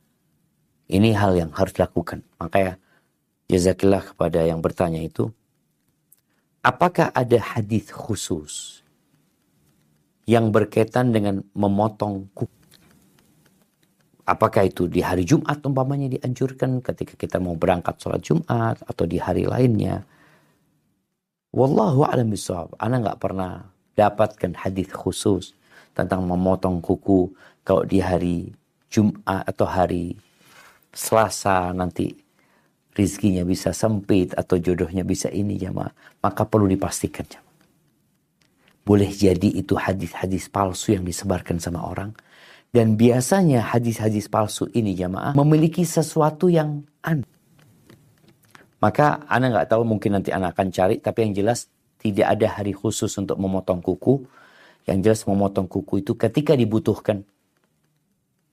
Ini 0.89 1.13
hal 1.13 1.37
yang 1.37 1.51
harus 1.53 1.77
dilakukan. 1.77 2.25
Makanya 2.41 2.81
jazakillah 3.53 4.15
kepada 4.15 4.41
yang 4.47 4.65
bertanya 4.65 5.05
itu. 5.05 5.29
Apakah 6.63 7.11
ada 7.13 7.37
hadis 7.37 7.91
khusus 7.91 8.81
yang 10.25 10.55
berkaitan 10.55 11.11
dengan 11.11 11.43
memotong 11.53 12.31
kuku? 12.33 12.62
Apakah 14.23 14.71
itu 14.71 14.87
di 14.87 15.03
hari 15.03 15.27
Jumat 15.27 15.59
umpamanya 15.67 16.07
dianjurkan 16.07 16.79
ketika 16.79 17.19
kita 17.19 17.43
mau 17.43 17.59
berangkat 17.59 17.99
sholat 17.99 18.23
Jumat 18.23 18.79
atau 18.87 19.03
di 19.03 19.19
hari 19.19 19.51
lainnya. 19.51 20.07
Wallahu 21.51 22.07
a'lam 22.07 22.31
bishawab. 22.31 22.79
Ana 22.79 23.03
nggak 23.03 23.19
pernah 23.19 23.67
dapatkan 23.99 24.63
hadis 24.63 24.95
khusus 24.95 25.59
tentang 25.91 26.23
memotong 26.23 26.79
kuku 26.79 27.35
kalau 27.67 27.83
di 27.83 27.99
hari 27.99 28.55
Jumat 28.87 29.43
atau 29.43 29.67
hari 29.67 30.15
Selasa 30.93 31.73
nanti 31.73 32.13
rizkinya 32.93 33.43
bisa 33.43 33.73
sempit 33.73 34.37
atau 34.39 34.61
jodohnya 34.61 35.03
bisa 35.03 35.33
ini 35.35 35.59
jamaah. 35.59 35.91
Maka 36.23 36.47
perlu 36.47 36.71
dipastikan 36.71 37.27
jamaah. 37.27 37.51
Boleh 38.87 39.11
jadi 39.11 39.51
itu 39.51 39.75
hadis-hadis 39.75 40.47
palsu 40.47 40.95
yang 40.95 41.03
disebarkan 41.03 41.59
sama 41.59 41.83
orang 41.83 42.15
dan 42.73 42.97
biasanya 42.97 43.61
hadis-hadis 43.69 44.33
palsu 44.33 44.65
ini 44.73 44.97
jamaah 44.97 45.37
memiliki 45.37 45.85
sesuatu 45.85 46.49
yang 46.49 46.89
aneh. 47.05 47.29
Maka 48.81 49.23
anak 49.29 49.49
nggak 49.55 49.69
tahu 49.77 49.83
mungkin 49.87 50.19
nanti 50.19 50.35
anak 50.35 50.59
akan 50.59 50.75
cari, 50.75 50.99
tapi 50.99 51.29
yang 51.29 51.33
jelas 51.39 51.71
tidak 52.03 52.35
ada 52.35 52.59
hari 52.59 52.75
khusus 52.75 53.15
untuk 53.15 53.39
memotong 53.39 53.79
kuku. 53.79 54.27
Yang 54.83 54.99
jelas 55.07 55.21
memotong 55.31 55.71
kuku 55.71 56.03
itu 56.03 56.19
ketika 56.19 56.59
dibutuhkan. 56.59 57.23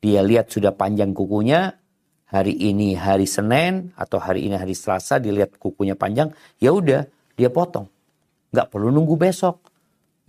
Dia 0.05 0.21
lihat 0.21 0.53
sudah 0.53 0.77
panjang 0.77 1.17
kukunya, 1.17 1.73
hari 2.29 2.53
ini 2.53 2.93
hari 2.93 3.25
Senin 3.25 3.89
atau 3.97 4.21
hari 4.21 4.45
ini 4.45 4.53
hari 4.53 4.77
Selasa 4.77 5.17
dilihat 5.17 5.57
kukunya 5.57 5.97
panjang, 5.97 6.29
ya 6.61 6.69
udah 6.77 7.09
dia 7.33 7.49
potong. 7.49 7.89
Nggak 8.53 8.69
perlu 8.69 8.93
nunggu 8.93 9.17
besok, 9.17 9.65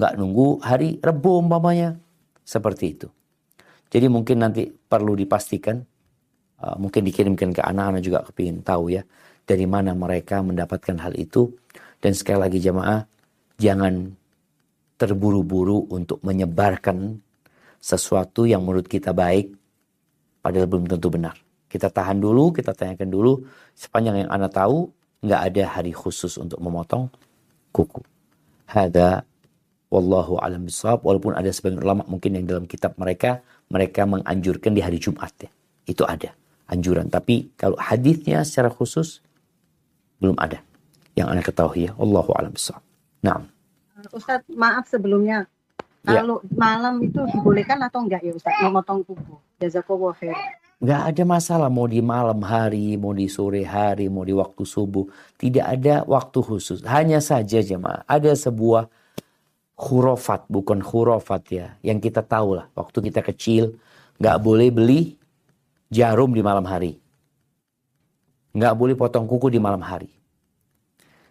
nggak 0.00 0.16
nunggu 0.16 0.64
hari 0.64 0.96
Rebu 0.96 1.44
umpamanya, 1.44 2.00
seperti 2.40 2.84
itu. 2.96 3.08
Jadi 3.90 4.06
mungkin 4.06 4.46
nanti 4.46 4.70
perlu 4.70 5.18
dipastikan, 5.18 5.82
uh, 6.62 6.76
mungkin 6.78 7.02
dikirimkan 7.02 7.50
ke 7.50 7.60
anak-anak 7.60 8.02
juga 8.06 8.22
kepingin 8.22 8.62
tahu 8.62 8.94
ya, 8.94 9.02
dari 9.42 9.66
mana 9.66 9.92
mereka 9.98 10.40
mendapatkan 10.40 10.96
hal 11.02 11.18
itu. 11.18 11.50
Dan 11.98 12.14
sekali 12.14 12.38
lagi 12.38 12.58
jamaah, 12.62 13.04
jangan 13.58 14.14
terburu-buru 14.94 15.90
untuk 15.90 16.22
menyebarkan 16.22 17.18
sesuatu 17.80 18.46
yang 18.46 18.62
menurut 18.62 18.86
kita 18.86 19.10
baik, 19.10 19.52
padahal 20.40 20.68
belum 20.70 20.86
tentu 20.86 21.08
benar. 21.10 21.34
Kita 21.70 21.86
tahan 21.86 22.18
dulu, 22.18 22.50
kita 22.50 22.74
tanyakan 22.74 23.10
dulu. 23.10 23.32
Sepanjang 23.74 24.26
yang 24.26 24.30
Anda 24.30 24.50
tahu, 24.50 24.90
nggak 25.22 25.40
ada 25.52 25.62
hari 25.78 25.94
khusus 25.94 26.34
untuk 26.40 26.58
memotong 26.58 27.06
kuku. 27.70 28.02
Hada 28.66 29.22
wallahu 29.90 30.38
alam 30.42 30.66
bisawab. 30.66 31.06
Walaupun 31.06 31.38
ada 31.38 31.50
sebagian 31.50 31.82
ulama 31.82 32.02
mungkin 32.10 32.38
yang 32.38 32.46
dalam 32.46 32.64
kitab 32.66 32.98
mereka, 32.98 33.42
mereka 33.70 34.04
menganjurkan 34.04 34.74
di 34.74 34.82
hari 34.82 34.98
Jumat 34.98 35.32
ya. 35.38 35.50
Itu 35.86 36.02
ada 36.04 36.34
anjuran. 36.66 37.06
Tapi 37.06 37.54
kalau 37.54 37.78
hadisnya 37.78 38.42
secara 38.42 38.68
khusus, 38.68 39.22
belum 40.18 40.36
ada. 40.36 40.60
Yang 41.14 41.26
Anda 41.30 41.42
ketahui 41.42 41.88
ya. 41.88 41.92
Wallahu 41.96 42.34
alam. 42.34 42.52
Nah. 43.22 43.46
Ustadz, 44.10 44.50
maaf 44.52 44.90
sebelumnya. 44.90 45.46
Ya. 46.06 46.24
Kalau 46.24 46.40
malam 46.56 47.04
itu 47.04 47.20
dibolehkan 47.28 47.76
atau 47.84 48.00
enggak 48.00 48.24
ya 48.24 48.32
Ustadz 48.32 48.64
memotong 48.64 49.04
kuku? 49.04 49.36
Jazakallah 49.60 50.16
khair. 50.16 50.36
Nggak 50.80 51.02
ada 51.12 51.22
masalah 51.28 51.68
mau 51.68 51.84
di 51.84 52.00
malam 52.00 52.40
hari, 52.40 52.96
mau 52.96 53.12
di 53.12 53.28
sore 53.28 53.68
hari, 53.68 54.08
mau 54.08 54.24
di 54.24 54.32
waktu 54.32 54.64
subuh. 54.64 55.04
Tidak 55.36 55.60
ada 55.60 56.08
waktu 56.08 56.40
khusus. 56.40 56.80
Hanya 56.88 57.20
saja 57.20 57.60
jemaah, 57.60 58.00
ada 58.08 58.32
sebuah 58.32 58.88
khurafat, 59.80 60.44
bukan 60.52 60.84
khurafat 60.84 61.42
ya. 61.48 61.66
Yang 61.80 62.12
kita 62.12 62.20
tahu 62.20 62.60
lah, 62.60 62.68
waktu 62.76 63.00
kita 63.08 63.24
kecil, 63.24 63.80
nggak 64.20 64.36
boleh 64.44 64.68
beli 64.68 65.00
jarum 65.88 66.36
di 66.36 66.44
malam 66.44 66.68
hari. 66.68 67.00
Nggak 68.52 68.74
boleh 68.76 68.94
potong 68.94 69.24
kuku 69.24 69.48
di 69.48 69.56
malam 69.56 69.80
hari. 69.80 70.12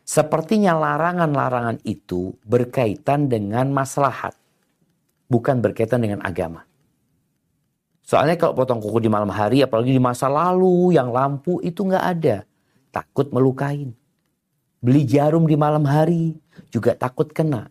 Sepertinya 0.01 0.73
larangan-larangan 0.73 1.85
itu 1.85 2.33
berkaitan 2.41 3.29
dengan 3.29 3.69
maslahat. 3.69 4.33
Bukan 5.29 5.61
berkaitan 5.61 6.01
dengan 6.01 6.25
agama. 6.25 6.65
Soalnya 8.01 8.33
kalau 8.41 8.57
potong 8.57 8.81
kuku 8.81 9.05
di 9.05 9.09
malam 9.13 9.29
hari, 9.29 9.61
apalagi 9.61 9.93
di 9.93 10.01
masa 10.01 10.25
lalu 10.25 10.97
yang 10.97 11.13
lampu 11.13 11.61
itu 11.61 11.85
nggak 11.85 12.05
ada. 12.17 12.41
Takut 12.89 13.29
melukain. 13.29 13.93
Beli 14.81 15.05
jarum 15.05 15.45
di 15.45 15.53
malam 15.53 15.85
hari 15.85 16.33
juga 16.73 16.97
takut 16.97 17.29
kena. 17.29 17.69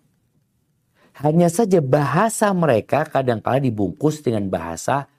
Hanya 1.19 1.51
saja 1.51 1.83
bahasa 1.83 2.55
mereka 2.55 3.03
kadang-kala 3.07 3.59
dibungkus 3.59 4.23
dengan 4.23 4.47
bahasa 4.47 5.11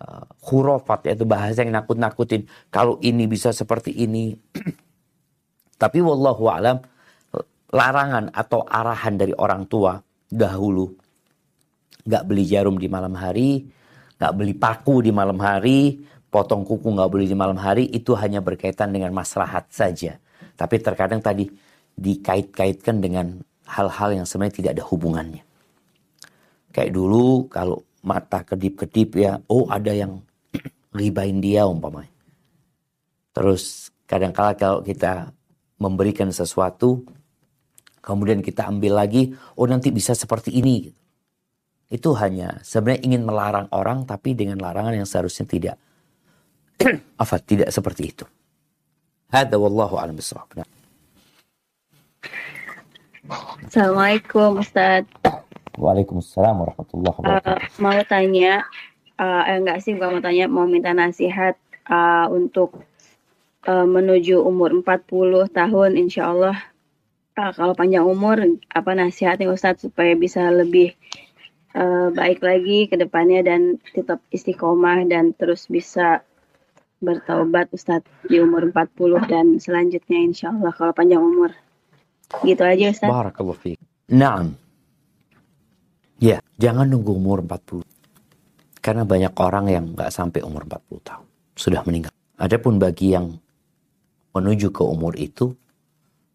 uh, 0.00 0.24
hurufat, 0.48 1.04
yaitu 1.12 1.28
bahasa 1.28 1.60
yang 1.60 1.76
nakut-nakutin. 1.76 2.48
Kalau 2.72 2.96
ini 3.04 3.28
bisa 3.28 3.52
seperti 3.52 3.92
ini. 3.92 4.32
Tapi 5.82 5.98
wallahu 6.00 6.48
alam 6.48 6.80
larangan 7.68 8.32
atau 8.32 8.64
arahan 8.64 9.14
dari 9.20 9.36
orang 9.36 9.68
tua 9.68 10.00
dahulu 10.26 10.88
nggak 12.08 12.24
beli 12.24 12.44
jarum 12.48 12.80
di 12.80 12.88
malam 12.88 13.12
hari, 13.12 13.68
nggak 14.16 14.32
beli 14.32 14.56
paku 14.56 15.04
di 15.04 15.12
malam 15.12 15.36
hari, 15.36 16.00
potong 16.32 16.64
kuku 16.64 16.88
nggak 16.88 17.10
beli 17.12 17.28
di 17.28 17.36
malam 17.36 17.60
hari, 17.60 17.84
itu 17.92 18.16
hanya 18.16 18.40
berkaitan 18.40 18.96
dengan 18.96 19.12
maslahat 19.12 19.68
saja. 19.68 20.16
Tapi 20.56 20.80
terkadang 20.80 21.20
tadi 21.20 21.44
dikait-kaitkan 22.00 22.96
dengan 23.04 23.36
hal-hal 23.68 24.10
yang 24.16 24.26
sebenarnya 24.26 24.56
tidak 24.64 24.70
ada 24.80 24.84
hubungannya. 24.88 25.44
Kayak 26.72 26.92
dulu 26.96 27.46
kalau 27.52 27.84
mata 28.00 28.40
kedip-kedip 28.40 29.20
ya, 29.20 29.36
oh 29.52 29.68
ada 29.68 29.92
yang 29.92 30.24
ribain 30.98 31.38
dia 31.38 31.68
umpamanya. 31.68 32.10
Terus 33.36 33.92
kadang-kala 34.08 34.56
kalau 34.56 34.80
kita 34.80 35.30
memberikan 35.78 36.32
sesuatu, 36.32 37.04
kemudian 38.00 38.40
kita 38.40 38.66
ambil 38.66 38.98
lagi, 39.04 39.36
oh 39.54 39.68
nanti 39.68 39.92
bisa 39.92 40.16
seperti 40.16 40.56
ini. 40.56 40.88
Itu 41.88 42.12
hanya 42.16 42.60
sebenarnya 42.64 43.00
ingin 43.04 43.22
melarang 43.24 43.66
orang 43.72 44.04
tapi 44.04 44.36
dengan 44.36 44.60
larangan 44.60 44.92
yang 44.92 45.08
seharusnya 45.08 45.48
tidak 45.48 45.76
apa 47.22 47.36
tidak 47.40 47.68
seperti 47.72 48.02
itu. 48.12 48.24
Hada 49.28 49.60
wallahu 49.60 50.00
a'lam. 50.00 50.16
Assalamualaikum 53.28 54.64
Ustaz. 54.64 55.04
Waalaikumsalam 55.76 56.64
warahmatullahi 56.64 57.16
wabarakatuh. 57.20 57.60
Uh, 57.60 57.60
mau 57.76 58.00
tanya, 58.08 58.64
uh, 59.20 59.44
eh, 59.44 59.60
enggak 59.60 59.84
sih 59.84 59.92
bukan 59.92 60.16
mau 60.16 60.22
tanya, 60.24 60.44
mau 60.48 60.64
minta 60.64 60.96
nasihat 60.96 61.60
uh, 61.92 62.32
untuk 62.32 62.80
uh, 63.68 63.84
menuju 63.84 64.40
umur 64.40 64.72
40 64.80 65.44
tahun 65.52 65.90
insya 66.00 66.32
Allah. 66.32 66.56
Uh, 67.36 67.52
kalau 67.52 67.76
panjang 67.76 68.08
umur, 68.08 68.40
apa 68.72 68.90
nasihatnya 68.96 69.52
Ustadz 69.52 69.84
supaya 69.84 70.16
bisa 70.16 70.48
lebih 70.48 70.96
uh, 71.76 72.08
baik 72.08 72.40
lagi 72.40 72.88
ke 72.88 72.96
depannya 72.96 73.44
dan 73.44 73.76
tetap 73.92 74.24
istiqomah 74.32 75.04
dan 75.04 75.36
terus 75.36 75.68
bisa 75.68 76.24
bertaubat 77.04 77.68
Ustadz 77.76 78.08
di 78.24 78.40
umur 78.40 78.72
40 78.72 79.28
dan 79.28 79.60
selanjutnya 79.60 80.16
insya 80.16 80.48
Allah 80.48 80.72
kalau 80.72 80.96
panjang 80.96 81.20
umur. 81.20 81.52
Gitu 82.44 82.62
aja 82.62 82.84
Ustadz. 82.92 83.08
Barakallahu 83.08 83.56
fiik. 83.56 83.78
Naam. 84.12 84.56
Ya, 86.18 86.42
jangan 86.60 86.90
nunggu 86.90 87.14
umur 87.14 87.40
40. 87.40 87.86
Karena 88.82 89.06
banyak 89.06 89.32
orang 89.38 89.66
yang 89.70 89.84
nggak 89.94 90.10
sampai 90.12 90.42
umur 90.44 90.66
40 90.66 91.00
tahun. 91.08 91.26
Sudah 91.54 91.82
meninggal. 91.86 92.12
Adapun 92.38 92.78
bagi 92.78 93.14
yang 93.14 93.34
menuju 94.34 94.70
ke 94.70 94.82
umur 94.84 95.18
itu, 95.18 95.50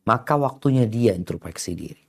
maka 0.03 0.35
waktunya 0.35 0.83
dia 0.83 1.15
introspeksi 1.15 1.71
diri. 1.77 2.03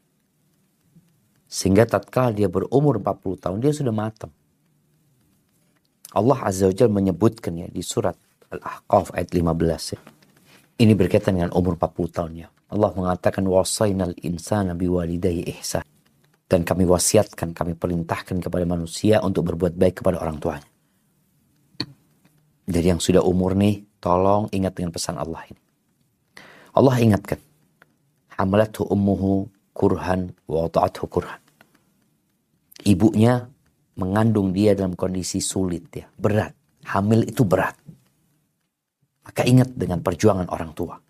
Sehingga 1.47 1.87
tatkala 1.87 2.35
dia 2.35 2.51
berumur 2.51 2.99
40 2.99 3.39
tahun, 3.39 3.59
dia 3.62 3.70
sudah 3.70 3.95
matang. 3.95 4.35
Allah 6.14 6.39
Azza 6.47 6.70
wa 6.70 6.74
Jalla 6.74 6.95
menyebutkan 6.95 7.59
ya 7.59 7.66
di 7.70 7.82
surat 7.82 8.14
Al-Ahqaf 8.55 9.14
ayat 9.18 9.30
15 9.35 9.95
ya. 9.95 10.01
Ini 10.75 10.93
berkaitan 10.99 11.39
dengan 11.39 11.55
umur 11.55 11.79
40 11.79 12.11
tahunnya. 12.11 12.49
Allah 12.75 12.91
mengatakan 12.97 13.47
wasainal 13.47 14.14
insana 14.27 14.75
biwalidayhi 14.75 15.47
ihsan. 15.59 15.87
Dan 16.45 16.66
kami 16.66 16.85
wasiatkan, 16.85 17.55
kami 17.55 17.79
perintahkan 17.79 18.43
kepada 18.43 18.66
manusia 18.66 19.22
untuk 19.22 19.55
berbuat 19.55 19.79
baik 19.79 20.03
kepada 20.03 20.20
orang 20.20 20.39
tuanya. 20.43 20.68
Jadi 22.64 22.87
yang 22.91 23.01
sudah 23.01 23.22
umur 23.22 23.55
nih, 23.55 23.87
tolong 24.03 24.51
ingat 24.51 24.77
dengan 24.77 24.93
pesan 24.93 25.16
Allah 25.16 25.47
ini. 25.47 25.61
Allah 26.75 26.97
ingatkan. 27.01 27.39
Hamalathu 28.35 28.91
ummuhu 28.91 29.47
kurhan 29.72 30.35
wa 30.51 30.66
kurhan 31.07 31.45
ibunya 32.85 33.49
mengandung 33.97 34.53
dia 34.53 34.77
dalam 34.77 34.95
kondisi 34.95 35.41
sulit 35.41 35.89
ya, 35.91 36.07
berat. 36.20 36.53
Hamil 36.85 37.25
itu 37.25 37.49
berat. 37.49 37.75
Maka 39.25 39.43
ingat 39.49 39.72
dengan 39.72 40.05
perjuangan 40.05 40.47
orang 40.53 40.72
tua. 40.77 41.01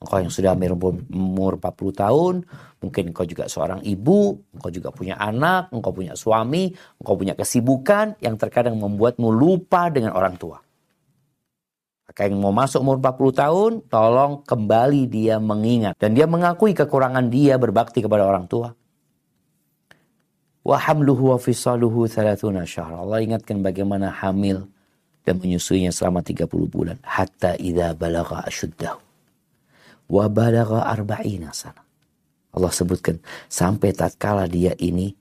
Engkau 0.00 0.16
yang 0.16 0.32
sudah 0.32 0.56
umur 1.12 1.60
40 1.60 1.92
tahun, 1.92 2.34
mungkin 2.80 3.12
engkau 3.12 3.28
juga 3.28 3.52
seorang 3.52 3.84
ibu, 3.84 4.32
engkau 4.56 4.72
juga 4.72 4.88
punya 4.88 5.20
anak, 5.20 5.68
engkau 5.76 5.92
punya 5.92 6.16
suami, 6.16 6.72
engkau 6.96 7.20
punya 7.20 7.36
kesibukan 7.36 8.16
yang 8.24 8.40
terkadang 8.40 8.80
membuatmu 8.80 9.28
lupa 9.28 9.92
dengan 9.92 10.16
orang 10.16 10.40
tua. 10.40 10.56
Maka 12.08 12.26
yang 12.26 12.40
mau 12.40 12.50
masuk 12.50 12.80
umur 12.80 12.96
40 12.96 13.42
tahun, 13.44 13.72
tolong 13.92 14.40
kembali 14.42 15.04
dia 15.04 15.36
mengingat. 15.36 15.94
Dan 16.00 16.16
dia 16.16 16.24
mengakui 16.24 16.72
kekurangan 16.72 17.28
dia 17.28 17.60
berbakti 17.60 18.00
kepada 18.00 18.24
orang 18.24 18.48
tua. 18.48 18.72
Wa 20.64 20.80
hamluhu 20.80 21.36
wa 21.36 21.38
fisaluhu 21.38 22.08
thalathuna 22.08 22.64
syahr. 22.64 23.04
Allah 23.04 23.20
ingatkan 23.20 23.60
bagaimana 23.60 24.08
hamil 24.10 24.64
dan 25.30 25.38
menyusuinya 25.38 25.94
selama 25.94 26.26
30 26.26 26.50
bulan. 26.66 26.98
Hatta 27.06 27.54
idha 27.54 27.94
balagha 27.94 28.42
asyuddahu. 28.50 28.98
Wa 30.10 30.26
balagha 30.26 30.90
arba'ina 30.90 31.54
sana. 31.54 31.86
Allah 32.50 32.74
sebutkan 32.74 33.22
sampai 33.46 33.94
tatkala 33.94 34.50
dia 34.50 34.74
ini 34.82 35.14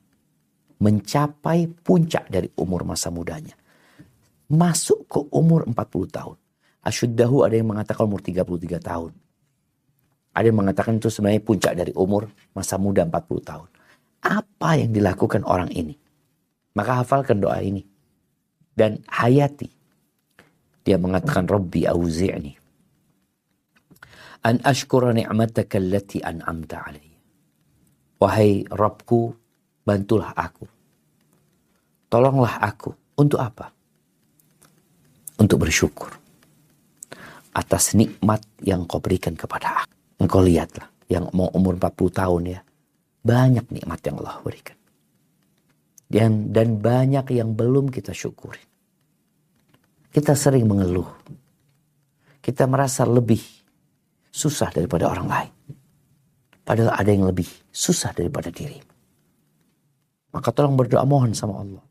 mencapai 0.82 1.70
puncak 1.86 2.26
dari 2.26 2.50
umur 2.58 2.82
masa 2.90 3.14
mudanya. 3.14 3.54
Masuk 4.50 5.06
ke 5.06 5.22
umur 5.30 5.70
40 5.70 5.78
tahun. 6.10 6.38
Asyuddahu 6.82 7.46
ada 7.46 7.54
yang 7.54 7.70
mengatakan 7.70 8.10
umur 8.10 8.26
33 8.26 8.82
tahun. 8.82 9.14
Ada 10.34 10.46
yang 10.50 10.58
mengatakan 10.58 10.98
itu 10.98 11.14
sebenarnya 11.14 11.46
puncak 11.46 11.78
dari 11.78 11.94
umur 11.94 12.34
masa 12.58 12.82
muda 12.82 13.06
40 13.06 13.46
tahun. 13.46 13.70
Apa 14.26 14.82
yang 14.82 14.90
dilakukan 14.90 15.46
orang 15.46 15.70
ini? 15.70 15.94
Maka 16.74 17.06
hafalkan 17.06 17.38
doa 17.38 17.62
ini. 17.62 17.86
Dan 18.74 19.06
hayati. 19.06 19.79
Dia 20.90 20.98
mengatakan 20.98 21.46
Rabbi 21.46 21.86
auzi'ni. 21.86 22.58
An 24.42 24.58
ashkura 24.66 25.14
ni'mataka 25.14 25.78
allati 25.78 26.18
an'amta 26.18 26.82
alayya. 26.82 27.20
Wahai 28.18 28.66
Rabbku, 28.66 29.30
bantulah 29.86 30.34
aku. 30.34 30.66
Tolonglah 32.10 32.58
aku. 32.58 32.90
Untuk 33.22 33.38
apa? 33.38 33.70
Untuk 35.38 35.62
bersyukur. 35.62 36.10
Atas 37.54 37.94
nikmat 37.94 38.42
yang 38.66 38.90
kau 38.90 38.98
berikan 38.98 39.38
kepada 39.38 39.86
aku. 39.86 39.94
Engkau 40.26 40.42
lihatlah. 40.42 40.90
Yang 41.06 41.30
mau 41.38 41.54
umur 41.54 41.78
40 41.78 42.18
tahun 42.18 42.42
ya. 42.58 42.60
Banyak 43.22 43.70
nikmat 43.70 44.00
yang 44.10 44.26
Allah 44.26 44.42
berikan. 44.42 44.78
Dan, 46.10 46.50
dan 46.50 46.82
banyak 46.82 47.30
yang 47.30 47.54
belum 47.54 47.94
kita 47.94 48.10
syukuri. 48.10 48.69
Kita 50.10 50.34
sering 50.34 50.66
mengeluh. 50.66 51.06
Kita 52.42 52.66
merasa 52.66 53.06
lebih 53.06 53.42
susah 54.34 54.74
daripada 54.74 55.06
orang 55.06 55.28
lain. 55.30 55.54
Padahal 56.66 56.94
ada 56.94 57.10
yang 57.10 57.26
lebih 57.26 57.50
susah 57.70 58.14
daripada 58.14 58.50
diri. 58.54 58.78
Maka 60.30 60.54
tolong 60.54 60.78
berdoa 60.78 61.06
mohon 61.06 61.34
sama 61.34 61.62
Allah. 61.62 61.84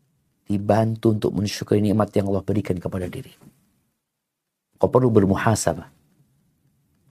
Dibantu 0.46 1.14
untuk 1.14 1.34
mensyukuri 1.34 1.82
nikmat 1.82 2.14
yang 2.14 2.30
Allah 2.30 2.46
berikan 2.46 2.78
kepada 2.78 3.10
diri. 3.10 3.34
Kau 4.78 4.86
perlu 4.86 5.10
bermuhasabah. 5.10 5.90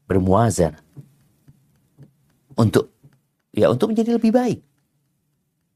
Bermuazan. 0.08 0.80
Untuk 2.56 2.96
ya 3.52 3.68
untuk 3.68 3.92
menjadi 3.92 4.16
lebih 4.16 4.32
baik. 4.32 4.60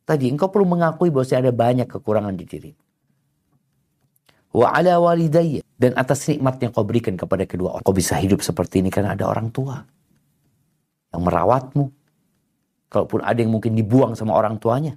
Tadi 0.08 0.32
engkau 0.32 0.50
perlu 0.50 0.66
mengakui 0.66 1.12
bahwa 1.12 1.28
ada 1.28 1.52
banyak 1.54 1.88
kekurangan 1.88 2.36
di 2.36 2.46
diri. 2.48 2.72
Wa 4.52 4.76
ala 4.76 5.00
walidayya. 5.00 5.64
Dan 5.82 5.98
atas 5.98 6.28
nikmat 6.30 6.62
yang 6.62 6.72
kau 6.76 6.86
berikan 6.86 7.18
kepada 7.18 7.48
kedua 7.48 7.80
orang. 7.80 7.84
Kau 7.88 7.96
bisa 7.96 8.20
hidup 8.20 8.46
seperti 8.46 8.86
ini 8.86 8.94
karena 8.94 9.18
ada 9.18 9.26
orang 9.26 9.50
tua. 9.50 9.82
Yang 11.10 11.22
merawatmu. 11.26 11.86
Kalaupun 12.92 13.20
ada 13.24 13.40
yang 13.40 13.56
mungkin 13.56 13.74
dibuang 13.74 14.14
sama 14.14 14.36
orang 14.36 14.60
tuanya. 14.60 14.94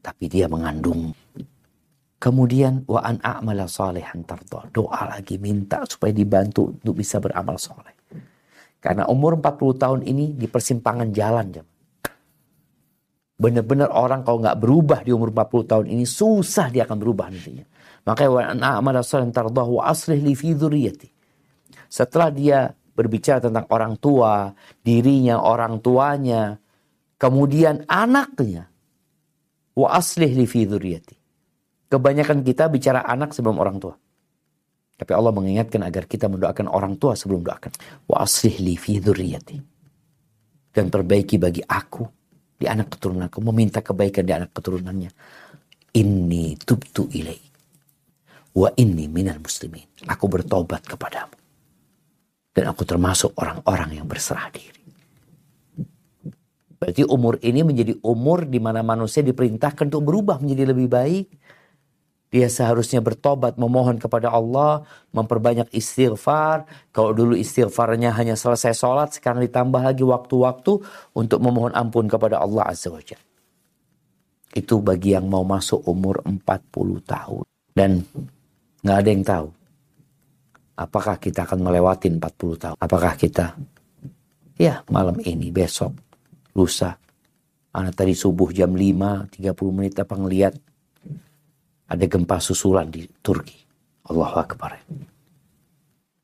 Tapi 0.00 0.24
dia 0.30 0.46
mengandung. 0.46 1.12
Kemudian 2.22 2.86
wa 2.86 3.02
an 3.02 3.18
a'mala 3.18 3.66
salihan. 3.66 4.22
Doa 4.70 5.10
lagi 5.10 5.42
minta 5.42 5.82
supaya 5.84 6.14
dibantu 6.14 6.70
untuk 6.70 6.94
bisa 6.94 7.18
beramal 7.18 7.58
soleh. 7.58 7.92
Karena 8.78 9.06
umur 9.10 9.38
40 9.38 9.82
tahun 9.82 10.00
ini 10.06 10.38
di 10.38 10.46
persimpangan 10.46 11.10
jalan. 11.10 11.54
Benar-benar 13.38 13.90
orang 13.90 14.22
kalau 14.22 14.38
nggak 14.38 14.58
berubah 14.58 15.02
di 15.02 15.10
umur 15.10 15.34
40 15.34 15.70
tahun 15.70 15.86
ini 15.90 16.06
susah 16.06 16.70
dia 16.70 16.86
akan 16.86 16.98
berubah 16.98 17.26
nantinya. 17.26 17.66
Makanya 18.02 18.30
wa 18.30 18.42
an 18.42 18.58
a'mala 18.60 19.00
wa 19.02 19.82
aslih 19.86 20.18
li 20.18 20.34
fi. 20.34 20.50
Setelah 21.86 22.28
dia 22.34 22.58
berbicara 22.92 23.38
tentang 23.38 23.66
orang 23.70 23.94
tua, 23.96 24.50
dirinya, 24.82 25.38
orang 25.38 25.78
tuanya, 25.78 26.58
kemudian 27.16 27.86
anaknya. 27.86 28.66
Wa 29.78 29.96
aslih 29.96 30.34
li 30.34 30.46
fi. 30.50 30.66
Kebanyakan 31.92 32.42
kita 32.42 32.66
bicara 32.72 33.04
anak 33.06 33.36
sebelum 33.36 33.60
orang 33.60 33.78
tua. 33.78 33.94
Tapi 34.98 35.12
Allah 35.18 35.32
mengingatkan 35.34 35.82
agar 35.82 36.06
kita 36.06 36.26
mendoakan 36.30 36.70
orang 36.70 36.94
tua 36.98 37.14
sebelum 37.14 37.42
doakan. 37.42 37.72
Wa 38.08 38.22
aslih 38.24 38.58
li 38.62 38.74
fi 38.74 38.98
dzurriyyati. 38.98 39.56
Dan 40.72 40.88
perbaiki 40.88 41.36
bagi 41.36 41.60
aku 41.60 42.02
di 42.56 42.64
anak 42.64 42.96
keturunanku, 42.96 43.44
meminta 43.44 43.84
kebaikan 43.84 44.24
di 44.24 44.32
anak 44.32 44.50
keturunannya. 44.56 45.10
Inni 45.92 46.56
tubtu 46.56 47.04
ilaik. 47.12 47.51
Wa 48.52 48.68
inni 48.76 49.08
minal 49.08 49.40
muslimin. 49.40 49.88
Aku 50.04 50.28
bertobat 50.28 50.84
kepadamu. 50.84 51.36
Dan 52.52 52.68
aku 52.68 52.84
termasuk 52.84 53.32
orang-orang 53.40 53.96
yang 53.96 54.04
berserah 54.04 54.52
diri. 54.52 54.82
Berarti 56.76 57.06
umur 57.06 57.38
ini 57.40 57.62
menjadi 57.62 57.94
umur 58.02 58.44
di 58.44 58.58
mana 58.58 58.82
manusia 58.82 59.22
diperintahkan 59.22 59.86
untuk 59.86 60.02
berubah 60.02 60.42
menjadi 60.42 60.74
lebih 60.74 60.90
baik. 60.90 61.26
Dia 62.32 62.48
seharusnya 62.48 63.04
bertobat, 63.04 63.60
memohon 63.60 64.00
kepada 64.00 64.32
Allah, 64.32 64.82
memperbanyak 65.12 65.68
istighfar. 65.70 66.64
Kalau 66.90 67.12
dulu 67.14 67.36
istighfarnya 67.36 68.10
hanya 68.16 68.34
selesai 68.34 68.72
sholat, 68.72 69.14
sekarang 69.14 69.44
ditambah 69.46 69.78
lagi 69.78 70.02
waktu-waktu 70.02 70.80
untuk 71.12 71.38
memohon 71.44 71.76
ampun 71.76 72.08
kepada 72.08 72.40
Allah 72.40 72.72
Azza 72.72 72.88
wa 72.88 73.04
Jalla. 73.04 73.22
Itu 74.56 74.82
bagi 74.82 75.14
yang 75.14 75.28
mau 75.28 75.44
masuk 75.44 75.84
umur 75.86 76.24
40 76.24 76.42
tahun. 77.04 77.44
Dan 77.72 78.02
nggak 78.82 78.96
ada 78.98 79.08
yang 79.08 79.24
tahu. 79.24 79.48
Apakah 80.76 81.16
kita 81.22 81.46
akan 81.46 81.62
melewati 81.62 82.10
40 82.10 82.62
tahun? 82.62 82.76
Apakah 82.80 83.14
kita, 83.14 83.54
ya 84.58 84.82
malam 84.90 85.18
ini, 85.22 85.54
besok, 85.54 85.94
lusa. 86.58 86.98
Anak 87.72 87.96
tadi 87.96 88.12
subuh 88.12 88.52
jam 88.52 88.76
5, 88.76 89.32
30 89.32 89.76
menit 89.76 89.96
apa 89.96 90.14
ngeliat 90.18 90.54
ada 91.88 92.04
gempa 92.08 92.36
susulan 92.40 92.88
di 92.88 93.08
Turki. 93.20 93.56
Allahu 94.08 94.36
Akbar. 94.40 94.76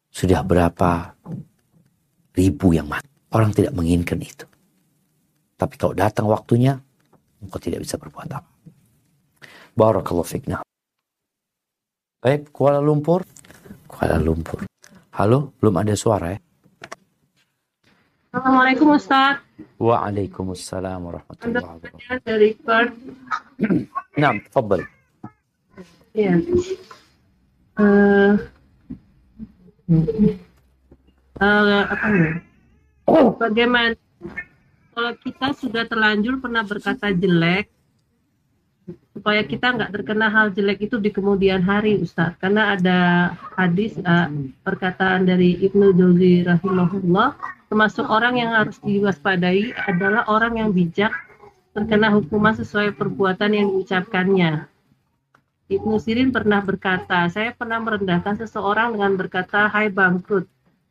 Sudah 0.08 0.42
berapa 0.42 1.14
ribu 2.34 2.74
yang 2.74 2.88
mati. 2.90 3.06
Orang 3.28 3.52
tidak 3.52 3.76
menginginkan 3.76 4.18
itu. 4.18 4.48
Tapi 5.58 5.74
kalau 5.76 5.92
datang 5.92 6.26
waktunya, 6.26 6.80
engkau 7.44 7.60
tidak 7.60 7.84
bisa 7.84 8.00
berbuat 8.00 8.28
apa. 8.32 8.50
Barakallahu 9.76 10.26
fikna. 10.26 10.64
Baik, 12.18 12.50
Kuala 12.50 12.82
Lumpur. 12.82 13.22
Kuala 13.86 14.18
Lumpur. 14.18 14.66
Halo, 15.14 15.54
belum 15.62 15.74
ada 15.78 15.94
suara 15.94 16.34
ya? 16.34 16.38
Assalamualaikum 18.34 18.90
Ustaz. 18.90 19.38
Waalaikumsalam 19.78 20.98
warahmatullahi 20.98 21.62
wabarakatuh. 21.62 22.18
Dari 22.26 22.58
Perth. 22.58 22.98
Nah, 24.18 24.34
tafadhal. 24.50 24.82
Ya. 26.10 26.34
Eh, 27.78 28.34
eh, 31.38 31.82
apa 31.86 32.06
ya? 32.18 32.30
Bagaimana 33.38 33.94
kalau 34.90 35.14
kita 35.22 35.54
sudah 35.54 35.86
terlanjur 35.86 36.42
pernah 36.42 36.66
berkata 36.66 37.14
jelek, 37.14 37.70
supaya 39.12 39.42
kita 39.44 39.74
nggak 39.74 39.92
terkena 39.92 40.30
hal 40.30 40.54
jelek 40.54 40.88
itu 40.88 40.96
di 41.02 41.10
kemudian 41.12 41.60
hari, 41.60 42.00
Ustaz. 42.00 42.38
Karena 42.40 42.76
ada 42.76 42.98
hadis 43.58 43.98
eh, 43.98 44.28
perkataan 44.64 45.28
dari 45.28 45.58
Ibnu 45.64 45.92
Jauzi 45.96 46.46
rahimahullah, 46.46 47.36
termasuk 47.68 48.06
orang 48.08 48.40
yang 48.40 48.50
harus 48.54 48.80
diwaspadai 48.80 49.76
adalah 49.88 50.24
orang 50.30 50.60
yang 50.60 50.70
bijak 50.72 51.12
terkena 51.76 52.10
hukuman 52.10 52.56
sesuai 52.56 52.96
perbuatan 52.96 53.50
yang 53.54 53.66
diucapkannya. 53.70 54.66
Ibnu 55.68 56.00
Sirin 56.00 56.32
pernah 56.32 56.64
berkata, 56.64 57.28
saya 57.28 57.52
pernah 57.52 57.76
merendahkan 57.76 58.40
seseorang 58.40 58.96
dengan 58.96 59.20
berkata, 59.20 59.68
hai 59.68 59.92
bangkrut. 59.92 60.48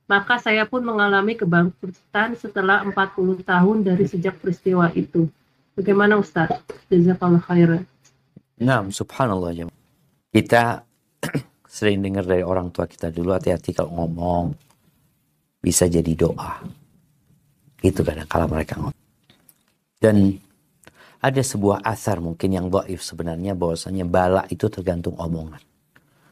Maka 0.07 0.39
saya 0.39 0.63
pun 0.63 0.85
mengalami 0.85 1.35
kebangkrutan 1.35 2.37
setelah 2.37 2.85
40 2.85 3.43
tahun 3.43 3.77
dari 3.83 4.05
sejak 4.07 4.39
peristiwa 4.39 4.87
itu. 4.95 5.27
Bagaimana 5.77 6.17
Ustaz? 6.17 6.49
Jazakallah 6.89 7.37
khairan. 7.45 7.85
Nah, 8.57 8.81
subhanallah 8.89 9.53
ya. 9.53 9.69
Kita 10.33 10.81
sering 11.77 12.01
dengar 12.01 12.25
dari 12.25 12.41
orang 12.41 12.73
tua 12.73 12.89
kita 12.89 13.13
dulu 13.13 13.37
hati-hati 13.37 13.77
kalau 13.77 13.93
ngomong 13.93 14.57
bisa 15.61 15.85
jadi 15.85 16.09
doa. 16.17 16.65
Itu 17.85 18.01
kadang 18.01 18.25
kala 18.25 18.49
mereka 18.49 18.81
ngomong. 18.81 19.05
Dan 20.01 20.33
ada 21.21 21.41
sebuah 21.45 21.85
asar 21.85 22.25
mungkin 22.25 22.57
yang 22.57 22.73
dhaif 22.73 23.05
sebenarnya 23.05 23.53
bahwasanya 23.53 24.09
bala 24.09 24.49
itu 24.49 24.65
tergantung 24.73 25.13
omongan. 25.21 25.61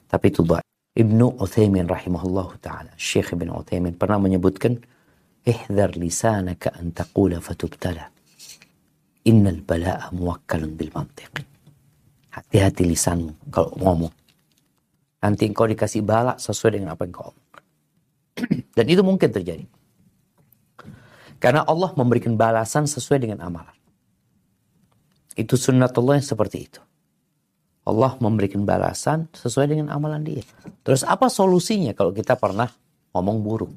Tapi 0.10 0.26
itu 0.34 0.42
dhaif. 0.42 0.66
Ibnu 0.96 1.38
Uthaymin 1.44 1.86
rahimahullah 1.92 2.50
ta'ala, 2.64 2.92
Syekh 2.96 3.36
Ibn 3.36 3.52
Uthaymin 3.62 4.00
pernah 4.00 4.16
menyebutkan, 4.16 4.80
Ihdar 5.46 5.94
lisanaka 5.94 6.74
an 6.74 6.96
taqula 6.96 7.38
fatubtala. 7.38 8.15
Innal 9.26 9.66
bala'a 9.66 10.14
muwakkalun 10.14 10.78
bil 10.78 10.94
mantiq. 10.94 11.42
Hati-hati 12.30 12.86
lisanmu 12.86 13.50
kalau 13.50 13.74
ngomong. 13.80 14.14
Nanti 15.26 15.50
engkau 15.50 15.66
dikasih 15.66 16.06
bala 16.06 16.38
sesuai 16.38 16.78
dengan 16.78 16.94
apa 16.94 17.10
yang 17.10 17.14
kau. 17.18 17.34
Dan 18.78 18.86
itu 18.86 19.02
mungkin 19.02 19.34
terjadi. 19.34 19.66
Karena 21.42 21.66
Allah 21.66 21.90
memberikan 21.98 22.38
balasan 22.38 22.86
sesuai 22.86 23.26
dengan 23.26 23.42
amalan. 23.42 23.74
Itu 25.34 25.58
sunnatullah 25.58 26.22
yang 26.22 26.28
seperti 26.28 26.58
itu. 26.62 26.82
Allah 27.86 28.18
memberikan 28.18 28.66
balasan 28.66 29.30
sesuai 29.34 29.74
dengan 29.74 29.94
amalan 29.94 30.26
dia. 30.26 30.42
Terus 30.82 31.06
apa 31.06 31.30
solusinya 31.30 31.94
kalau 31.94 32.14
kita 32.14 32.34
pernah 32.34 32.70
ngomong 33.14 33.38
buruk? 33.46 33.74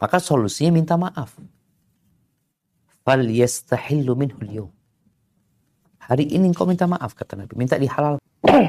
Maka 0.00 0.20
solusinya 0.20 0.72
minta 0.72 0.96
maaf. 0.96 1.36
Fal 3.04 3.28
yastahillu 3.28 4.16
minhu 4.16 4.40
al 4.40 4.72
Hari 6.04 6.36
ini 6.36 6.52
engkau 6.52 6.68
minta 6.68 6.84
maaf 6.84 7.16
kata 7.16 7.36
Nabi, 7.36 7.56
minta 7.56 7.80
dihalal. 7.80 8.20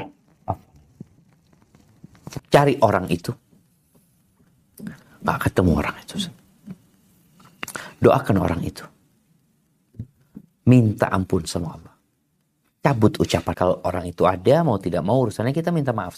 Cari 2.52 2.80
orang 2.80 3.08
itu. 3.12 3.32
Nggak 5.20 5.38
ketemu 5.48 5.70
orang 5.76 5.96
itu. 6.00 6.16
Doakan 8.00 8.36
orang 8.40 8.60
itu. 8.64 8.84
Minta 10.68 11.12
ampun 11.12 11.44
sama 11.44 11.76
Allah. 11.76 11.94
Cabut 12.80 13.20
ucapan. 13.20 13.52
Kalau 13.52 13.76
orang 13.84 14.08
itu 14.08 14.24
ada, 14.24 14.64
mau 14.64 14.80
tidak 14.80 15.04
mau 15.04 15.20
urusannya 15.20 15.52
kita 15.52 15.68
minta 15.72 15.92
maaf. 15.92 16.16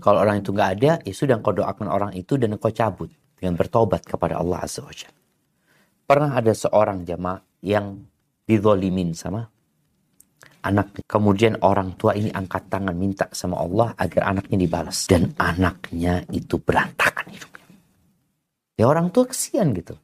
Kalau 0.00 0.18
orang 0.20 0.40
itu 0.40 0.54
nggak 0.54 0.70
ada, 0.80 0.92
ya 1.04 1.12
sudah 1.12 1.36
engkau 1.36 1.52
doakan 1.52 1.92
orang 1.92 2.12
itu 2.16 2.40
dan 2.40 2.56
engkau 2.56 2.72
cabut. 2.72 3.12
Dengan 3.36 3.60
bertobat 3.60 4.08
kepada 4.08 4.40
Allah 4.40 4.64
Azza 4.64 4.80
wa 4.80 4.94
Jalla. 4.94 5.13
Pernah 6.04 6.36
ada 6.36 6.52
seorang 6.52 7.08
jamaah 7.08 7.40
yang 7.64 7.96
dizolimin 8.44 9.16
sama 9.16 9.40
anak. 10.64 11.04
Kemudian 11.04 11.60
orang 11.60 11.96
tua 11.96 12.16
ini 12.16 12.32
angkat 12.32 12.72
tangan 12.72 12.96
minta 12.96 13.28
sama 13.32 13.60
Allah 13.60 13.92
agar 13.96 14.32
anaknya 14.32 14.56
dibalas. 14.64 15.08
Dan 15.08 15.32
anaknya 15.36 16.24
itu 16.32 16.56
berantakan 16.60 17.28
hidupnya. 17.28 17.66
Ya 18.80 18.84
orang 18.88 19.12
tua 19.12 19.28
kesian 19.28 19.76
gitu. 19.76 19.96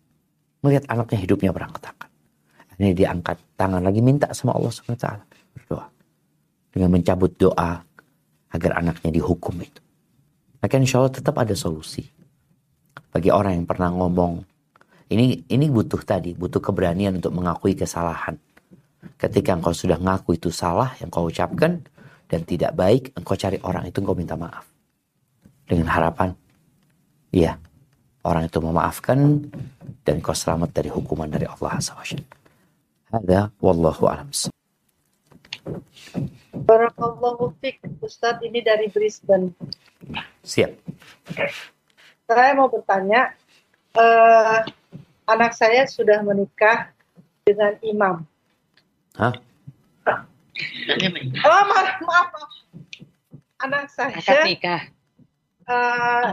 Melihat 0.61 0.85
anaknya 0.93 1.19
hidupnya 1.21 1.51
berantakan. 1.53 2.09
Ini 2.81 2.97
dia 2.97 3.13
angkat 3.13 3.37
tangan 3.61 3.85
lagi 3.85 4.01
minta 4.01 4.33
sama 4.33 4.57
Allah 4.57 4.73
SWT. 4.73 5.09
Berdoa. 5.57 5.85
Dengan 6.73 6.97
mencabut 6.97 7.33
doa 7.37 7.81
agar 8.53 8.73
anaknya 8.81 9.11
dihukum 9.21 9.57
itu. 9.61 9.81
Maka 10.61 10.77
insya 10.77 11.01
Allah 11.01 11.13
tetap 11.13 11.37
ada 11.41 11.53
solusi. 11.57 12.05
Bagi 13.11 13.33
orang 13.33 13.59
yang 13.59 13.67
pernah 13.67 13.91
ngomong, 13.91 14.45
ini 15.11 15.43
ini 15.51 15.67
butuh 15.67 16.01
tadi, 16.07 16.33
butuh 16.39 16.63
keberanian 16.63 17.19
untuk 17.19 17.35
mengakui 17.35 17.75
kesalahan. 17.75 18.39
Ketika 19.19 19.59
engkau 19.59 19.75
sudah 19.75 19.99
ngaku 19.99 20.39
itu 20.39 20.55
salah 20.55 20.95
yang 21.03 21.11
kau 21.11 21.27
ucapkan 21.27 21.83
dan 22.31 22.41
tidak 22.47 22.73
baik, 22.79 23.11
engkau 23.19 23.35
cari 23.35 23.59
orang 23.67 23.91
itu 23.91 23.99
engkau 23.99 24.15
minta 24.15 24.39
maaf. 24.39 24.65
Dengan 25.67 25.91
harapan, 25.91 26.31
iya, 27.35 27.59
orang 28.23 28.47
itu 28.47 28.59
memaafkan 28.63 29.51
dan 30.07 30.23
kau 30.23 30.37
selamat 30.37 30.71
dari 30.71 30.91
hukuman 30.93 31.27
dari 31.27 31.51
Allah 31.51 31.83
SWT. 31.83 32.23
Ada 33.11 33.51
wallahu 33.59 34.07
a'lam. 34.07 34.31
Barakallahu 36.55 37.51
fiq, 37.59 37.83
Ustadz 37.99 38.47
ini 38.47 38.63
dari 38.63 38.87
Brisbane. 38.87 39.51
Siap. 40.47 40.71
Saya 42.31 42.55
mau 42.55 42.71
bertanya, 42.71 43.35
eh, 43.97 44.59
anak 45.27 45.53
saya 45.55 45.87
sudah 45.87 46.23
menikah 46.23 46.91
dengan 47.43 47.75
imam. 47.83 48.17
Hah? 49.17 49.35
Oh, 51.41 51.63
maaf, 51.73 51.89
maaf. 52.05 52.29
maaf. 52.31 52.51
Anak 53.61 53.93
saya 53.93 54.17
Akad 54.17 54.45
nikah. 54.49 54.83
eh, 55.69 56.27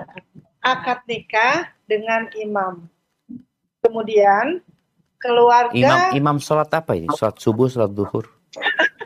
akad 0.64 1.00
nikah 1.08 1.56
dengan 1.86 2.28
imam. 2.36 2.88
Kemudian 3.84 4.60
keluarga 5.18 5.72
Imam 5.74 6.00
imam 6.14 6.38
sholat 6.40 6.68
apa 6.72 6.96
ini? 6.96 7.08
Sholat 7.16 7.40
subuh, 7.40 7.68
sholat 7.72 7.92
duhur. 7.92 8.26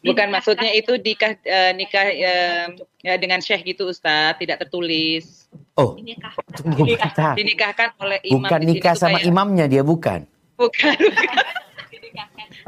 Bukan 0.00 0.28
maksudnya 0.30 0.70
itu 0.70 0.94
nikah 0.96 1.34
eh, 1.40 1.72
nikah 1.72 2.06
eh, 2.06 2.64
ya 3.00 3.14
dengan 3.16 3.38
syekh 3.38 3.66
gitu 3.66 3.88
Ustaz, 3.88 4.38
tidak 4.38 4.62
tertulis. 4.62 5.46
Oh, 5.74 5.94
bentar. 5.94 7.34
Dinikahkan 7.34 7.94
oleh 7.98 8.18
imam 8.26 8.46
Bukan 8.46 8.60
nikah 8.62 8.94
sama 8.94 9.18
kayak- 9.18 9.26
imamnya 9.26 9.66
dia 9.66 9.82
bukan. 9.82 10.26
Bukan, 10.58 10.96
bukan. 10.96 11.38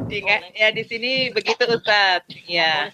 Nikah- 0.07 0.43
ya 0.53 0.69
di 0.71 0.83
sini 0.85 1.31
begitu 1.31 1.67
Ustaz. 1.67 2.23
Ya. 2.47 2.91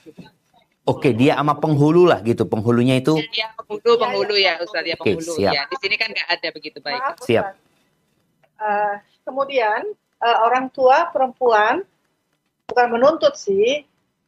Oke, 0.87 1.11
dia 1.11 1.35
sama 1.35 1.59
penghulu 1.59 2.07
lah 2.07 2.23
gitu. 2.23 2.47
Penghulunya 2.47 2.97
itu 2.97 3.19
Ya 3.35 3.51
penghulu 3.53 3.99
penghulu 3.99 4.35
ya 4.39 4.57
Ustaz 4.63 4.87
ya 4.87 4.95
Oke, 4.95 5.19
penghulu 5.19 5.33
siap. 5.35 5.53
ya. 5.53 5.63
Di 5.67 5.77
sini 5.83 5.95
kan 5.99 6.09
nggak 6.09 6.29
ada 6.31 6.49
begitu 6.51 6.79
baik. 6.79 7.03
Maaf, 7.03 7.19
siap. 7.21 7.45
Eh, 8.57 8.95
kemudian 9.23 9.83
eh, 10.17 10.39
orang 10.41 10.71
tua 10.71 11.11
perempuan 11.11 11.83
bukan 12.67 12.87
menuntut 12.99 13.35
sih 13.39 13.87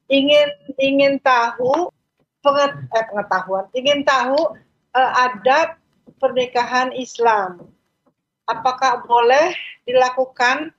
ingin 0.09 0.49
ingin 0.78 1.18
tahu 1.20 1.91
penget- 2.41 2.86
eh, 2.95 3.05
pengetahuan 3.11 3.66
ingin 3.74 4.07
tahu 4.07 4.55
eh, 4.95 5.12
adab 5.26 5.76
pernikahan 6.22 6.95
Islam 6.95 7.66
apakah 8.47 9.05
boleh 9.05 9.53
dilakukan 9.84 10.70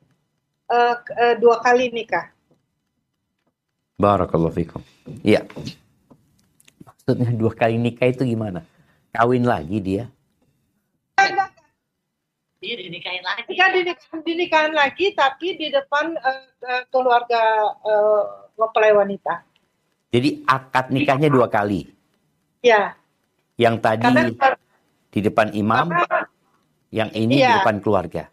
eh, 0.71 0.95
eh, 1.19 1.35
dua 1.37 1.59
kali 1.59 1.91
nikah 1.91 2.31
Barakallahu 3.99 4.55
fikum. 4.55 4.79
Iya. 5.27 5.43
Maksudnya 6.87 7.35
dua 7.35 7.51
kali 7.51 7.75
nikah 7.75 8.07
itu 8.07 8.23
gimana? 8.23 8.63
Kawin 9.11 9.43
lagi 9.43 9.83
dia? 9.83 10.07
Iya 12.59 12.75
dinikahin 12.75 13.23
lagi. 13.23 13.55
Dinik- 13.55 14.23
dinikahin 14.27 14.73
lagi 14.75 15.15
tapi 15.15 15.55
di 15.55 15.71
depan 15.71 16.11
eh, 16.11 16.43
eh, 16.59 16.83
keluarga 16.91 17.39
eh, 17.79 18.23
mempelai 18.59 18.91
wanita. 18.91 19.47
Jadi 20.11 20.43
akad 20.43 20.91
nikahnya 20.91 21.31
dua 21.31 21.47
kali. 21.47 21.87
Ya. 22.59 22.99
Yang 23.55 23.75
tadi 23.79 24.03
Karena 24.03 24.55
di 25.09 25.19
depan 25.23 25.47
imam, 25.55 25.87
yang 26.91 27.09
ini 27.15 27.39
di 27.39 27.45
Iya. 27.47 27.63
depan 27.63 27.79
keluarga. 27.79 28.27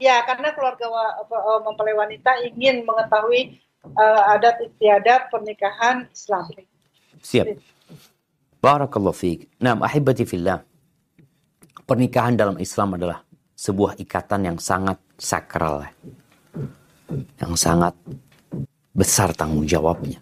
Ya, 0.00 0.18
karena 0.24 0.50
keluarga 0.56 0.88
eh, 1.28 1.60
mempelai 1.60 1.92
wanita 1.92 2.30
ingin 2.48 2.88
mengetahui 2.88 3.60
eh, 3.84 4.22
adat 4.32 4.64
istiadat 4.64 5.28
pernikahan 5.28 6.08
Islam. 6.08 6.48
Siap. 7.20 7.46
Barakallahu 8.64 9.12
fiik. 9.12 9.60
Nah, 9.60 9.76
ahibati 9.82 10.24
fillah. 10.24 10.64
Pernikahan 11.84 12.38
dalam 12.38 12.56
Islam 12.62 12.94
adalah 12.94 13.26
sebuah 13.62 13.94
ikatan 14.02 14.50
yang 14.50 14.58
sangat 14.58 14.98
sakral. 15.14 15.86
ya. 15.86 15.90
Yang 17.46 17.54
sangat 17.62 17.94
besar 18.90 19.30
tanggung 19.38 19.62
jawabnya. 19.62 20.18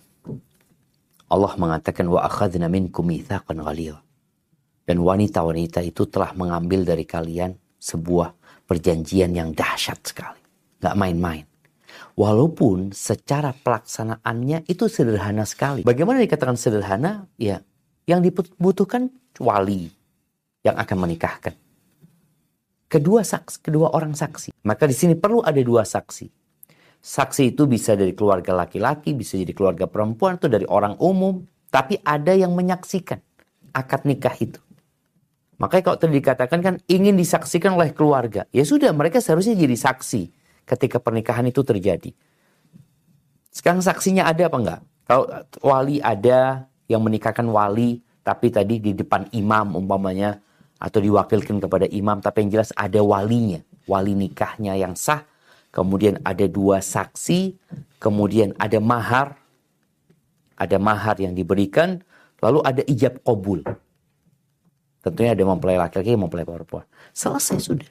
Allah 1.30 1.52
mengatakan 1.56 2.04
wa 2.12 2.20
akhadna 2.20 2.68
minkum 2.68 3.08
mitsaqan 3.08 3.64
ghalidha. 3.64 4.04
Dan 4.84 5.00
wanita-wanita 5.00 5.80
itu 5.86 6.04
telah 6.10 6.36
mengambil 6.36 6.84
dari 6.84 7.06
kalian 7.08 7.56
sebuah 7.80 8.34
perjanjian 8.68 9.32
yang 9.32 9.56
dahsyat 9.56 10.02
sekali. 10.04 10.42
Nggak 10.82 10.96
main-main. 10.98 11.44
Walaupun 12.18 12.92
secara 12.92 13.54
pelaksanaannya 13.54 14.68
itu 14.68 14.90
sederhana 14.90 15.46
sekali. 15.46 15.86
Bagaimana 15.86 16.20
dikatakan 16.20 16.58
sederhana? 16.58 17.30
Ya, 17.38 17.62
yang 18.04 18.20
dibutuhkan 18.20 19.08
wali 19.38 19.88
yang 20.66 20.76
akan 20.76 20.96
menikahkan. 21.06 21.54
Kedua 22.90 23.22
saksi, 23.22 23.62
kedua 23.62 23.94
orang 23.94 24.18
saksi. 24.18 24.50
Maka 24.66 24.90
di 24.90 24.96
sini 24.98 25.14
perlu 25.14 25.46
ada 25.46 25.62
dua 25.62 25.86
saksi. 25.86 26.26
Saksi 26.98 27.54
itu 27.54 27.70
bisa 27.70 27.94
dari 27.94 28.12
keluarga 28.18 28.50
laki-laki, 28.50 29.14
bisa 29.14 29.38
jadi 29.38 29.54
keluarga 29.54 29.86
perempuan, 29.86 30.42
atau 30.42 30.50
dari 30.50 30.66
orang 30.66 30.98
umum. 30.98 31.46
Tapi 31.70 32.02
ada 32.02 32.34
yang 32.34 32.50
menyaksikan 32.50 33.22
akad 33.70 34.02
nikah 34.02 34.34
itu. 34.42 34.58
Makanya 35.62 35.82
kalau 35.86 35.98
tadi 36.02 36.18
dikatakan 36.18 36.58
kan 36.66 36.74
ingin 36.90 37.14
disaksikan 37.14 37.78
oleh 37.78 37.94
keluarga. 37.94 38.50
Ya 38.50 38.66
sudah, 38.66 38.90
mereka 38.90 39.22
seharusnya 39.22 39.54
jadi 39.54 39.76
saksi 39.78 40.34
ketika 40.66 40.98
pernikahan 40.98 41.46
itu 41.46 41.62
terjadi. 41.62 42.10
Sekarang 43.54 43.86
saksinya 43.86 44.26
ada 44.26 44.50
apa 44.50 44.56
enggak? 44.58 44.80
Kalau 45.06 45.24
wali 45.62 46.02
ada 46.02 46.66
yang 46.90 47.06
menikahkan 47.06 47.46
wali, 47.46 48.02
tapi 48.26 48.50
tadi 48.50 48.82
di 48.82 48.98
depan 48.98 49.30
imam 49.30 49.78
umpamanya, 49.78 50.42
atau 50.80 50.98
diwakilkan 50.98 51.60
kepada 51.60 51.84
imam, 51.92 52.24
tapi 52.24 52.48
yang 52.48 52.58
jelas 52.58 52.72
ada 52.72 53.04
walinya, 53.04 53.60
wali 53.84 54.16
nikahnya 54.16 54.80
yang 54.80 54.96
sah, 54.96 55.28
kemudian 55.68 56.16
ada 56.24 56.48
dua 56.48 56.80
saksi, 56.80 57.52
kemudian 58.00 58.56
ada 58.56 58.80
mahar, 58.80 59.36
ada 60.56 60.76
mahar 60.80 61.20
yang 61.20 61.36
diberikan, 61.36 62.00
lalu 62.40 62.64
ada 62.64 62.80
ijab 62.88 63.20
kabul. 63.20 63.60
Tentunya 65.04 65.36
ada 65.36 65.44
mempelai 65.44 65.80
laki-laki, 65.80 66.16
mempelai 66.16 66.44
perempuan. 66.48 66.84
Selesai 67.12 67.60
sudah. 67.60 67.90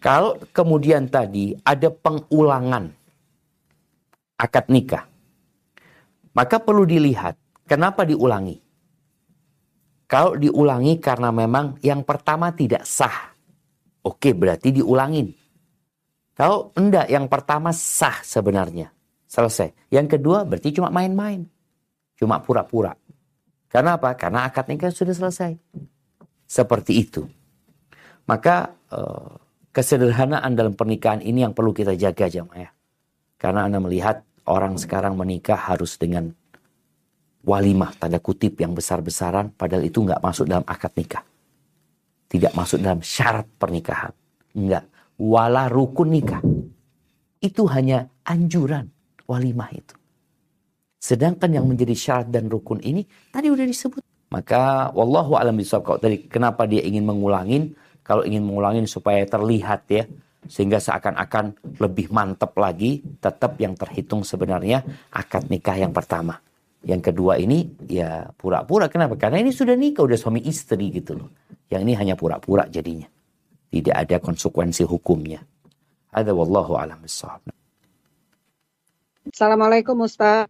Kalau 0.00 0.36
kemudian 0.52 1.08
tadi 1.08 1.56
ada 1.64 1.88
pengulangan 1.88 2.92
akad 4.36 4.68
nikah, 4.68 5.08
maka 6.36 6.60
perlu 6.60 6.84
dilihat 6.84 7.36
kenapa 7.64 8.04
diulangi. 8.04 8.65
Kalau 10.06 10.38
diulangi 10.38 11.02
karena 11.02 11.34
memang 11.34 11.82
yang 11.82 12.06
pertama 12.06 12.54
tidak 12.54 12.86
sah, 12.86 13.34
oke 14.06 14.30
berarti 14.38 14.70
diulangin. 14.70 15.34
Kalau 16.36 16.70
enggak, 16.78 17.10
yang 17.10 17.26
pertama 17.26 17.74
sah 17.74 18.22
sebenarnya, 18.22 18.92
selesai. 19.26 19.90
Yang 19.90 20.18
kedua 20.18 20.46
berarti 20.46 20.70
cuma 20.70 20.94
main-main, 20.94 21.42
cuma 22.14 22.38
pura-pura. 22.38 22.94
Karena 23.66 23.98
apa? 23.98 24.14
Karena 24.14 24.46
akad 24.46 24.70
nikah 24.70 24.94
sudah 24.94 25.16
selesai. 25.16 25.58
Seperti 26.46 26.92
itu. 27.02 27.26
Maka 28.30 28.70
eh, 28.94 29.32
kesederhanaan 29.74 30.54
dalam 30.54 30.78
pernikahan 30.78 31.18
ini 31.18 31.42
yang 31.42 31.52
perlu 31.52 31.74
kita 31.74 31.98
jaga 31.98 32.30
jamaah. 32.30 32.70
Karena 33.36 33.66
Anda 33.66 33.82
melihat 33.82 34.22
orang 34.46 34.78
sekarang 34.78 35.18
menikah 35.18 35.58
harus 35.58 35.98
dengan 35.98 36.30
walimah 37.46 37.94
tanda 37.94 38.18
kutip 38.18 38.58
yang 38.58 38.74
besar-besaran 38.74 39.54
padahal 39.54 39.86
itu 39.86 40.02
nggak 40.02 40.18
masuk 40.18 40.50
dalam 40.50 40.66
akad 40.66 40.92
nikah. 40.98 41.22
Tidak 42.26 42.52
masuk 42.58 42.82
dalam 42.82 43.00
syarat 43.06 43.46
pernikahan. 43.54 44.10
Enggak. 44.58 44.90
Wala 45.16 45.70
rukun 45.70 46.10
nikah. 46.10 46.42
Itu 47.38 47.70
hanya 47.70 48.10
anjuran 48.26 48.90
walimah 49.30 49.70
itu. 49.70 49.94
Sedangkan 50.98 51.54
yang 51.54 51.70
menjadi 51.70 51.94
syarat 51.94 52.28
dan 52.34 52.50
rukun 52.50 52.82
ini 52.82 53.06
tadi 53.30 53.46
udah 53.46 53.62
disebut. 53.62 54.02
Maka 54.26 54.90
wallahu 54.90 55.38
alam 55.38 55.54
bisawab 55.54 55.86
kalau 55.86 56.00
tadi 56.02 56.26
kenapa 56.26 56.66
dia 56.66 56.82
ingin 56.82 57.06
mengulangin 57.06 57.78
kalau 58.02 58.26
ingin 58.26 58.42
mengulangin 58.42 58.90
supaya 58.90 59.22
terlihat 59.22 59.86
ya 59.86 60.02
sehingga 60.50 60.82
seakan-akan 60.82 61.78
lebih 61.78 62.10
mantap 62.10 62.58
lagi 62.58 63.06
tetap 63.22 63.54
yang 63.62 63.78
terhitung 63.78 64.26
sebenarnya 64.26 64.82
akad 65.14 65.46
nikah 65.46 65.78
yang 65.78 65.94
pertama. 65.94 66.42
Yang 66.86 67.10
kedua 67.10 67.34
ini 67.42 67.66
ya 67.90 68.30
pura-pura 68.38 68.86
kenapa? 68.86 69.18
Karena 69.18 69.42
ini 69.42 69.50
sudah 69.50 69.74
nikah 69.74 70.06
udah 70.06 70.14
suami 70.14 70.38
istri 70.46 70.94
gitu 70.94 71.18
loh. 71.18 71.34
Yang 71.66 71.82
ini 71.82 71.92
hanya 71.98 72.14
pura-pura 72.14 72.70
jadinya. 72.70 73.10
Tidak 73.74 73.90
ada 73.90 74.22
konsekuensi 74.22 74.86
hukumnya. 74.86 75.42
Ada 76.14 76.30
wallahu 76.30 76.78
alam. 76.78 77.02
Assalamualaikum 79.26 79.98
Ustaz. 80.06 80.46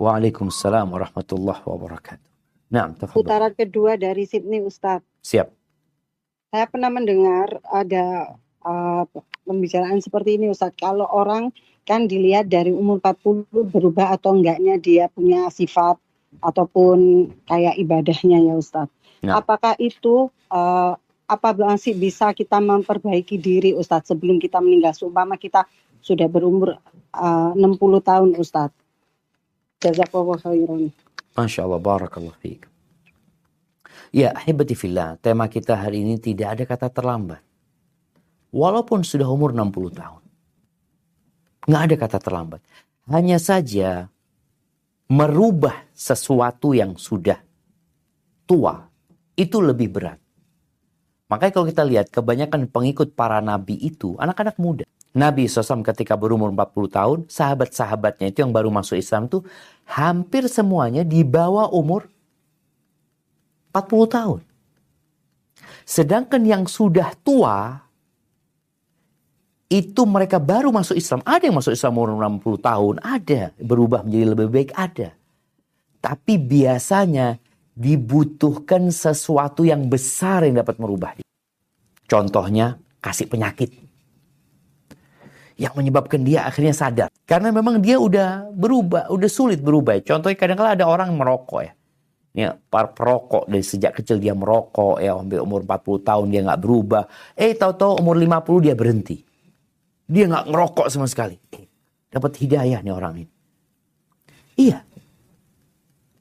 Waalaikumsalam 0.00 0.88
warahmatullahi 0.88 1.60
wabarakatuh. 1.60 2.30
Nah. 2.72 2.88
Putaran 3.12 3.52
kedua 3.52 4.00
dari 4.00 4.24
Sydney 4.24 4.64
Ustaz. 4.64 5.04
Siap. 5.20 5.52
Saya 6.50 6.64
pernah 6.72 6.88
mendengar 6.88 7.60
ada 7.68 8.32
uh, 8.64 9.04
pembicaraan 9.44 10.00
seperti 10.00 10.36
ini 10.40 10.52
Ustaz. 10.52 10.72
Kalau 10.76 11.06
orang 11.08 11.52
kan 11.88 12.06
dilihat 12.06 12.46
dari 12.46 12.70
umur 12.70 13.02
40 13.02 13.50
berubah 13.72 14.14
atau 14.14 14.36
enggaknya 14.36 14.76
dia 14.76 15.10
punya 15.10 15.48
sifat 15.50 15.98
ataupun 16.38 17.30
kayak 17.48 17.74
ibadahnya 17.80 18.38
ya 18.38 18.54
Ustaz. 18.54 18.86
Nah. 19.20 19.42
Apakah 19.42 19.76
itu 19.76 20.30
uh, 20.48 20.94
apa 21.30 21.48
sih 21.78 21.94
bisa 21.94 22.34
kita 22.34 22.58
memperbaiki 22.58 23.38
diri 23.38 23.70
Ustadz 23.70 24.10
sebelum 24.10 24.42
kita 24.42 24.58
meninggal? 24.58 24.96
Seumpama 24.96 25.38
kita 25.38 25.62
sudah 26.02 26.26
berumur 26.26 26.80
uh, 27.14 27.52
60 27.54 27.60
tahun 28.02 28.30
Ustadz. 28.34 28.74
Jazakallah 29.80 30.36
khairan. 30.42 30.92
Masya 31.38 31.64
Allah, 31.64 31.80
barakallah 31.80 32.36
fiik. 32.42 32.68
Ya, 34.10 34.34
hebati 34.34 34.74
fillah, 34.74 35.16
tema 35.22 35.46
kita 35.46 35.78
hari 35.78 36.02
ini 36.02 36.18
tidak 36.18 36.58
ada 36.58 36.64
kata 36.66 36.86
terlambat. 36.90 37.49
Walaupun 38.50 39.06
sudah 39.06 39.30
umur 39.30 39.54
60 39.54 39.94
tahun. 39.94 40.22
Nggak 41.70 41.82
ada 41.86 41.94
kata 41.96 42.18
terlambat. 42.18 42.60
Hanya 43.06 43.38
saja 43.38 44.10
merubah 45.10 45.86
sesuatu 45.94 46.74
yang 46.74 46.94
sudah 46.94 47.38
tua 48.46 48.86
itu 49.34 49.58
lebih 49.58 49.90
berat. 49.90 50.18
Makanya 51.30 51.52
kalau 51.54 51.66
kita 51.70 51.82
lihat 51.86 52.06
kebanyakan 52.10 52.66
pengikut 52.66 53.14
para 53.14 53.38
nabi 53.38 53.78
itu 53.78 54.18
anak-anak 54.18 54.58
muda. 54.58 54.84
Nabi 55.10 55.50
SAW 55.50 55.82
ketika 55.82 56.14
berumur 56.14 56.54
40 56.54 56.86
tahun, 56.90 57.18
sahabat-sahabatnya 57.26 58.30
itu 58.30 58.46
yang 58.46 58.54
baru 58.54 58.70
masuk 58.70 58.94
Islam 58.94 59.26
tuh 59.26 59.42
hampir 59.90 60.46
semuanya 60.46 61.02
di 61.02 61.26
bawah 61.26 61.66
umur 61.74 62.06
40 63.74 64.06
tahun. 64.06 64.40
Sedangkan 65.82 66.42
yang 66.46 66.70
sudah 66.70 67.10
tua, 67.26 67.89
itu 69.70 70.02
mereka 70.02 70.42
baru 70.42 70.74
masuk 70.74 70.98
Islam. 70.98 71.22
Ada 71.22 71.46
yang 71.46 71.56
masuk 71.62 71.70
Islam 71.70 71.94
umur 71.94 72.18
60 72.18 72.58
tahun, 72.58 72.94
ada. 72.98 73.54
Berubah 73.62 74.02
menjadi 74.02 74.26
lebih 74.34 74.48
baik, 74.50 74.70
ada. 74.74 75.14
Tapi 76.02 76.34
biasanya 76.42 77.38
dibutuhkan 77.78 78.90
sesuatu 78.90 79.62
yang 79.62 79.86
besar 79.86 80.42
yang 80.42 80.58
dapat 80.58 80.76
merubah. 80.82 81.14
Contohnya, 82.10 82.82
kasih 82.98 83.30
penyakit 83.30 83.70
yang 85.60 85.76
menyebabkan 85.76 86.24
dia 86.24 86.48
akhirnya 86.48 86.72
sadar. 86.72 87.08
Karena 87.28 87.52
memang 87.52 87.84
dia 87.84 88.00
udah 88.00 88.48
berubah, 88.50 89.12
udah 89.12 89.30
sulit 89.30 89.60
berubah. 89.60 90.00
Contohnya 90.00 90.34
kadang-kadang 90.34 90.74
ada 90.80 90.86
orang 90.88 91.12
merokok 91.12 91.60
ya. 91.60 91.72
Ya, 92.30 92.50
para 92.70 92.88
perokok 92.88 93.50
dari 93.50 93.60
sejak 93.60 94.00
kecil 94.00 94.22
dia 94.22 94.32
merokok 94.32 95.02
ya 95.02 95.18
umur 95.18 95.66
40 95.66 96.00
tahun 96.00 96.26
dia 96.32 96.40
nggak 96.48 96.60
berubah. 96.62 97.04
Eh 97.36 97.52
tahu-tahu 97.52 98.00
umur 98.00 98.16
50 98.16 98.66
dia 98.66 98.74
berhenti. 98.74 99.29
Dia 100.10 100.26
nggak 100.26 100.50
ngerokok 100.50 100.86
sama 100.90 101.06
sekali. 101.06 101.38
Dapat 102.10 102.32
hidayah 102.42 102.82
nih 102.82 102.90
orang 102.90 103.22
ini. 103.22 103.30
Iya. 104.58 104.82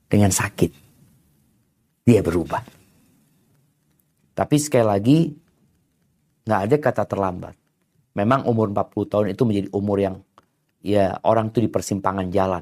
Dengan 0.06 0.30
sakit. 0.30 0.72
Dia 2.06 2.22
berubah. 2.22 2.62
Tapi 4.38 4.56
sekali 4.62 4.86
lagi 4.86 5.18
nggak 6.46 6.62
ada 6.70 6.76
kata 6.78 7.04
terlambat. 7.10 7.58
Memang 8.14 8.46
umur 8.46 8.70
40 8.70 9.10
tahun 9.10 9.26
itu 9.34 9.44
menjadi 9.50 9.68
umur 9.74 9.98
yang 9.98 10.16
ya 10.86 11.18
orang 11.26 11.50
itu 11.50 11.66
di 11.66 11.70
persimpangan 11.74 12.30
jalan. 12.30 12.62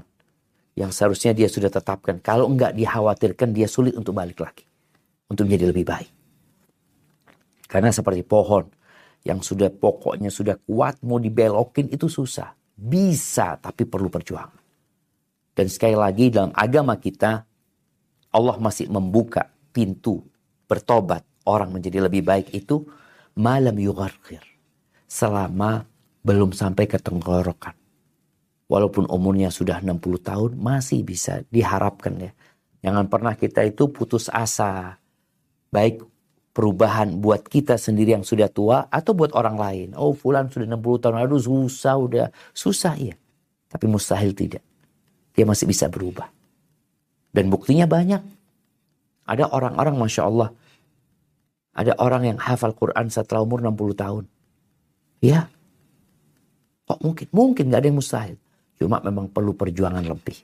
Yang 0.80 0.92
seharusnya 0.96 1.36
dia 1.36 1.52
sudah 1.52 1.68
tetapkan. 1.68 2.24
Kalau 2.24 2.48
enggak 2.48 2.72
dikhawatirkan 2.72 3.52
dia 3.52 3.68
sulit 3.68 4.00
untuk 4.00 4.16
balik 4.16 4.40
lagi. 4.40 4.64
Untuk 5.28 5.52
menjadi 5.52 5.76
lebih 5.76 5.84
baik. 5.84 6.12
Karena 7.68 7.92
seperti 7.92 8.24
pohon 8.24 8.77
yang 9.28 9.44
sudah 9.44 9.68
pokoknya 9.68 10.32
sudah 10.32 10.56
kuat 10.64 11.04
mau 11.04 11.20
dibelokin 11.20 11.92
itu 11.92 12.08
susah. 12.08 12.56
Bisa 12.78 13.60
tapi 13.60 13.84
perlu 13.84 14.08
perjuangan. 14.08 14.64
Dan 15.52 15.68
sekali 15.68 15.98
lagi 15.98 16.32
dalam 16.32 16.56
agama 16.56 16.96
kita 16.96 17.44
Allah 18.32 18.56
masih 18.62 18.88
membuka 18.88 19.50
pintu 19.76 20.24
bertobat 20.70 21.26
orang 21.44 21.74
menjadi 21.76 22.06
lebih 22.08 22.24
baik 22.24 22.54
itu 22.54 22.86
malam 23.36 23.74
yugharqir 23.76 24.44
selama 25.10 25.88
belum 26.22 26.52
sampai 26.52 26.86
ke 26.86 27.00
tenggorokan. 27.02 27.74
Walaupun 28.68 29.08
umurnya 29.08 29.48
sudah 29.48 29.80
60 29.80 29.96
tahun 30.20 30.52
masih 30.60 31.08
bisa 31.08 31.42
diharapkan 31.48 32.20
ya. 32.20 32.32
Jangan 32.84 33.08
pernah 33.08 33.34
kita 33.34 33.64
itu 33.64 33.88
putus 33.88 34.28
asa. 34.28 35.00
Baik 35.72 36.04
perubahan 36.58 37.22
buat 37.22 37.46
kita 37.46 37.78
sendiri 37.78 38.18
yang 38.18 38.26
sudah 38.26 38.50
tua 38.50 38.90
atau 38.90 39.14
buat 39.14 39.30
orang 39.38 39.62
lain. 39.62 39.88
Oh 39.94 40.18
fulan 40.18 40.50
sudah 40.50 40.66
60 40.66 41.06
tahun, 41.06 41.22
aduh 41.22 41.38
susah 41.38 41.94
udah. 42.02 42.28
Susah 42.50 42.98
ya. 42.98 43.14
Tapi 43.70 43.86
mustahil 43.86 44.34
tidak. 44.34 44.66
Dia 45.38 45.46
masih 45.46 45.70
bisa 45.70 45.86
berubah. 45.86 46.26
Dan 47.30 47.54
buktinya 47.54 47.86
banyak. 47.86 48.26
Ada 49.30 49.54
orang-orang 49.54 50.02
Masya 50.02 50.26
Allah. 50.26 50.50
Ada 51.78 51.94
orang 52.02 52.34
yang 52.34 52.38
hafal 52.42 52.74
Quran 52.74 53.06
setelah 53.14 53.46
umur 53.46 53.62
60 53.62 53.94
tahun. 53.94 54.24
Ya. 55.22 55.46
Kok 56.90 57.06
mungkin? 57.06 57.28
Mungkin 57.30 57.64
nggak 57.70 57.82
ada 57.86 57.88
yang 57.94 58.00
mustahil. 58.02 58.38
Cuma 58.82 58.98
memang 59.06 59.30
perlu 59.30 59.54
perjuangan 59.54 60.02
lebih. 60.02 60.42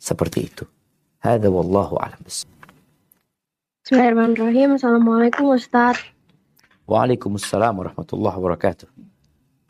Seperti 0.00 0.48
itu. 0.48 0.64
Hada 1.20 1.52
wallahu 1.52 2.00
a'lam 2.00 2.24
Bismillahirrahmanirrahim. 3.80 4.76
Assalamualaikum 4.76 5.56
Ustaz. 5.56 5.96
Waalaikumsalam 6.84 7.72
warahmatullahi 7.80 8.36
wabarakatuh. 8.36 8.88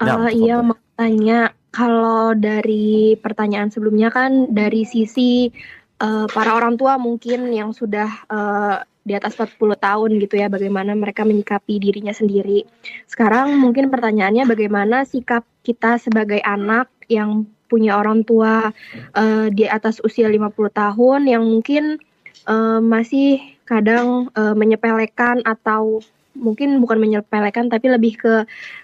Uh, 0.03 0.27
iya, 0.35 0.59
mau 0.59 0.75
tanya 0.99 1.55
kalau 1.71 2.35
dari 2.35 3.15
pertanyaan 3.23 3.71
sebelumnya 3.71 4.11
kan 4.11 4.51
dari 4.51 4.83
sisi 4.83 5.55
uh, 6.03 6.27
para 6.27 6.59
orang 6.59 6.75
tua 6.75 6.99
mungkin 6.99 7.55
yang 7.55 7.71
sudah 7.71 8.11
uh, 8.27 8.83
di 9.07 9.15
atas 9.15 9.39
40 9.39 9.79
tahun 9.79 10.11
gitu 10.19 10.35
ya 10.43 10.51
bagaimana 10.51 10.91
mereka 10.99 11.23
menyikapi 11.23 11.79
dirinya 11.79 12.11
sendiri. 12.11 12.67
Sekarang 13.07 13.63
mungkin 13.63 13.95
pertanyaannya 13.95 14.43
bagaimana 14.51 15.07
sikap 15.07 15.47
kita 15.63 16.03
sebagai 16.03 16.43
anak 16.43 16.91
yang 17.07 17.47
punya 17.71 17.95
orang 17.95 18.27
tua 18.27 18.75
uh, 19.15 19.47
di 19.55 19.71
atas 19.71 20.03
usia 20.03 20.27
50 20.27 20.51
tahun 20.75 21.31
yang 21.31 21.47
mungkin 21.47 22.03
uh, 22.51 22.83
masih 22.83 23.60
kadang 23.71 24.27
uh, 24.35 24.55
menyepelekan 24.59 25.47
atau 25.47 26.03
mungkin 26.35 26.83
bukan 26.83 26.99
menyepelekan 26.99 27.71
tapi 27.71 27.87
lebih 27.87 28.19
ke 28.19 28.35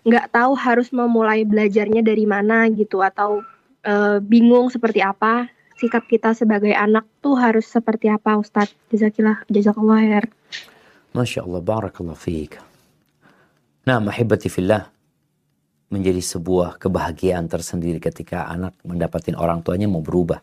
nggak 0.07 0.31
tahu 0.31 0.55
harus 0.55 0.95
memulai 0.95 1.43
belajarnya 1.43 2.07
dari 2.07 2.23
mana 2.23 2.71
gitu 2.71 3.03
atau 3.03 3.43
uh, 3.83 4.23
bingung 4.23 4.71
seperti 4.71 5.03
apa 5.03 5.51
sikap 5.77 6.09
kita 6.09 6.33
sebagai 6.33 6.73
anak 6.73 7.05
tuh 7.21 7.37
harus 7.37 7.69
seperti 7.69 8.09
apa 8.09 8.41
Ustadz? 8.41 8.73
Jazakillah, 8.89 9.45
jazakallah 9.53 10.01
khair. 10.01 10.25
Masya 11.13 11.45
Allah, 11.45 11.61
barakallah 11.61 12.17
fiik. 12.17 12.57
Nah, 13.85 14.01
mahibati 14.01 14.49
fillah 14.49 14.89
menjadi 15.93 16.19
sebuah 16.19 16.83
kebahagiaan 16.83 17.47
tersendiri 17.47 18.03
ketika 18.03 18.51
anak 18.51 18.75
mendapatkan 18.83 19.39
orang 19.39 19.63
tuanya 19.63 19.87
mau 19.87 20.03
berubah 20.03 20.43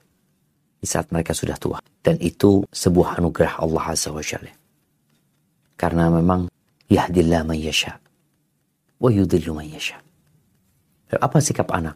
di 0.84 0.88
saat 0.92 1.08
mereka 1.16 1.32
sudah 1.32 1.56
tua. 1.56 1.80
Dan 2.04 2.20
itu 2.20 2.68
sebuah 2.68 3.24
anugerah 3.24 3.64
Allah 3.64 3.96
Azza 3.96 4.12
wa 4.12 4.20
Jalla. 4.20 4.52
Karena 5.80 6.12
memang 6.12 6.52
Yahdillah 6.92 7.48
man 7.48 7.56
yasha. 7.56 7.96
Wa 9.00 9.08
yudhillu 9.08 9.56
man 9.56 9.72
yasha. 9.72 10.04
Apa 11.10 11.40
sikap 11.40 11.72
anak? 11.72 11.96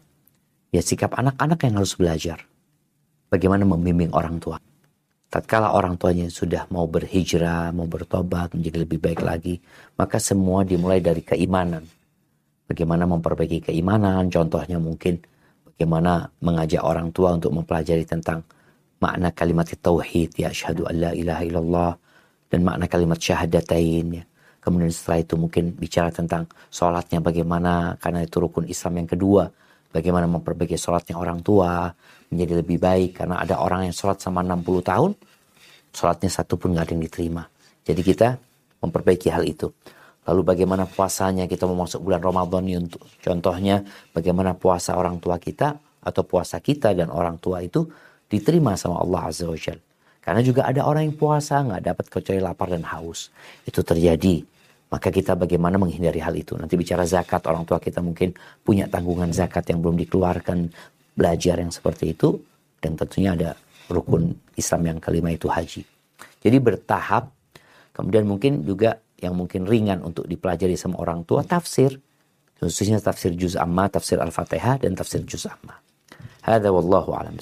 Ya 0.72 0.80
sikap 0.80 1.12
anak-anak 1.12 1.60
yang 1.68 1.74
harus 1.78 1.94
belajar. 1.94 2.42
Bagaimana 3.28 3.68
membimbing 3.68 4.08
orang 4.16 4.40
tua. 4.40 4.56
Tatkala 5.28 5.76
orang 5.76 6.00
tuanya 6.00 6.32
sudah 6.32 6.64
mau 6.72 6.88
berhijrah, 6.88 7.68
mau 7.76 7.84
bertobat, 7.84 8.56
menjadi 8.56 8.88
lebih 8.88 8.96
baik 8.96 9.20
lagi, 9.20 9.60
maka 10.00 10.16
semua 10.16 10.64
dimulai 10.64 11.04
dari 11.04 11.20
keimanan. 11.20 11.84
Bagaimana 12.64 13.04
memperbaiki 13.04 13.68
keimanan, 13.68 14.32
contohnya 14.32 14.80
mungkin 14.80 15.20
bagaimana 15.68 16.32
mengajak 16.40 16.80
orang 16.80 17.12
tua 17.12 17.36
untuk 17.36 17.52
mempelajari 17.52 18.08
tentang 18.08 18.40
makna 18.98 19.30
kalimat 19.30 19.68
tauhid, 19.68 20.34
ya 20.38 20.50
syahadu 20.50 20.86
an 20.90 20.96
la 20.98 21.10
ilaha 21.14 21.42
illallah, 21.46 21.92
dan 22.50 22.60
makna 22.66 22.86
kalimat 22.90 23.18
syahadatain, 23.18 24.22
ya. 24.22 24.24
Kemudian 24.58 24.90
setelah 24.92 25.22
itu 25.22 25.34
mungkin 25.38 25.64
bicara 25.72 26.10
tentang 26.12 26.50
sholatnya 26.68 27.22
bagaimana, 27.22 27.96
karena 28.02 28.26
itu 28.26 28.36
rukun 28.42 28.68
Islam 28.68 29.00
yang 29.00 29.08
kedua, 29.08 29.48
bagaimana 29.92 30.28
memperbaiki 30.28 30.76
sholatnya 30.76 31.16
orang 31.16 31.40
tua 31.40 31.88
menjadi 32.28 32.60
lebih 32.60 32.78
baik 32.80 33.24
karena 33.24 33.40
ada 33.40 33.60
orang 33.60 33.88
yang 33.88 33.94
sholat 33.96 34.20
sama 34.20 34.44
60 34.44 34.84
tahun 34.84 35.10
sholatnya 35.92 36.30
satu 36.30 36.60
pun 36.60 36.76
nggak 36.76 36.84
ada 36.88 36.92
yang 36.92 37.04
diterima 37.04 37.42
jadi 37.84 38.00
kita 38.04 38.28
memperbaiki 38.84 39.28
hal 39.32 39.48
itu 39.48 39.72
lalu 40.28 40.44
bagaimana 40.44 40.84
puasanya 40.84 41.48
kita 41.48 41.64
mau 41.64 41.88
masuk 41.88 42.04
bulan 42.04 42.20
Ramadan 42.20 42.68
untuk 42.76 43.00
contohnya 43.24 43.80
bagaimana 44.12 44.52
puasa 44.52 44.92
orang 44.92 45.16
tua 45.18 45.40
kita 45.40 45.80
atau 46.04 46.22
puasa 46.24 46.60
kita 46.60 46.92
dan 46.92 47.08
orang 47.08 47.40
tua 47.40 47.64
itu 47.64 47.88
diterima 48.28 48.76
sama 48.76 49.00
Allah 49.00 49.32
Azza 49.32 49.48
wa 49.48 49.58
Jal. 49.58 49.80
Karena 50.20 50.44
juga 50.44 50.68
ada 50.68 50.84
orang 50.84 51.08
yang 51.08 51.16
puasa 51.16 51.64
nggak 51.64 51.82
dapat 51.88 52.06
kecuali 52.12 52.40
lapar 52.44 52.68
dan 52.68 52.84
haus. 52.84 53.32
Itu 53.64 53.80
terjadi 53.80 54.44
maka 54.88 55.12
kita 55.12 55.36
bagaimana 55.36 55.76
menghindari 55.76 56.20
hal 56.20 56.32
itu. 56.32 56.56
Nanti 56.56 56.74
bicara 56.80 57.04
zakat, 57.04 57.44
orang 57.44 57.68
tua 57.68 57.76
kita 57.76 58.00
mungkin 58.00 58.32
punya 58.64 58.88
tanggungan 58.88 59.30
zakat 59.36 59.68
yang 59.68 59.84
belum 59.84 60.00
dikeluarkan, 60.00 60.72
belajar 61.12 61.60
yang 61.60 61.68
seperti 61.68 62.16
itu, 62.16 62.40
dan 62.80 62.96
tentunya 62.96 63.36
ada 63.36 63.52
rukun 63.92 64.32
Islam 64.56 64.96
yang 64.96 64.98
kelima 65.00 65.28
itu 65.32 65.48
haji. 65.48 65.84
Jadi 66.40 66.56
bertahap, 66.56 67.28
kemudian 67.92 68.24
mungkin 68.24 68.64
juga 68.64 68.96
yang 69.20 69.36
mungkin 69.36 69.68
ringan 69.68 70.00
untuk 70.00 70.24
dipelajari 70.24 70.78
sama 70.78 70.96
orang 71.04 71.24
tua, 71.28 71.44
tafsir. 71.44 72.00
Khususnya 72.58 72.98
tafsir 72.98 73.38
juz 73.38 73.54
amma, 73.54 73.86
tafsir 73.86 74.18
al-fatihah, 74.18 74.82
dan 74.82 74.96
tafsir 74.96 75.22
juz 75.22 75.46
amma. 75.46 75.78
Hada 76.42 76.72
wallahu 76.74 77.14
alam. 77.14 77.36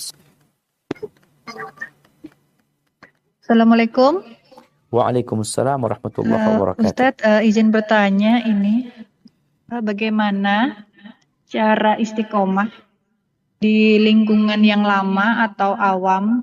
Assalamualaikum. 3.46 4.26
Waalaikumsalam 4.90 5.78
warahmatullahi 5.78 6.42
Uh, 6.42 6.46
wabarakatuh. 6.58 6.90
Ustadz 6.90 7.22
uh, 7.22 7.42
izin 7.46 7.70
bertanya 7.70 8.42
ini 8.42 8.90
uh, 9.70 9.82
bagaimana 9.82 10.86
cara 11.46 11.94
istiqomah 11.98 12.66
di 13.62 14.02
lingkungan 14.02 14.58
yang 14.66 14.82
lama 14.82 15.46
atau 15.46 15.78
awam 15.78 16.42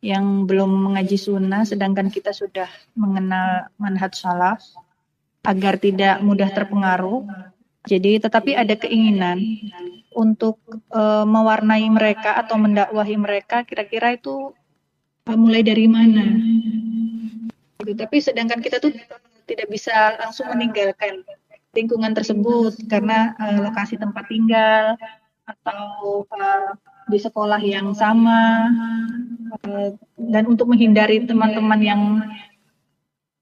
yang 0.00 0.48
belum 0.48 0.88
mengaji 0.88 1.20
sunnah 1.20 1.68
sedangkan 1.68 2.08
kita 2.08 2.32
sudah 2.32 2.68
mengenal 2.96 3.68
manhaj 3.76 4.16
salaf 4.16 4.64
agar 5.44 5.76
tidak 5.76 6.24
mudah 6.24 6.48
terpengaruh. 6.48 7.28
Jadi 7.84 8.20
tetapi 8.20 8.56
ada 8.56 8.76
keinginan 8.76 9.40
untuk 10.10 10.58
uh, 10.90 11.22
mewarnai 11.22 11.86
mereka 11.90 12.34
atau 12.38 12.58
mendakwahi 12.58 13.14
mereka 13.14 13.62
kira-kira 13.62 14.18
itu 14.18 14.52
uh, 15.26 15.38
mulai 15.38 15.62
dari 15.62 15.86
mana? 15.86 16.24
gitu. 17.90 17.96
Tapi 17.96 18.16
sedangkan 18.20 18.60
kita 18.60 18.78
tuh 18.78 18.94
tidak 19.48 19.66
bisa 19.66 20.14
langsung 20.20 20.46
meninggalkan 20.52 21.26
lingkungan 21.74 22.14
tersebut 22.14 22.74
karena 22.86 23.34
uh, 23.38 23.70
lokasi 23.70 23.98
tempat 23.98 24.26
tinggal 24.26 24.94
atau 25.46 26.22
uh, 26.30 26.74
di 27.10 27.18
sekolah 27.18 27.58
yang 27.58 27.90
sama 27.94 28.70
uh, 29.66 29.90
dan 30.18 30.46
untuk 30.46 30.70
menghindari 30.70 31.22
teman-teman 31.26 31.80
yang 31.82 32.02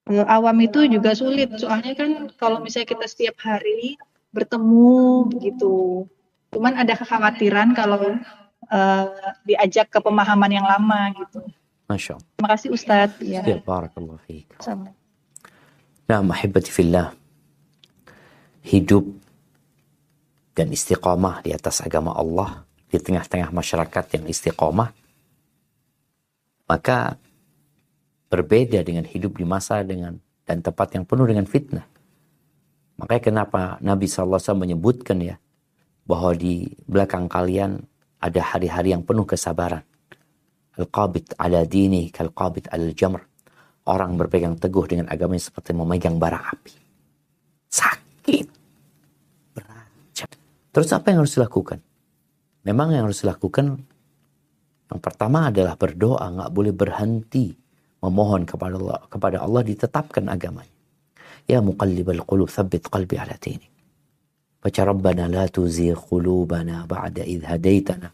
uh, 0.09 0.25
awam 0.29 0.57
itu 0.61 0.89
juga 0.89 1.13
sulit 1.13 1.53
soalnya 1.57 1.93
kan 1.93 2.33
kalau 2.37 2.61
misalnya 2.61 2.97
kita 2.97 3.05
setiap 3.05 3.37
hari 3.45 3.97
bertemu 4.33 5.29
begitu 5.29 6.05
cuman 6.49 6.73
ada 6.77 6.93
kekhawatiran 6.97 7.73
kalau 7.77 8.17
uh, 8.69 9.05
diajak 9.45 9.89
ke 9.89 9.99
pemahaman 10.01 10.51
yang 10.51 10.65
lama 10.65 11.13
gitu 11.15 11.39
Masya 11.89 12.17
Allah. 12.17 12.29
terima 12.37 12.49
kasih 12.53 12.69
Ustadz 12.73 13.21
ya 13.25 13.41
Ya, 13.41 13.57
barakallahu 13.61 14.21
fiik. 14.29 14.53
Assalamualaikum. 14.61 14.97
Nah, 16.09 16.21
mahibati 16.25 16.69
fillah. 16.73 17.13
Hidup 18.65 19.05
dan 20.57 20.69
istiqamah 20.73 21.41
di 21.45 21.53
atas 21.53 21.81
agama 21.85 22.13
Allah 22.13 22.65
di 22.89 22.97
tengah-tengah 22.97 23.49
masyarakat 23.53 24.05
yang 24.17 24.25
istiqamah 24.25 24.89
maka 26.69 27.17
berbeda 28.29 28.85
dengan 28.85 29.05
hidup 29.09 29.41
di 29.41 29.45
masa 29.45 29.81
dengan 29.81 30.21
dan 30.45 30.61
tempat 30.61 30.93
yang 30.93 31.05
penuh 31.05 31.25
dengan 31.25 31.49
fitnah. 31.49 31.85
Makanya 33.01 33.21
kenapa 33.21 33.61
Nabi 33.81 34.05
SAW 34.05 34.37
menyebutkan 34.53 35.17
ya 35.21 35.41
bahwa 36.09 36.33
di 36.33 36.65
belakang 36.89 37.29
kalian 37.29 37.77
ada 38.17 38.41
hari-hari 38.41 38.97
yang 38.97 39.05
penuh 39.05 39.29
kesabaran. 39.29 39.85
Al-qabit 40.81 41.37
ala 41.37 41.61
dini 41.69 42.09
kal-qabit 42.09 42.65
al 42.73 42.97
jamr. 42.97 43.21
Orang 43.85 44.17
berpegang 44.17 44.57
teguh 44.57 44.85
dengan 44.89 45.05
agamanya 45.13 45.45
seperti 45.45 45.77
memegang 45.77 46.17
bara 46.17 46.41
api. 46.41 46.73
Sakit. 47.69 48.47
Berat. 49.53 49.89
Terus 50.73 50.89
apa 50.93 51.13
yang 51.13 51.21
harus 51.21 51.37
dilakukan? 51.37 51.79
Memang 52.65 52.93
yang 52.93 53.05
harus 53.05 53.21
dilakukan 53.21 53.81
yang 54.89 54.99
pertama 54.99 55.53
adalah 55.53 55.77
berdoa, 55.77 56.25
nggak 56.33 56.51
boleh 56.51 56.73
berhenti 56.73 57.53
memohon 58.01 58.49
kepada 58.49 58.73
Allah, 58.81 58.99
kepada 59.05 59.37
Allah 59.45 59.61
ditetapkan 59.61 60.25
agamanya. 60.25 60.73
Ya 61.45 61.61
muqallibal 61.61 62.25
qulub 62.25 62.49
thabbit 62.49 62.89
qalbi 62.89 63.21
ala 63.21 63.37
dinik. 63.37 63.69
Baca 64.59 64.81
Rabbana 64.83 65.31
la 65.31 65.47
tuzigh 65.47 65.95
qulubana 65.95 66.83
ba'da 66.83 67.23
idh 67.23 67.47
hadaitana 67.47 68.11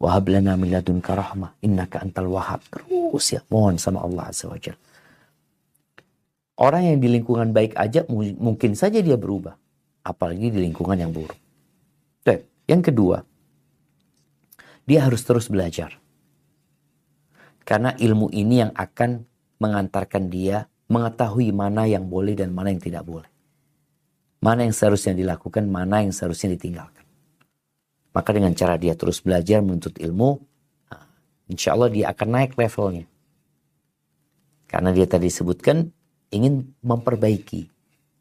wa 0.00 0.08
hab 0.16 0.24
lana 0.32 0.56
min 0.56 0.72
ladunka 0.72 1.12
rahmah 1.12 1.60
innaka 1.60 2.00
antal 2.00 2.32
wahhab. 2.32 2.64
Terus 2.72 3.26
ya 3.36 3.40
mohon 3.52 3.76
sama 3.76 4.00
Allah 4.00 4.32
Azza 4.32 4.48
wa 4.48 4.56
Jalla. 4.56 4.80
Orang 6.54 6.86
yang 6.86 6.98
di 7.02 7.10
lingkungan 7.10 7.50
baik 7.50 7.74
aja 7.74 8.06
mu- 8.06 8.38
mungkin 8.38 8.78
saja 8.78 9.02
dia 9.02 9.18
berubah, 9.18 9.58
apalagi 10.06 10.54
di 10.54 10.62
lingkungan 10.62 10.94
yang 10.94 11.10
buruk. 11.10 11.34
Baik, 12.22 12.46
yang 12.70 12.78
kedua, 12.78 13.26
dia 14.86 15.02
harus 15.02 15.26
terus 15.26 15.50
belajar. 15.50 15.98
Karena 17.66 17.90
ilmu 17.98 18.30
ini 18.30 18.62
yang 18.62 18.70
akan 18.70 19.26
mengantarkan 19.58 20.30
dia 20.30 20.70
mengetahui 20.86 21.50
mana 21.50 21.90
yang 21.90 22.06
boleh 22.06 22.38
dan 22.38 22.54
mana 22.54 22.70
yang 22.70 22.78
tidak 22.78 23.02
boleh. 23.02 23.33
Mana 24.44 24.68
yang 24.68 24.76
seharusnya 24.76 25.16
dilakukan, 25.16 25.64
mana 25.64 26.04
yang 26.04 26.12
seharusnya 26.12 26.52
ditinggalkan. 26.52 27.00
Maka 28.12 28.30
dengan 28.36 28.52
cara 28.52 28.76
dia 28.76 28.92
terus 28.92 29.24
belajar 29.24 29.64
menuntut 29.64 29.96
ilmu, 29.96 30.36
nah, 30.92 31.08
insya 31.48 31.72
Allah 31.72 31.88
dia 31.88 32.12
akan 32.12 32.28
naik 32.28 32.52
levelnya. 32.60 33.08
Karena 34.68 34.92
dia 34.92 35.08
tadi 35.08 35.32
sebutkan 35.32 35.88
ingin 36.28 36.76
memperbaiki. 36.84 37.72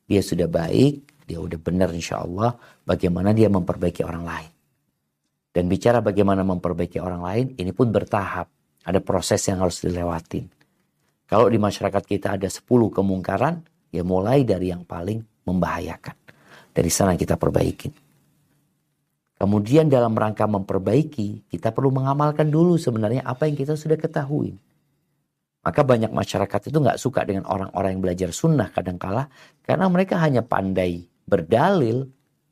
Dia 0.08 0.24
sudah 0.24 0.48
baik, 0.48 1.28
dia 1.28 1.44
udah 1.44 1.60
benar 1.60 1.92
insya 1.92 2.24
Allah. 2.24 2.56
Bagaimana 2.88 3.36
dia 3.36 3.52
memperbaiki 3.52 4.08
orang 4.08 4.24
lain. 4.24 4.52
Dan 5.52 5.68
bicara 5.68 6.00
bagaimana 6.00 6.48
memperbaiki 6.48 7.04
orang 7.04 7.20
lain, 7.20 7.46
ini 7.60 7.76
pun 7.76 7.92
bertahap. 7.92 8.48
Ada 8.88 9.04
proses 9.04 9.44
yang 9.52 9.60
harus 9.60 9.84
dilewatin. 9.84 10.48
Kalau 11.28 11.52
di 11.52 11.60
masyarakat 11.60 12.04
kita 12.08 12.40
ada 12.40 12.48
10 12.48 12.64
kemungkaran, 12.96 13.60
ya 13.92 14.08
mulai 14.08 14.48
dari 14.48 14.72
yang 14.72 14.88
paling 14.88 15.33
membahayakan. 15.48 16.16
Dari 16.74 16.90
sana 16.90 17.14
kita 17.14 17.38
perbaikin. 17.38 17.94
Kemudian 19.38 19.92
dalam 19.92 20.16
rangka 20.16 20.48
memperbaiki, 20.48 21.52
kita 21.52 21.76
perlu 21.76 21.92
mengamalkan 21.92 22.48
dulu 22.48 22.80
sebenarnya 22.80 23.28
apa 23.28 23.44
yang 23.50 23.60
kita 23.60 23.76
sudah 23.76 24.00
ketahui. 24.00 24.56
Maka 25.64 25.80
banyak 25.84 26.12
masyarakat 26.12 26.72
itu 26.72 26.78
nggak 26.80 27.00
suka 27.00 27.24
dengan 27.24 27.48
orang-orang 27.48 27.96
yang 27.96 28.04
belajar 28.04 28.30
sunnah 28.36 28.68
kadangkala 28.72 29.32
karena 29.64 29.88
mereka 29.88 30.20
hanya 30.20 30.44
pandai 30.44 31.08
berdalil, 31.24 32.08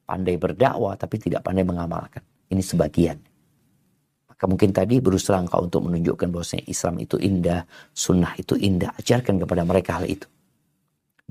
pandai 0.08 0.40
berdakwah, 0.40 0.96
tapi 0.96 1.20
tidak 1.20 1.44
pandai 1.44 1.68
mengamalkan. 1.68 2.24
Ini 2.52 2.64
sebagian. 2.64 3.20
Maka 4.32 4.44
mungkin 4.48 4.72
tadi 4.72 5.04
berusaha 5.04 5.40
engkau 5.40 5.68
untuk 5.68 5.88
menunjukkan 5.88 6.28
bahwasanya 6.32 6.66
Islam 6.68 7.04
itu 7.04 7.20
indah, 7.20 7.68
sunnah 7.92 8.36
itu 8.40 8.56
indah. 8.56 8.96
Ajarkan 8.96 9.40
kepada 9.40 9.64
mereka 9.68 10.00
hal 10.00 10.08
itu. 10.08 10.28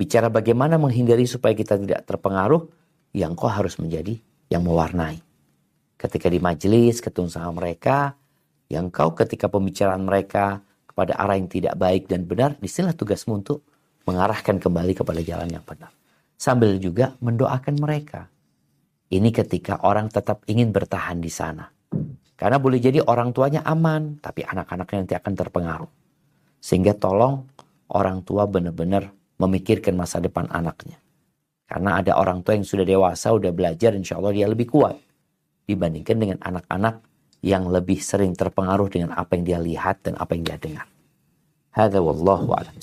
Bicara 0.01 0.33
bagaimana 0.33 0.81
menghindari 0.81 1.29
supaya 1.29 1.53
kita 1.53 1.77
tidak 1.77 2.09
terpengaruh, 2.09 2.65
yang 3.13 3.37
kau 3.37 3.53
harus 3.53 3.77
menjadi 3.77 4.17
yang 4.49 4.65
mewarnai. 4.65 5.21
Ketika 6.01 6.33
di 6.33 6.41
majelis, 6.41 7.05
ketemu 7.05 7.29
sama 7.29 7.61
mereka, 7.61 8.17
yang 8.73 8.89
kau 8.89 9.13
ketika 9.13 9.53
pembicaraan 9.53 10.01
mereka 10.01 10.65
kepada 10.89 11.21
arah 11.21 11.37
yang 11.37 11.53
tidak 11.53 11.77
baik 11.77 12.09
dan 12.09 12.25
benar, 12.25 12.57
di 12.57 12.65
sinilah 12.65 12.97
tugasmu 12.97 13.45
untuk 13.45 13.61
mengarahkan 14.09 14.57
kembali 14.57 14.97
kepada 14.97 15.21
jalan 15.21 15.53
yang 15.53 15.65
benar. 15.69 15.93
sambil 16.41 16.81
juga 16.81 17.21
mendoakan 17.21 17.77
mereka. 17.77 18.33
Ini 19.13 19.29
ketika 19.29 19.85
orang 19.85 20.09
tetap 20.09 20.41
ingin 20.49 20.73
bertahan 20.73 21.21
di 21.21 21.29
sana. 21.29 21.69
Karena 22.33 22.57
boleh 22.57 22.81
jadi 22.81 23.05
orang 23.05 23.37
tuanya 23.37 23.61
aman, 23.69 24.17
tapi 24.25 24.49
anak-anaknya 24.49 25.05
nanti 25.05 25.15
akan 25.21 25.35
terpengaruh. 25.37 25.93
Sehingga 26.57 26.97
tolong 26.97 27.45
orang 27.93 28.25
tua 28.25 28.49
benar-benar 28.49 29.20
memikirkan 29.41 29.97
masa 29.97 30.21
depan 30.21 30.45
anaknya. 30.53 31.01
Karena 31.65 32.03
ada 32.03 32.19
orang 32.21 32.45
tua 32.45 32.59
yang 32.59 32.67
sudah 32.67 32.85
dewasa, 32.85 33.33
sudah 33.33 33.55
belajar, 33.55 33.97
insya 33.97 34.21
Allah 34.21 34.35
dia 34.37 34.45
lebih 34.51 34.69
kuat. 34.69 34.99
Dibandingkan 35.65 36.17
dengan 36.19 36.39
anak-anak 36.43 37.01
yang 37.41 37.71
lebih 37.73 38.03
sering 38.03 38.37
terpengaruh 38.37 38.91
dengan 38.93 39.17
apa 39.17 39.39
yang 39.39 39.45
dia 39.47 39.59
lihat 39.63 40.05
dan 40.05 40.19
apa 40.21 40.37
yang 40.37 40.45
dia 40.45 40.59
dengar. 40.61 40.87
Hada 41.73 42.03
wallahu 42.03 42.53
a'lam. 42.53 42.75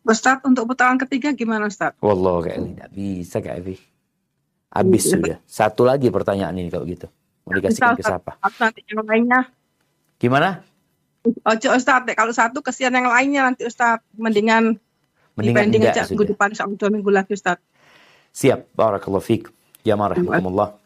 Ustaz, 0.00 0.40
untuk 0.46 0.64
putaran 0.70 0.96
ketiga 0.96 1.34
gimana 1.36 1.68
Ustaz? 1.68 1.92
Wallahu 2.00 2.40
kayak 2.46 2.58
tidak 2.62 2.88
bisa 2.94 3.36
Kak 3.42 3.54
Evi. 3.60 3.76
Habis 4.70 5.02
Iya. 5.04 5.10
sudah. 5.12 5.36
Satu 5.44 5.82
lagi 5.84 6.08
pertanyaan 6.08 6.56
ini 6.56 6.70
kalau 6.70 6.86
gitu. 6.86 7.10
Mau 7.44 7.52
dikasihkan 7.58 7.98
ke 7.98 8.06
siapa? 8.06 8.38
Nanti 8.38 8.80
yang 8.86 9.02
lainnya. 9.04 9.40
Gimana? 10.16 10.62
Ojo 11.26 11.68
Ustaz, 11.74 12.00
deh. 12.06 12.16
kalau 12.16 12.32
satu 12.32 12.64
kesian 12.64 12.94
yang 12.96 13.10
lainnya 13.10 13.50
nanti 13.50 13.66
Ustaz. 13.66 14.00
Mendingan, 14.16 14.78
Mendingan 15.38 15.70
dibanding 15.70 15.82
enggak 15.86 16.06
minggu 16.10 16.26
depan 16.34 16.48
sama 16.56 16.74
dua 16.74 16.90
minggu 16.90 17.10
lagi 17.10 17.32
Ustaz. 17.34 17.58
Siap. 18.34 18.74
Barakallahu 18.74 19.22
fiik. 19.22 19.50
Jamaah 19.86 20.16
rahimakumullah. 20.16 20.76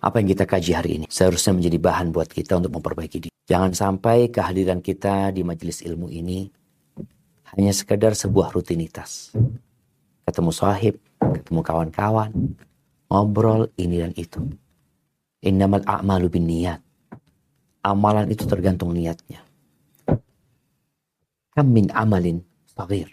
Apa 0.00 0.22
yang 0.22 0.28
kita 0.30 0.44
kaji 0.46 0.70
hari 0.76 0.90
ini 1.02 1.06
seharusnya 1.10 1.56
menjadi 1.56 1.78
bahan 1.82 2.14
buat 2.14 2.30
kita 2.30 2.60
untuk 2.60 2.78
memperbaiki 2.78 3.26
diri. 3.26 3.34
Jangan 3.46 3.72
sampai 3.74 4.30
kehadiran 4.30 4.78
kita 4.78 5.34
di 5.34 5.42
majelis 5.42 5.82
ilmu 5.82 6.10
ini 6.12 6.46
hanya 7.56 7.72
sekedar 7.72 8.12
sebuah 8.14 8.52
rutinitas. 8.54 9.34
Ketemu 10.26 10.50
sahib, 10.50 10.94
ketemu 11.18 11.60
kawan-kawan, 11.62 12.30
ngobrol 13.06 13.70
ini 13.78 14.02
dan 14.02 14.12
itu. 14.18 14.42
Innamal 15.46 15.86
a'malu 15.86 16.26
bin 16.26 16.50
niat. 16.50 16.82
Amalan 17.86 18.26
itu 18.34 18.42
tergantung 18.50 18.90
niatnya. 18.90 19.46
Kam 21.54 21.70
min 21.70 21.86
amalin 21.94 22.42
sagir. 22.76 23.08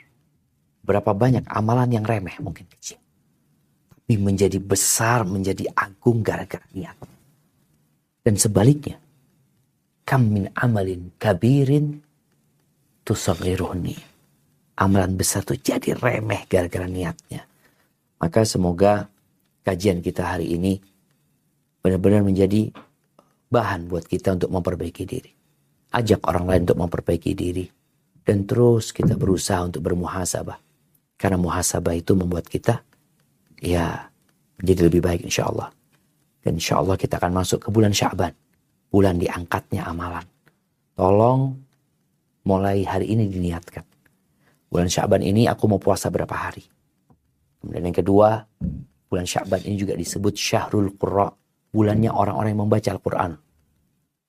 Berapa 0.83 1.15
banyak 1.15 1.47
amalan 1.47 1.95
yang 1.95 2.03
remeh 2.03 2.35
mungkin 2.43 2.67
kecil. 2.67 2.99
Tapi 3.87 4.19
menjadi 4.19 4.59
besar, 4.59 5.23
menjadi 5.23 5.71
agung 5.71 6.19
gara-gara 6.19 6.67
niat. 6.75 6.99
Dan 8.19 8.35
sebaliknya. 8.35 8.99
Kam 10.03 10.35
min 10.35 10.51
amalin 10.51 11.15
kabirin 11.15 12.03
tusagiruhni. 13.07 13.95
Amalan 14.75 15.15
besar 15.15 15.47
itu 15.47 15.71
jadi 15.71 15.95
remeh 15.95 16.43
gara-gara 16.51 16.83
niatnya. 16.83 17.47
Maka 18.19 18.43
semoga 18.43 19.07
kajian 19.63 20.03
kita 20.03 20.35
hari 20.35 20.59
ini 20.59 20.83
benar-benar 21.79 22.27
menjadi 22.27 22.67
bahan 23.47 23.87
buat 23.87 24.03
kita 24.03 24.35
untuk 24.35 24.51
memperbaiki 24.51 25.03
diri. 25.07 25.31
Ajak 25.95 26.25
orang 26.27 26.51
lain 26.51 26.61
untuk 26.67 26.79
memperbaiki 26.83 27.31
diri. 27.31 27.65
Dan 28.23 28.47
terus 28.47 28.95
kita 28.95 29.19
berusaha 29.19 29.59
untuk 29.67 29.83
bermuhasabah. 29.83 30.59
Karena 31.19 31.37
muhasabah 31.39 31.95
itu 31.95 32.15
membuat 32.15 32.47
kita 32.47 32.83
ya 33.59 34.11
menjadi 34.59 34.81
lebih 34.87 35.01
baik 35.03 35.21
insya 35.27 35.47
Allah. 35.47 35.71
Dan 36.43 36.59
insya 36.59 36.79
Allah 36.79 36.99
kita 36.99 37.19
akan 37.19 37.31
masuk 37.31 37.67
ke 37.67 37.69
bulan 37.71 37.95
Syaban. 37.95 38.35
Bulan 38.91 39.19
diangkatnya 39.19 39.87
amalan. 39.87 40.23
Tolong 40.93 41.55
mulai 42.43 42.83
hari 42.83 43.15
ini 43.15 43.27
diniatkan. 43.31 43.83
Bulan 44.67 44.91
Syaban 44.91 45.23
ini 45.23 45.47
aku 45.47 45.67
mau 45.71 45.79
puasa 45.79 46.11
berapa 46.11 46.35
hari. 46.35 46.63
Kemudian 47.63 47.87
yang 47.87 47.95
kedua, 47.95 48.43
bulan 49.07 49.23
Syaban 49.23 49.63
ini 49.63 49.79
juga 49.79 49.95
disebut 49.95 50.35
Syahrul 50.35 50.99
Qurra. 50.99 51.31
Bulannya 51.73 52.11
orang-orang 52.11 52.53
yang 52.53 52.67
membaca 52.67 52.89
Al-Quran. 52.91 53.31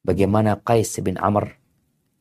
Bagaimana 0.05 0.61
Qais 0.63 1.01
bin 1.03 1.19
Amr 1.19 1.64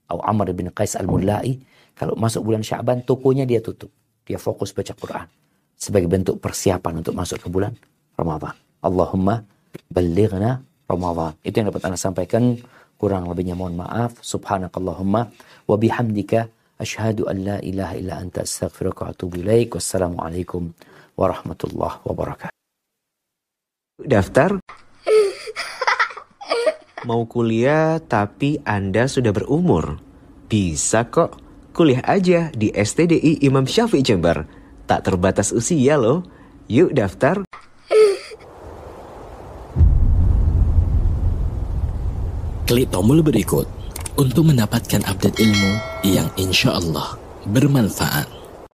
atau 0.07 0.19
Amr 0.21 0.53
bin 0.53 0.69
Qais 0.69 0.95
Al-Mulai 0.99 1.57
kalau 1.93 2.17
masuk 2.17 2.49
bulan 2.49 2.65
Syaban 2.65 3.05
tokonya 3.05 3.45
dia 3.47 3.61
tutup. 3.61 3.89
Dia 4.23 4.39
fokus 4.39 4.71
baca 4.71 4.95
Quran 4.95 5.27
sebagai 5.75 6.07
bentuk 6.07 6.39
persiapan 6.39 7.03
untuk 7.03 7.13
masuk 7.17 7.43
ke 7.43 7.47
bulan 7.51 7.75
Ramadan. 8.15 8.55
Allahumma 8.79 9.43
balighna 9.91 10.63
Ramadan. 10.87 11.35
Itu 11.43 11.59
yang 11.59 11.67
dapat 11.71 11.83
Anda 11.87 11.99
sampaikan. 11.99 12.55
Kurang 12.95 13.27
lebihnya 13.27 13.57
mohon 13.57 13.75
maaf. 13.75 14.15
Subhanakallahumma 14.23 15.21
wa 15.67 15.75
bihamdika 15.75 16.47
asyhadu 16.79 17.27
an 17.27 17.37
la 17.43 17.57
ilaha 17.59 17.99
illa 17.99 18.15
anta 18.15 18.47
astaghfiruka 18.47 19.03
wa 19.03 19.09
atubu 19.11 19.43
ilaik. 19.43 19.75
Wassalamualaikum 19.75 20.71
warahmatullahi 21.19 21.99
wabarakatuh. 22.07 22.55
Daftar? 24.07 24.59
Mau 27.03 27.27
kuliah 27.27 27.99
tapi 27.99 28.63
Anda 28.63 29.11
sudah 29.11 29.35
berumur? 29.35 29.99
Bisa 30.47 31.03
kok. 31.11 31.35
Kuliah 31.75 31.99
aja 32.07 32.47
di 32.55 32.71
STDI 32.71 33.43
Imam 33.43 33.67
Syafi'i 33.67 33.99
Jember. 33.99 34.47
Tak 34.87 35.11
terbatas 35.11 35.51
usia 35.51 35.99
loh. 35.99 36.23
Yuk 36.71 36.95
daftar. 36.95 37.43
Klik 42.63 42.87
tombol 42.87 43.19
berikut 43.19 43.67
untuk 44.15 44.47
mendapatkan 44.47 45.03
update 45.03 45.43
ilmu 45.43 45.71
yang 46.07 46.31
insya 46.39 46.79
Allah 46.79 47.19
bermanfaat. 47.43 48.42